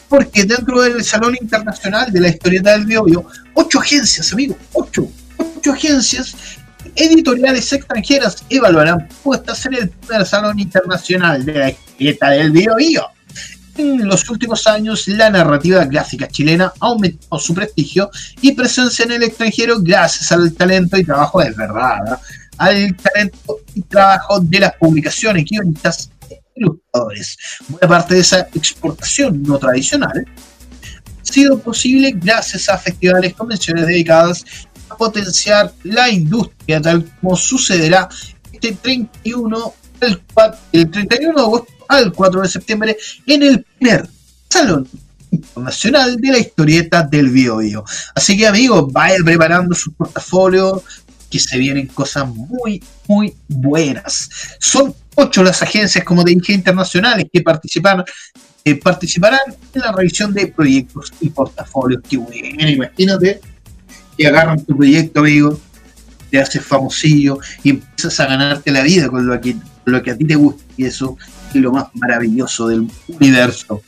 Porque 0.09 0.45
dentro 0.45 0.81
del 0.81 1.03
Salón 1.03 1.35
Internacional 1.39 2.11
de 2.11 2.21
la 2.21 2.29
Historieta 2.29 2.71
del 2.71 2.85
Biobio, 2.85 3.25
ocho 3.53 3.79
agencias, 3.79 4.31
amigos, 4.31 4.57
ocho, 4.73 5.09
ocho 5.37 5.73
agencias 5.73 6.35
editoriales 6.95 7.71
extranjeras 7.73 8.43
evaluarán 8.49 9.07
puestas 9.23 9.65
en 9.65 9.73
el 9.73 9.89
primer 9.89 10.25
Salón 10.25 10.59
Internacional 10.59 11.45
de 11.45 11.53
la 11.53 11.69
Historieta 11.69 12.29
del 12.29 12.51
Biobio. 12.51 13.07
En 13.77 14.07
los 14.07 14.27
últimos 14.29 14.65
años, 14.65 15.07
la 15.07 15.29
narrativa 15.29 15.85
gráfica 15.85 16.27
chilena 16.27 16.73
ha 16.79 16.87
aumentado 16.87 17.39
su 17.39 17.53
prestigio 17.53 18.09
y 18.41 18.53
presencia 18.53 19.05
en 19.05 19.11
el 19.11 19.23
extranjero 19.23 19.77
gracias 19.79 20.31
al 20.31 20.51
talento 20.53 20.97
y 20.97 21.03
trabajo 21.03 21.41
de 21.41 21.51
verdad, 21.51 22.19
al 22.57 22.95
talento 22.95 23.59
y 23.75 23.83
trabajo 23.83 24.39
de 24.39 24.59
las 24.61 24.73
publicaciones, 24.73 25.45
guionistas 25.45 26.09
e 26.27 26.41
ilustradores. 26.55 27.37
Buena 27.67 27.87
parte 27.87 28.15
de 28.15 28.21
esa 28.21 28.39
exportación 28.55 29.43
no 29.43 29.59
tradicional 29.59 30.25
ha 31.27 31.33
sido 31.33 31.59
posible 31.59 32.13
gracias 32.15 32.69
a 32.69 32.77
festivales, 32.77 33.33
convenciones 33.33 33.85
dedicadas 33.85 34.45
a 34.89 34.95
potenciar 34.95 35.73
la 35.83 36.09
industria, 36.09 36.81
tal 36.81 37.05
como 37.21 37.35
sucederá 37.35 38.07
este 38.51 38.71
31 38.71 39.73
4 40.33 40.59
el 40.71 40.89
31 40.89 41.33
de 41.33 41.41
agosto 41.41 41.73
al 41.87 42.13
4 42.13 42.41
de 42.41 42.47
septiembre 42.47 42.97
en 43.25 43.43
el 43.43 43.63
primer 43.63 44.07
Salón 44.49 44.87
Internacional 45.31 46.17
de 46.17 46.31
la 46.31 46.39
Historieta 46.39 47.03
del 47.03 47.29
Bio 47.29 47.57
Bio. 47.57 47.83
Así 48.15 48.37
que 48.37 48.47
amigos, 48.47 48.91
vayan 48.91 49.23
preparando 49.23 49.75
su 49.75 49.93
portafolio, 49.93 50.83
que 51.29 51.39
se 51.39 51.57
vienen 51.57 51.87
cosas 51.87 52.27
muy, 52.27 52.81
muy 53.07 53.35
buenas. 53.47 54.29
Son 54.59 54.93
ocho 55.15 55.43
las 55.43 55.61
agencias, 55.61 56.03
como 56.03 56.23
te 56.23 56.31
dije, 56.31 56.53
internacionales 56.53 57.25
que 57.31 57.43
eh, 58.65 58.75
participarán 58.75 59.39
en 59.73 59.81
la 59.81 59.91
revisión 59.91 60.33
de 60.33 60.47
proyectos 60.47 61.11
y 61.19 61.29
portafolios. 61.29 62.01
Qué 62.07 62.17
bueno, 62.17 62.69
imagínate 62.69 63.41
que 64.17 64.27
agarran 64.27 64.63
tu 64.63 64.75
proyecto, 64.75 65.19
amigo, 65.19 65.59
te 66.29 66.39
haces 66.39 66.63
famosillo 66.63 67.39
y 67.63 67.71
empiezas 67.71 68.19
a 68.19 68.25
ganarte 68.27 68.71
la 68.71 68.81
vida 68.81 69.09
con 69.09 69.25
lo 69.25 69.39
que, 69.39 69.55
lo 69.91 70.03
que 70.03 70.11
a 70.11 70.17
ti 70.17 70.25
te 70.25 70.35
gusta. 70.35 70.63
Y 70.77 70.85
eso 70.85 71.17
es 71.49 71.55
lo 71.55 71.71
más 71.71 71.87
maravilloso 71.93 72.67
del 72.67 72.87
universo. 73.07 73.81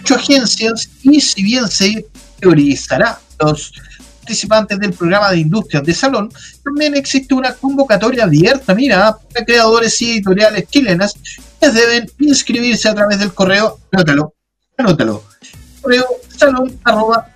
Ocho 0.00 0.14
agencias, 0.16 0.88
y 1.02 1.20
si 1.20 1.42
bien 1.42 1.68
se 1.68 2.06
priorizará 2.38 3.18
los 3.40 3.72
participantes 4.20 4.78
del 4.78 4.92
programa 4.92 5.30
de 5.30 5.38
industrias 5.38 5.84
de 5.84 5.94
salón, 5.94 6.30
también 6.62 6.94
existe 6.94 7.34
una 7.34 7.54
convocatoria 7.54 8.24
abierta, 8.24 8.74
mira, 8.74 9.18
para 9.32 9.44
creadores 9.44 10.00
y 10.00 10.12
editoriales 10.12 10.66
chilenas 10.68 11.14
que 11.60 11.70
deben 11.70 12.10
inscribirse 12.20 12.88
a 12.88 12.94
través 12.94 13.18
del 13.18 13.34
correo, 13.34 13.78
anótalo, 13.92 14.34
anótalo, 14.78 15.24
correo 15.80 16.06
salón 16.36 16.78
arroba. 16.84 17.30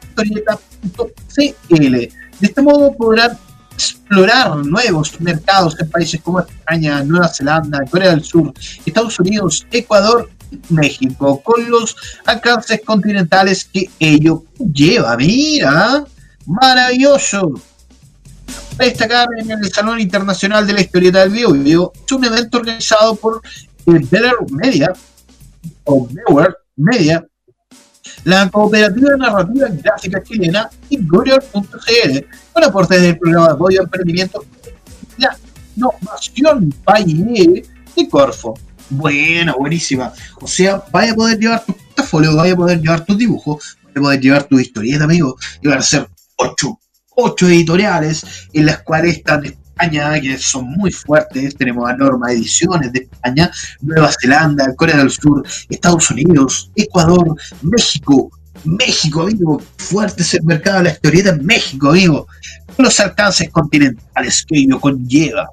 De 1.30 2.12
este 2.40 2.62
modo 2.62 2.92
podrán 2.96 3.38
explorar 3.78 4.56
nuevos 4.66 5.20
mercados 5.20 5.76
en 5.78 5.88
países 5.88 6.20
como 6.20 6.40
España, 6.40 7.02
Nueva 7.04 7.28
Zelanda, 7.28 7.78
Corea 7.88 8.10
del 8.10 8.24
Sur, 8.24 8.52
Estados 8.84 9.20
Unidos, 9.20 9.64
Ecuador 9.70 10.28
México, 10.70 11.40
con 11.42 11.70
los 11.70 11.94
alcances 12.24 12.80
continentales 12.84 13.64
que 13.64 13.88
ello 14.00 14.44
lleva. 14.58 15.16
Mira, 15.16 16.04
maravilloso. 16.46 17.52
Destacar 18.76 19.28
en 19.36 19.50
el 19.50 19.72
Salón 19.72 20.00
Internacional 20.00 20.66
de 20.66 20.72
la 20.72 20.80
Historieta 20.80 21.20
del 21.20 21.30
Bio 21.30 21.52
Bio, 21.52 21.92
es 22.04 22.12
un 22.12 22.24
evento 22.24 22.58
organizado 22.58 23.14
por 23.16 23.40
el 23.86 24.00
Beller 24.00 24.34
Media, 24.50 24.92
o 25.84 26.08
Media, 26.76 27.24
la 28.24 28.48
cooperativa 28.50 29.16
narrativa 29.16 29.68
gráfica 29.70 30.22
chilena 30.22 30.70
Goodyear.cl, 30.90 32.26
con 32.52 32.64
aportes 32.64 33.02
del 33.02 33.18
programa 33.18 33.48
de 33.48 33.52
apoyo 33.52 33.80
a 33.80 33.84
emprendimiento 33.84 34.44
la 35.18 35.36
innovación 35.76 36.74
Valle 36.84 37.64
de 37.96 38.08
Corfo. 38.08 38.54
Buena, 38.90 39.54
buenísima. 39.54 40.12
O 40.40 40.46
sea, 40.46 40.82
vaya 40.90 41.12
a 41.12 41.14
poder 41.14 41.38
llevar 41.38 41.64
tu 41.64 41.74
portafolio, 41.74 42.34
vaya 42.36 42.54
a 42.54 42.56
poder 42.56 42.80
llevar 42.80 43.04
tus 43.04 43.18
dibujos, 43.18 43.76
vaya 43.84 43.98
a 43.98 44.00
poder 44.00 44.20
llevar 44.20 44.44
tu 44.44 44.58
historieta, 44.58 45.04
amigo, 45.04 45.36
y 45.62 45.68
van 45.68 45.78
a 45.78 45.82
ser 45.82 46.08
ocho, 46.36 46.78
ocho 47.14 47.46
editoriales 47.48 48.24
en 48.52 48.66
las 48.66 48.82
cuales 48.82 49.18
están 49.18 49.42
España, 49.80 50.20
que 50.20 50.36
son 50.38 50.64
muy 50.70 50.90
fuertes. 50.90 51.54
Tenemos 51.56 51.88
a 51.88 51.96
Norma 51.96 52.32
Ediciones 52.32 52.92
de 52.92 53.00
España, 53.10 53.50
Nueva 53.80 54.10
Zelanda, 54.20 54.74
Corea 54.74 54.96
del 54.98 55.10
Sur, 55.10 55.42
Estados 55.68 56.10
Unidos, 56.10 56.70
Ecuador, 56.74 57.34
México. 57.62 58.30
México, 58.64 59.22
amigo, 59.22 59.62
fuerte 59.76 60.22
es 60.22 60.34
el 60.34 60.42
mercado 60.42 60.78
de 60.78 60.84
la 60.84 60.90
historieta 60.90 61.30
en 61.30 61.46
México, 61.46 61.90
amigo, 61.90 62.26
los 62.76 62.98
alcances 62.98 63.48
continentales 63.50 64.44
que 64.44 64.58
ello 64.58 64.80
conlleva. 64.80 65.48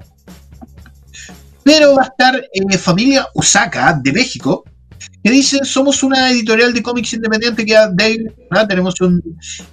pero 1.62 1.94
va 1.94 2.02
a 2.02 2.06
estar 2.06 2.34
eh, 2.52 2.78
Familia 2.78 3.26
Usaka 3.34 3.92
de 4.02 4.12
México, 4.12 4.64
que 5.22 5.30
dice, 5.30 5.60
somos 5.64 6.02
una 6.02 6.30
editorial 6.32 6.74
de 6.74 6.82
cómics 6.82 7.12
independiente 7.12 7.64
que 7.64 7.74
de- 7.92 8.34
¿verdad? 8.50 8.66
tenemos 8.68 8.94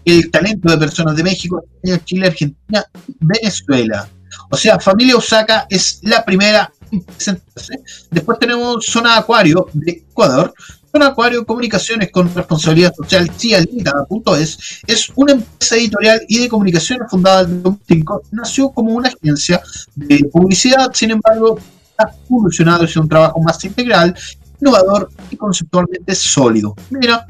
el 0.06 0.30
talento 0.30 0.70
de 0.70 0.78
personas 0.78 1.16
de 1.16 1.24
México, 1.24 1.64
Chile, 2.06 2.28
Argentina, 2.28 2.86
Venezuela. 3.20 4.08
O 4.50 4.58
sea, 4.58 4.80
Familia 4.80 5.16
Osaka 5.16 5.68
es 5.70 6.00
la 6.04 6.24
primera 6.24 6.72
en 6.92 7.02
presentarse. 7.02 7.80
Después 8.12 8.40
tenemos 8.40 8.86
Zona 8.86 9.18
Acuario 9.18 9.68
de 9.74 10.04
Ecuador. 10.10 10.54
Zona 10.92 11.08
Acuario 11.08 11.44
Comunicaciones 11.44 12.12
con 12.12 12.34
responsabilidad 12.36 12.94
social 12.94 13.30
CIA 13.36 13.62
Limitada.es 13.62 14.82
es 14.86 15.12
una 15.16 15.32
empresa 15.32 15.76
editorial 15.76 16.22
y 16.28 16.40
de 16.40 16.50
comunicaciones 16.50 17.10
fundada 17.10 17.42
en 17.42 17.64
2005. 17.64 18.22
Nació 18.32 18.70
como 18.70 18.94
una 18.94 19.10
agencia 19.10 19.60
de 19.96 20.24
publicidad, 20.32 20.92
sin 20.94 21.12
embargo, 21.12 21.58
ha 21.98 22.12
evolucionado 22.30 22.86
hacia 22.86 23.02
un 23.02 23.10
trabajo 23.10 23.42
más 23.42 23.64
integral, 23.66 24.16
innovador 24.62 25.10
y 25.32 25.36
conceptualmente 25.36 26.14
sólido. 26.14 26.76
Mira, 26.92 27.26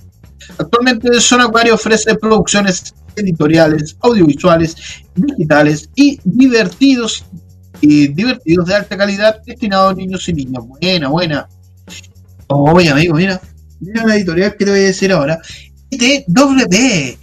actualmente 0.58 1.22
Zona 1.22 1.46
Acuario 1.46 1.76
ofrece 1.76 2.16
producciones 2.16 2.94
editoriales, 3.16 3.96
audiovisuales, 4.02 4.76
digitales 5.16 5.90
y 5.96 6.20
divertidos 6.24 7.26
y 7.82 8.08
divertidos 8.08 8.68
de 8.68 8.76
alta 8.76 8.98
calidad 8.98 9.42
destinados 9.46 9.92
a 9.92 9.96
niños 9.96 10.28
y 10.30 10.34
niñas. 10.34 10.64
Buena, 10.66 11.10
buena. 11.10 11.50
Oye, 12.48 12.90
amigo, 12.90 13.16
mira. 13.16 13.42
Mira 13.80 14.06
la 14.06 14.16
editorial 14.16 14.56
que 14.56 14.64
te 14.66 14.72
voy 14.72 14.80
a 14.80 14.84
decir 14.84 15.12
ahora. 15.12 15.40
TW. 15.90 17.18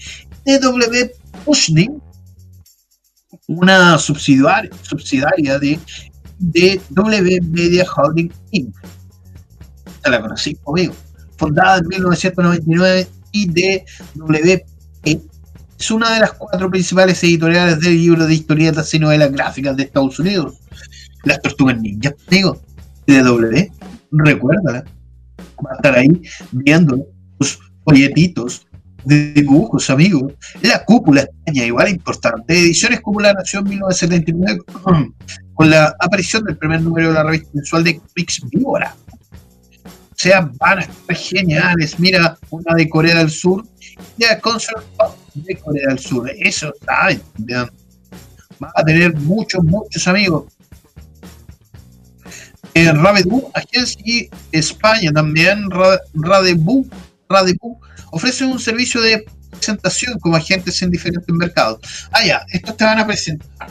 TW 0.45 1.11
Pushning. 1.45 2.03
Una 3.47 3.99
subsidiaria, 3.99 4.71
subsidiaria 4.83 5.59
de 5.59 5.79
DW 6.39 7.43
Media 7.51 7.85
Holding 7.97 8.31
Inc. 8.51 8.75
Esta 9.87 10.11
la 10.11 10.21
conocí, 10.21 10.57
amigo. 10.67 10.95
Fundada 11.37 11.79
en 11.79 11.89
1999 11.89 13.09
y 13.33 13.47
DW 13.47 14.63
es 15.81 15.91
una 15.91 16.13
de 16.13 16.21
las 16.21 16.35
cuatro 16.35 16.71
principales 16.71 17.25
editoriales 17.25 17.81
del 17.81 17.97
libro 17.97 18.27
de 18.27 18.35
historietas 18.35 18.93
y 18.93 18.99
novelas 18.99 19.33
gráficas 19.33 19.75
de 19.79 19.85
Estados 19.85 20.19
Unidos. 20.19 20.59
Las 21.25 21.41
Tortugas 21.41 21.81
Ninja, 21.81 22.15
amigo, 22.29 22.61
de 23.07 23.23
W, 23.23 23.73
recuérdala. 24.13 24.85
Va 25.65 25.71
a 25.73 25.77
estar 25.77 25.97
ahí 25.97 26.23
viendo 26.53 27.07
sus 27.41 27.59
folletitos 27.83 28.67
de 29.07 29.33
dibujos, 29.33 29.89
amigo. 29.89 30.31
La 30.61 30.85
cúpula 30.85 31.23
extraña, 31.23 31.65
igual 31.65 31.89
importante. 31.89 32.59
Ediciones 32.59 33.01
Cúpula 33.01 33.33
Nación 33.33 33.65
1979, 33.65 34.61
con 35.55 35.71
la 35.71 35.97
aparición 35.99 36.45
del 36.45 36.59
primer 36.59 36.83
número 36.83 37.09
de 37.09 37.15
la 37.15 37.23
revista 37.23 37.49
mensual 37.55 37.85
de 37.85 37.99
Comics 37.99 38.43
Víbora. 38.51 38.95
O 39.87 40.23
sea, 40.23 40.51
van 40.59 40.81
a 40.81 40.83
estar 40.83 41.17
geniales. 41.17 41.99
Mira, 41.99 42.37
una 42.51 42.75
de 42.75 42.87
Corea 42.87 43.17
del 43.17 43.31
Sur, 43.31 43.65
ya 44.19 44.39
Concert 44.39 44.85
Pop 44.99 45.17
de 45.35 45.57
Corea 45.57 45.89
del 45.89 45.99
Sur. 45.99 46.31
Eso 46.39 46.73
vean. 47.39 47.71
Va 48.63 48.73
a 48.75 48.85
tener 48.85 49.15
muchos, 49.17 49.65
muchos 49.65 50.07
amigos. 50.07 50.45
Eh, 52.75 52.93
Rabedu, 52.93 53.51
agencia 53.55 54.01
y 54.05 54.29
España 54.53 55.11
también, 55.13 55.69
Ra- 55.71 56.01
Radebu, 56.15 56.89
Radebu, 57.29 57.81
ofrece 58.13 58.45
un 58.45 58.61
servicio 58.61 59.01
de 59.01 59.25
presentación 59.51 60.19
como 60.21 60.37
agentes 60.37 60.81
en 60.83 60.91
diferentes 60.91 61.35
mercados. 61.35 61.81
Ah, 62.13 62.25
ya, 62.25 62.43
estos 62.53 62.77
te 62.77 62.85
van 62.85 62.99
a 63.01 63.07
presentar. 63.07 63.69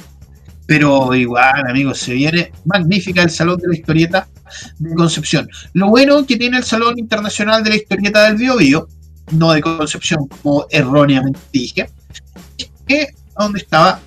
Pero 0.66 1.16
igual, 1.16 1.68
amigos, 1.68 2.00
se 2.00 2.14
viene 2.14 2.52
magnífica 2.66 3.24
el 3.24 3.30
Salón 3.30 3.58
de 3.60 3.70
la 3.70 3.76
Historieta 3.76 4.28
de 4.78 4.94
Concepción. 4.94 5.48
Lo 5.74 5.90
bueno 5.90 6.26
que 6.26 6.36
tiene 6.38 6.58
el 6.58 6.64
Salón 6.64 7.00
Internacional 7.00 7.64
de 7.64 7.70
la 7.72 7.76
Historieta 7.78 8.24
del 8.26 8.36
Bio 8.36 8.58
Bio, 8.58 8.88
no 9.32 9.52
de 9.52 9.62
Concepción, 9.62 10.28
como 10.28 10.66
erróneamente 10.70 11.40
dije, 11.52 11.90
es 12.58 12.70
que 12.88 13.08
donde 13.38 13.60
estaba 13.60 14.02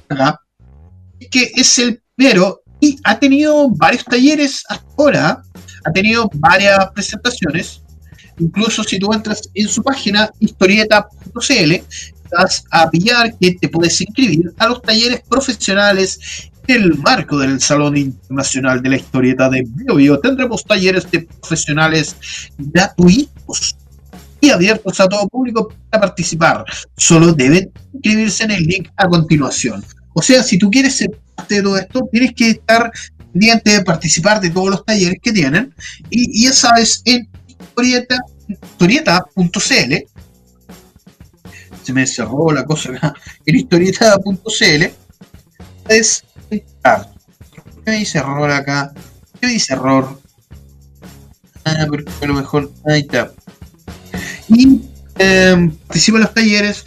es 1.18 1.28
que 1.28 1.52
es 1.54 1.78
el 1.78 2.02
primero 2.14 2.62
y 2.80 2.98
ha 3.04 3.18
tenido 3.18 3.70
varios 3.70 4.04
talleres 4.04 4.64
hasta 4.68 4.86
ahora, 4.98 5.42
ha 5.84 5.92
tenido 5.92 6.28
varias 6.34 6.90
presentaciones, 6.92 7.82
incluso 8.38 8.82
si 8.82 8.98
tú 8.98 9.12
entras 9.12 9.48
en 9.54 9.68
su 9.68 9.82
página 9.82 10.30
historieta.cl, 10.40 11.72
vas 12.36 12.64
a 12.70 12.90
pillar 12.90 13.36
que 13.38 13.54
te 13.54 13.68
puedes 13.68 14.00
inscribir 14.00 14.52
a 14.58 14.68
los 14.68 14.82
talleres 14.82 15.20
profesionales 15.28 16.50
el 16.66 16.96
marco 16.98 17.38
del 17.38 17.60
Salón 17.60 17.96
Internacional 17.96 18.82
de 18.82 18.88
la 18.88 18.96
Historieta 18.96 19.48
de 19.48 19.64
Bio 19.66 19.96
Bio. 19.96 20.20
Tendremos 20.20 20.64
talleres 20.64 21.10
de 21.10 21.22
profesionales 21.22 22.16
gratuitos 22.56 23.76
y 24.42 24.50
abiertos 24.50 24.98
a 24.98 25.08
todo 25.08 25.28
público 25.28 25.72
para 25.88 26.02
participar. 26.08 26.64
Solo 26.96 27.32
deben 27.32 27.70
inscribirse 27.94 28.42
en 28.44 28.50
el 28.50 28.64
link 28.64 28.88
a 28.96 29.06
continuación. 29.06 29.84
O 30.14 30.20
sea, 30.20 30.42
si 30.42 30.58
tú 30.58 30.68
quieres 30.68 30.96
ser 30.96 31.10
parte 31.36 31.54
de 31.54 31.62
todo 31.62 31.78
esto, 31.78 32.08
tienes 32.10 32.34
que 32.34 32.50
estar 32.50 32.90
pendiente 33.32 33.70
de 33.70 33.82
participar 33.84 34.40
de 34.40 34.50
todos 34.50 34.70
los 34.70 34.84
talleres 34.84 35.18
que 35.22 35.32
tienen. 35.32 35.72
Y, 36.10 36.40
y 36.40 36.46
ya 36.46 36.52
sabes, 36.52 37.02
en 37.04 37.28
historieta, 37.46 38.18
historieta.cl, 38.48 39.94
se 41.84 41.92
me 41.92 42.06
cerró 42.06 42.52
la 42.52 42.64
cosa 42.64 42.90
acá, 42.90 43.14
en 43.46 43.56
historieta.cl, 43.56 44.84
puedes 45.84 46.24
entrar. 46.50 47.12
¿Qué 47.84 47.90
me 47.90 47.96
dice 47.98 48.18
error 48.18 48.50
acá? 48.50 48.92
¿Qué 49.40 49.46
me 49.46 49.52
dice 49.52 49.72
error? 49.72 50.20
Ah, 51.64 51.86
porque 51.88 52.10
a 52.20 52.26
lo 52.26 52.34
mejor, 52.34 52.72
ahí 52.86 53.00
está. 53.02 53.32
Y 54.54 54.80
eh, 55.18 55.70
participa 55.86 56.18
en 56.18 56.24
los 56.24 56.34
talleres, 56.34 56.84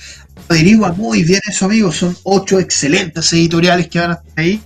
averigua 0.48 0.92
muy 0.94 1.24
bien 1.24 1.42
eso, 1.48 1.66
amigos. 1.66 1.98
Son 1.98 2.16
ocho 2.24 2.60
excelentes 2.60 3.32
editoriales 3.34 3.88
que 3.88 4.00
van 4.00 4.12
a 4.12 4.14
estar 4.16 4.34
ahí 4.38 4.62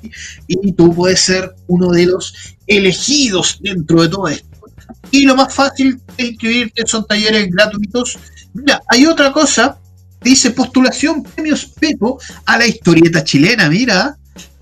y 0.48 0.72
tú 0.74 0.94
puedes 0.94 1.22
ser 1.22 1.56
uno 1.68 1.92
de 1.92 2.06
los 2.06 2.34
elegidos 2.68 3.60
dentro 3.62 4.02
de 4.02 4.10
todo 4.10 4.28
esto. 4.28 4.48
Y 5.12 5.26
lo 5.26 5.36
más 5.36 5.54
fácil 5.54 6.00
de 6.18 6.28
inscribirte 6.28 6.84
son 6.86 7.06
talleres 7.06 7.50
gratuitos. 7.50 8.18
Mira, 8.54 8.82
hay 8.88 9.06
otra 9.06 9.32
cosa, 9.32 9.78
dice 10.22 10.52
postulación 10.52 11.24
premios 11.24 11.66
Pepo 11.66 12.20
a 12.46 12.58
la 12.58 12.68
historieta 12.68 13.24
chilena, 13.24 13.70
mira. 13.70 14.16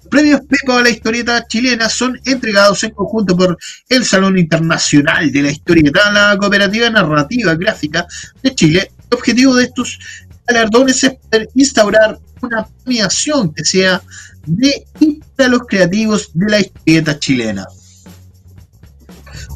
Premios 0.10 0.42
Pepo 0.42 0.74
a 0.74 0.84
la 0.84 0.90
historieta 0.90 1.46
chilena 1.48 1.90
son 1.90 2.20
entregados 2.26 2.84
en 2.84 2.92
conjunto 2.92 3.36
por 3.36 3.58
el 3.90 4.06
Salón 4.06 4.38
Internacional 4.38 5.32
de 5.32 5.42
la 5.42 5.52
Historieta, 5.52 6.12
la 6.12 6.38
Cooperativa 6.38 6.90
Narrativa 6.90 7.56
Gráfica 7.56 8.06
de 8.42 8.56
Chile. 8.56 8.92
El 9.10 9.18
objetivo 9.18 9.56
de 9.56 9.66
estos 9.66 10.00
galardones 10.46 11.04
es 11.04 11.18
instaurar 11.56 12.20
una 12.42 12.68
premiación 12.84 13.54
que 13.54 13.66
sea 13.66 14.02
de 14.46 14.86
los 15.50 15.62
creativos 15.68 16.32
de 16.34 16.50
la 16.50 16.60
historieta 16.60 17.20
chilena. 17.20 17.66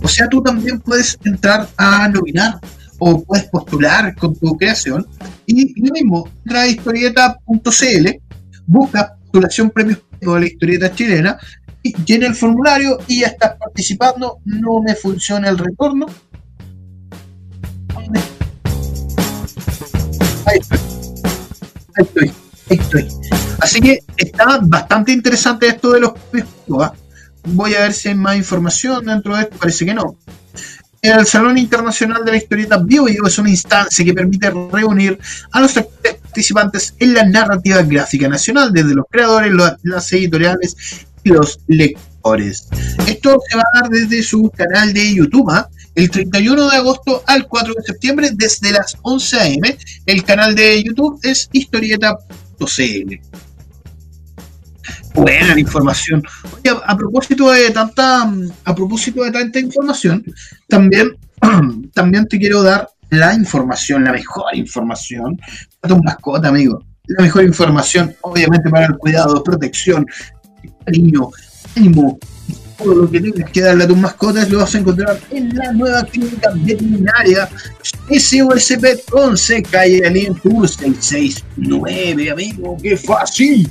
O 0.04 0.08
sea, 0.08 0.28
tú 0.28 0.42
también 0.42 0.80
puedes 0.80 1.18
entrar 1.24 1.68
a 1.78 2.08
nominar 2.08 2.60
o 3.00 3.24
puedes 3.24 3.46
postular 3.46 4.16
con 4.16 4.36
tu 4.36 4.58
creación 4.58 5.08
y 5.46 5.82
lo 5.82 5.94
mismo, 5.94 6.30
entra 6.46 6.68
historieta.cl, 6.68 8.10
busca 8.66 9.16
postulación 9.16 9.70
premios 9.70 10.00
de 10.22 10.40
la 10.40 10.46
historieta 10.46 10.94
chilena 10.94 11.38
y 11.84 11.96
llena 12.04 12.28
el 12.28 12.36
formulario 12.36 13.00
y 13.08 13.22
ya 13.22 13.28
estás 13.28 13.58
participando. 13.58 14.40
No 14.46 14.82
me 14.82 14.96
funciona 14.96 15.50
el 15.50 15.58
retorno. 15.58 16.06
Ahí 20.46 20.60
estoy. 20.60 20.80
Ahí 21.96 22.04
estoy. 22.06 22.32
Ahí 22.70 22.78
estoy. 22.78 23.08
Así 23.60 23.82
que 23.82 24.00
está 24.16 24.60
bastante 24.62 25.12
interesante 25.12 25.68
esto 25.68 25.92
de 25.92 26.02
los. 26.02 26.14
¿ah? 26.80 26.94
Voy 27.44 27.74
a 27.74 27.82
ver 27.82 27.94
si 27.94 28.10
hay 28.10 28.16
más 28.16 28.38
información 28.38 29.06
dentro 29.06 29.36
de 29.36 29.44
esto. 29.44 29.58
Parece 29.58 29.86
que 29.86 29.94
no. 29.94 30.16
El 31.04 31.26
Salón 31.26 31.58
Internacional 31.58 32.24
de 32.24 32.30
la 32.30 32.38
Historieta 32.38 32.78
Bio 32.78 33.08
es 33.08 33.40
una 33.40 33.50
instancia 33.50 34.06
que 34.06 34.14
permite 34.14 34.52
reunir 34.52 35.18
a 35.52 35.60
los 35.60 35.74
participantes 35.74 36.94
en 37.00 37.16
la 37.16 37.24
narrativa 37.26 37.82
gráfica 37.82 38.28
nacional, 38.28 38.72
desde 38.72 38.94
los 38.94 39.06
creadores, 39.10 39.52
las 39.82 40.14
editoriales 40.14 40.76
y 41.24 41.30
los 41.32 41.60
lectores. 41.66 42.68
Esto 43.08 43.40
se 43.50 43.58
va 43.58 43.64
a 43.64 43.82
dar 43.82 43.90
desde 43.90 44.22
su 44.22 44.52
canal 44.56 44.94
de 44.94 45.16
YouTube, 45.16 45.50
¿ah? 45.50 45.68
el 45.96 46.12
31 46.12 46.70
de 46.70 46.78
agosto 46.78 47.24
al 47.26 47.48
4 47.48 47.74
de 47.74 47.84
septiembre, 47.84 48.30
desde 48.36 48.70
las 48.70 48.96
11 49.02 49.40
a.m. 49.40 49.78
El 50.06 50.24
canal 50.24 50.54
de 50.54 50.84
YouTube 50.84 51.20
es 51.24 51.50
historieta.cl. 51.52 53.42
Buena 55.14 55.54
la 55.54 55.60
información. 55.60 56.24
Oye, 56.54 56.70
a, 56.70 56.92
a 56.92 56.98
propósito 56.98 57.52
de 57.52 57.72
tanta, 57.72 58.32
a 58.66 58.76
propósito 58.76 59.24
de 59.24 59.32
tanta 59.32 59.60
información, 59.60 60.24
también, 60.68 61.18
también 61.94 62.28
te 62.28 62.40
quiero 62.40 62.64
dar 62.64 62.88
la 63.10 63.34
información, 63.34 64.06
la 64.06 64.14
mejor 64.14 64.56
información 64.56 65.40
para 65.80 65.96
tu 65.96 66.04
mascota, 66.04 66.48
amigo. 66.48 66.84
La 67.08 67.24
mejor 67.24 67.44
información, 67.44 68.16
obviamente, 68.22 68.70
para 68.70 68.86
el 68.86 68.98
cuidado, 68.98 69.44
protección, 69.44 70.06
cariño, 70.86 71.30
ánimo, 71.76 72.18
todo 72.78 72.96
lo 72.96 73.12
que 73.12 73.20
tienes 73.20 73.50
que 73.52 73.62
darle 73.62 73.84
a 73.84 73.88
tus 73.88 73.98
mascotas 73.98 74.50
lo 74.50 74.60
vas 74.60 74.74
a 74.74 74.80
encontrar 74.80 75.20
en 75.30 75.56
la 75.56 75.72
nueva 75.72 76.04
clínica 76.04 76.52
veterinaria 76.56 77.50
SOS 78.10 78.78
Pet 78.82 79.02
11, 79.12 79.64
calle 79.64 80.02
Alien 80.06 80.36
Tour 80.36 80.68
669, 80.68 82.32
amigo, 82.32 82.78
qué 82.82 82.98
fácil. 82.98 83.70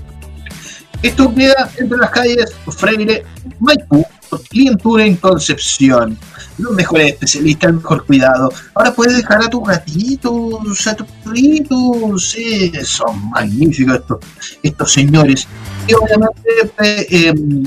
Esto 1.02 1.34
queda 1.34 1.70
entre 1.78 1.98
las 1.98 2.10
calles 2.10 2.52
Freire, 2.76 3.24
Maipú, 3.58 4.04
Clientura 4.48 5.04
en 5.04 5.16
Concepción. 5.16 6.18
Los 6.58 6.72
mejores 6.72 7.12
especialistas, 7.12 7.70
el 7.70 7.76
mejor 7.76 8.04
cuidado. 8.04 8.52
Ahora 8.74 8.92
puedes 8.92 9.16
dejar 9.16 9.42
a 9.42 9.48
tus 9.48 9.66
gatitos, 9.66 10.86
a 10.86 10.94
tus 10.94 11.06
perritos. 11.24 12.36
Son 12.84 13.30
magníficos 13.30 13.96
estos, 13.96 14.18
estos 14.62 14.92
señores. 14.92 15.48
Y 15.86 15.94
obviamente 15.94 16.50
eh, 16.82 17.28
em, 17.28 17.64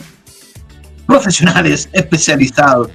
profesionales 1.05 1.89
especializados 1.91 2.89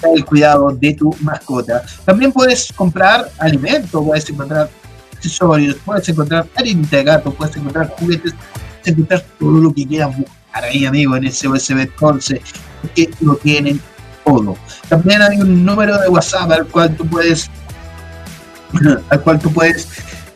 para 0.00 0.14
el 0.14 0.24
cuidado 0.24 0.70
de 0.70 0.94
tu 0.94 1.14
mascota. 1.20 1.82
También 2.04 2.32
puedes 2.32 2.72
comprar 2.72 3.30
alimentos, 3.38 4.02
puedes 4.04 4.28
encontrar 4.30 4.70
accesorios, 5.12 5.76
puedes 5.84 6.08
encontrar 6.08 6.46
harinita 6.56 6.96
de 6.96 7.04
gato, 7.04 7.32
puedes 7.32 7.56
encontrar 7.56 7.94
juguetes, 7.98 8.32
encontrar 8.90 9.24
todo 9.38 9.60
lo 9.60 9.72
que 9.72 9.86
quieras 9.86 10.16
buscar 10.16 10.64
ahí, 10.64 10.84
amigo, 10.84 11.16
en 11.16 11.24
ese 11.24 11.48
USB 11.48 11.88
11, 12.00 12.40
que 12.94 13.10
lo 13.20 13.36
tienen 13.36 13.80
todo. 14.24 14.56
También 14.88 15.22
hay 15.22 15.38
un 15.38 15.64
número 15.64 15.98
de 15.98 16.08
WhatsApp 16.08 16.50
al 16.52 16.66
cual 16.66 16.96
tú 16.96 17.06
puedes 17.06 17.50
al 19.10 19.20
cual 19.22 19.38
tú 19.38 19.52
puedes 19.52 19.88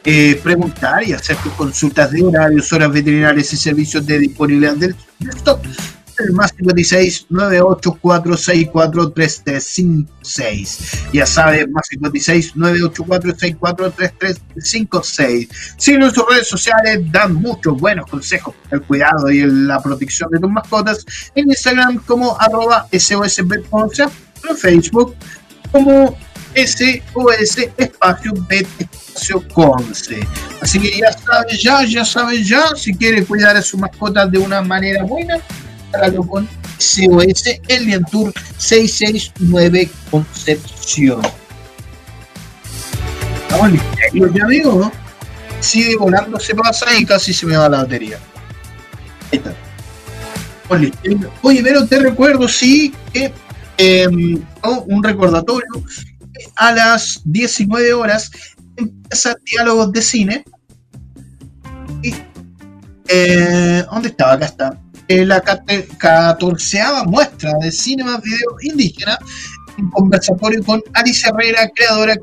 eh, 0.04 0.40
preguntar 0.42 1.06
y 1.06 1.12
hacer 1.12 1.36
tus 1.36 1.52
consultas 1.52 2.10
de 2.10 2.22
horarios, 2.22 2.72
horas 2.72 2.92
veterinarias 2.92 3.52
y 3.52 3.56
servicios 3.56 4.04
de 4.06 4.18
disponibilidad 4.18 4.74
del 4.74 4.94
stock 5.36 5.60
el 6.18 6.32
más 6.32 6.54
56 6.56 7.26
984 7.30 8.36
64 8.36 9.12
3356. 9.12 10.78
Ya 11.12 11.26
sabes, 11.26 11.68
más 11.68 11.86
56 11.88 12.56
984 12.56 13.30
64 13.32 13.90
3356. 13.92 15.48
Sigue 15.76 15.98
nuestras 15.98 16.26
redes 16.28 16.48
sociales, 16.48 17.00
dan 17.10 17.34
muchos 17.34 17.76
buenos 17.78 18.10
consejos 18.10 18.54
el 18.70 18.82
cuidado 18.82 19.30
y 19.30 19.44
la 19.46 19.80
protección 19.80 20.30
de 20.30 20.38
tus 20.38 20.50
mascotas. 20.50 21.04
En 21.34 21.48
Instagram 21.48 21.98
como 22.04 22.38
arroba 22.40 22.86
en 22.92 24.56
Facebook 24.56 25.14
como 25.72 26.16
SOS 26.54 27.58
Espacio 27.76 28.32
Bet 28.48 28.66
Espacio 28.78 29.42
Conce. 29.52 30.26
Así 30.60 30.80
que 30.80 30.98
ya 30.98 31.12
sabes 31.12 31.62
ya, 31.62 31.84
ya 31.84 32.04
sabes 32.04 32.48
ya, 32.48 32.74
si 32.76 32.94
quieres 32.94 33.26
cuidar 33.26 33.56
a 33.56 33.62
su 33.62 33.76
mascota 33.76 34.26
de 34.26 34.38
una 34.38 34.62
manera 34.62 35.02
buena, 35.02 35.40
hágalo 35.94 36.22
con 36.22 36.48
SOS 36.78 37.60
Elian 37.68 38.04
Tour 38.04 38.32
669 38.58 39.90
Concepción. 40.10 41.22
Estamos 43.42 43.72
listos, 43.72 44.34
ya 44.34 44.44
amigo, 44.44 44.74
¿no? 44.74 44.92
Sigue 45.60 45.96
volando, 45.96 46.38
se 46.38 46.54
pasa 46.54 46.86
y 46.98 47.04
casi 47.06 47.32
se 47.32 47.46
me 47.46 47.56
va 47.56 47.68
la 47.68 47.78
batería. 47.78 48.18
Ahí 49.32 49.38
está. 49.38 49.54
Oye, 51.42 51.62
pero 51.62 51.86
te 51.86 51.98
recuerdo, 51.98 52.48
sí, 52.48 52.94
que 53.12 53.32
eh, 53.78 54.08
un 54.08 55.02
recordatorio. 55.02 55.68
A 56.56 56.72
las 56.72 57.20
19 57.24 57.92
horas 57.92 58.30
empieza 58.76 59.36
Diálogos 59.44 59.92
de 59.92 60.02
Cine. 60.02 60.44
Y, 62.02 62.14
eh, 63.08 63.84
¿Dónde 63.90 64.08
estaba? 64.08 64.32
Acá 64.32 64.46
está 64.46 64.83
eh, 65.08 65.24
la 65.24 65.40
catorceava 65.40 67.04
muestra 67.04 67.52
de 67.60 67.70
Cinema 67.70 68.18
Video 68.18 68.56
Indígena, 68.62 69.18
un 69.78 69.90
conversatorio 69.90 70.62
con 70.64 70.82
Alicia 70.94 71.30
Herrera, 71.30 71.70
creadora 71.74 72.14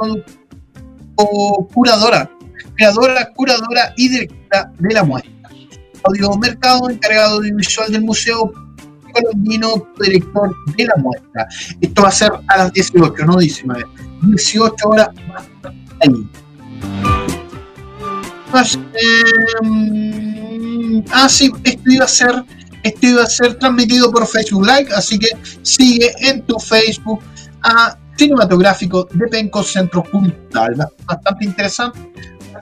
o 1.16 1.68
curadora, 1.74 2.30
creadora, 2.76 3.32
curadora 3.36 3.94
y 3.98 4.10
directora 4.10 4.72
de 4.80 4.94
la 4.94 5.04
muestra. 5.04 5.32
Audio 6.04 6.36
Mercado, 6.38 6.90
encargado 6.90 7.36
audiovisual 7.36 7.92
del 7.92 8.02
Museo 8.02 8.52
Colombino, 9.12 9.88
director 10.00 10.56
de 10.76 10.86
la 10.86 10.96
muestra. 10.98 11.48
Esto 11.80 12.02
va 12.02 12.08
a 12.08 12.12
ser 12.12 12.32
a 12.48 12.58
las 12.58 12.74
18, 12.74 13.26
no 13.26 13.38
19. 13.38 13.86
18 14.24 14.90
horas 14.90 15.10
más 15.28 15.44
ahí. 16.02 16.28
Más, 18.52 18.80
eh, 18.94 19.64
ah, 21.12 21.30
sí, 21.30 21.52
esto 21.64 21.92
iba 21.92 22.06
a 22.06 22.08
ser 22.08 22.44
esto 22.84 23.08
iba 23.08 23.24
a 23.24 23.28
ser 23.28 23.56
transmitido 23.56 24.12
por 24.12 24.28
Facebook 24.28 24.66
Live, 24.66 24.90
así 24.96 25.20
que 25.20 25.30
sigue 25.62 26.14
en 26.20 26.42
tu 26.44 26.58
Facebook 26.60 27.22
a 27.64 27.98
Cinematográfico 28.18 29.08
de 29.14 29.28
Penco 29.28 29.64
Centro 29.64 30.04
Cultural. 30.04 30.76
Bastante 31.06 31.46
interesante, 31.46 32.00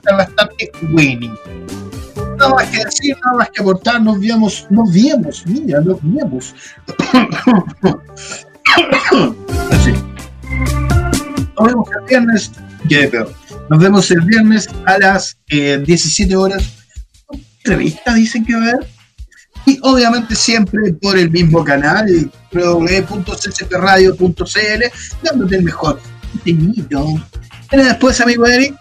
bastante 0.04 0.70
winning. 0.92 1.34
Nada 2.38 2.54
más 2.54 2.68
que 2.68 2.84
decir, 2.84 3.16
nada 3.24 3.38
más 3.38 3.50
que 3.50 3.60
aportar, 3.60 4.00
nos 4.00 4.18
vemos, 4.18 4.66
nos 4.70 4.90
vemos, 4.92 5.44
mira, 5.46 5.80
nos 5.80 5.98
vemos. 6.02 6.54
así. 9.70 9.92
Nos 11.58 11.66
vemos 11.66 11.88
el 11.90 12.04
viernes, 12.08 12.52
qué 12.88 13.08
peor. 13.08 13.34
Nos 13.68 13.78
vemos 13.78 14.10
el 14.10 14.22
viernes 14.22 14.68
a 14.86 14.98
las 14.98 15.36
eh, 15.50 15.82
17 15.84 16.34
horas. 16.34 16.62
Entrevista 17.58 18.14
dicen 18.14 18.46
que 18.46 18.54
va 18.54 18.60
a 18.60 18.62
haber 18.62 18.88
y 19.66 19.78
obviamente 19.82 20.34
siempre 20.34 20.94
por 20.94 21.18
el 21.18 21.30
mismo 21.30 21.62
canal, 21.64 22.30
www.ccpradio.cl, 22.52 24.84
dándote 25.22 25.56
el 25.56 25.62
mejor 25.62 26.00
contenido. 26.32 27.06
¿Viene 27.70 27.84
después, 27.84 28.20
amigo 28.20 28.46
Eric? 28.46 28.74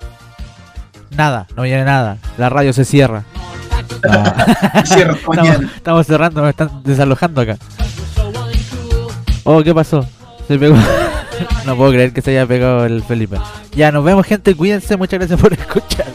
Nada, 1.15 1.47
no 1.55 1.63
viene 1.63 1.83
nada. 1.83 2.17
La 2.37 2.49
radio 2.49 2.73
se 2.73 2.85
cierra. 2.85 3.23
Cierra 4.85 5.13
estamos, 5.13 5.35
mañana. 5.35 5.71
estamos 5.75 6.07
cerrando, 6.07 6.43
me 6.43 6.51
están 6.51 6.83
desalojando 6.83 7.41
acá. 7.41 7.57
Oh, 9.43 9.63
¿qué 9.63 9.73
pasó? 9.73 10.07
Se 10.47 10.57
pegó. 10.57 10.75
no 11.65 11.75
puedo 11.75 11.91
creer 11.91 12.13
que 12.13 12.21
se 12.21 12.31
haya 12.31 12.45
pegado 12.45 12.85
el 12.85 13.03
Felipe. 13.03 13.37
Ya, 13.75 13.91
nos 13.91 14.03
vemos, 14.03 14.25
gente. 14.25 14.55
Cuídense. 14.55 14.95
Muchas 14.95 15.19
gracias 15.19 15.39
por 15.39 15.53
escuchar. 15.53 16.05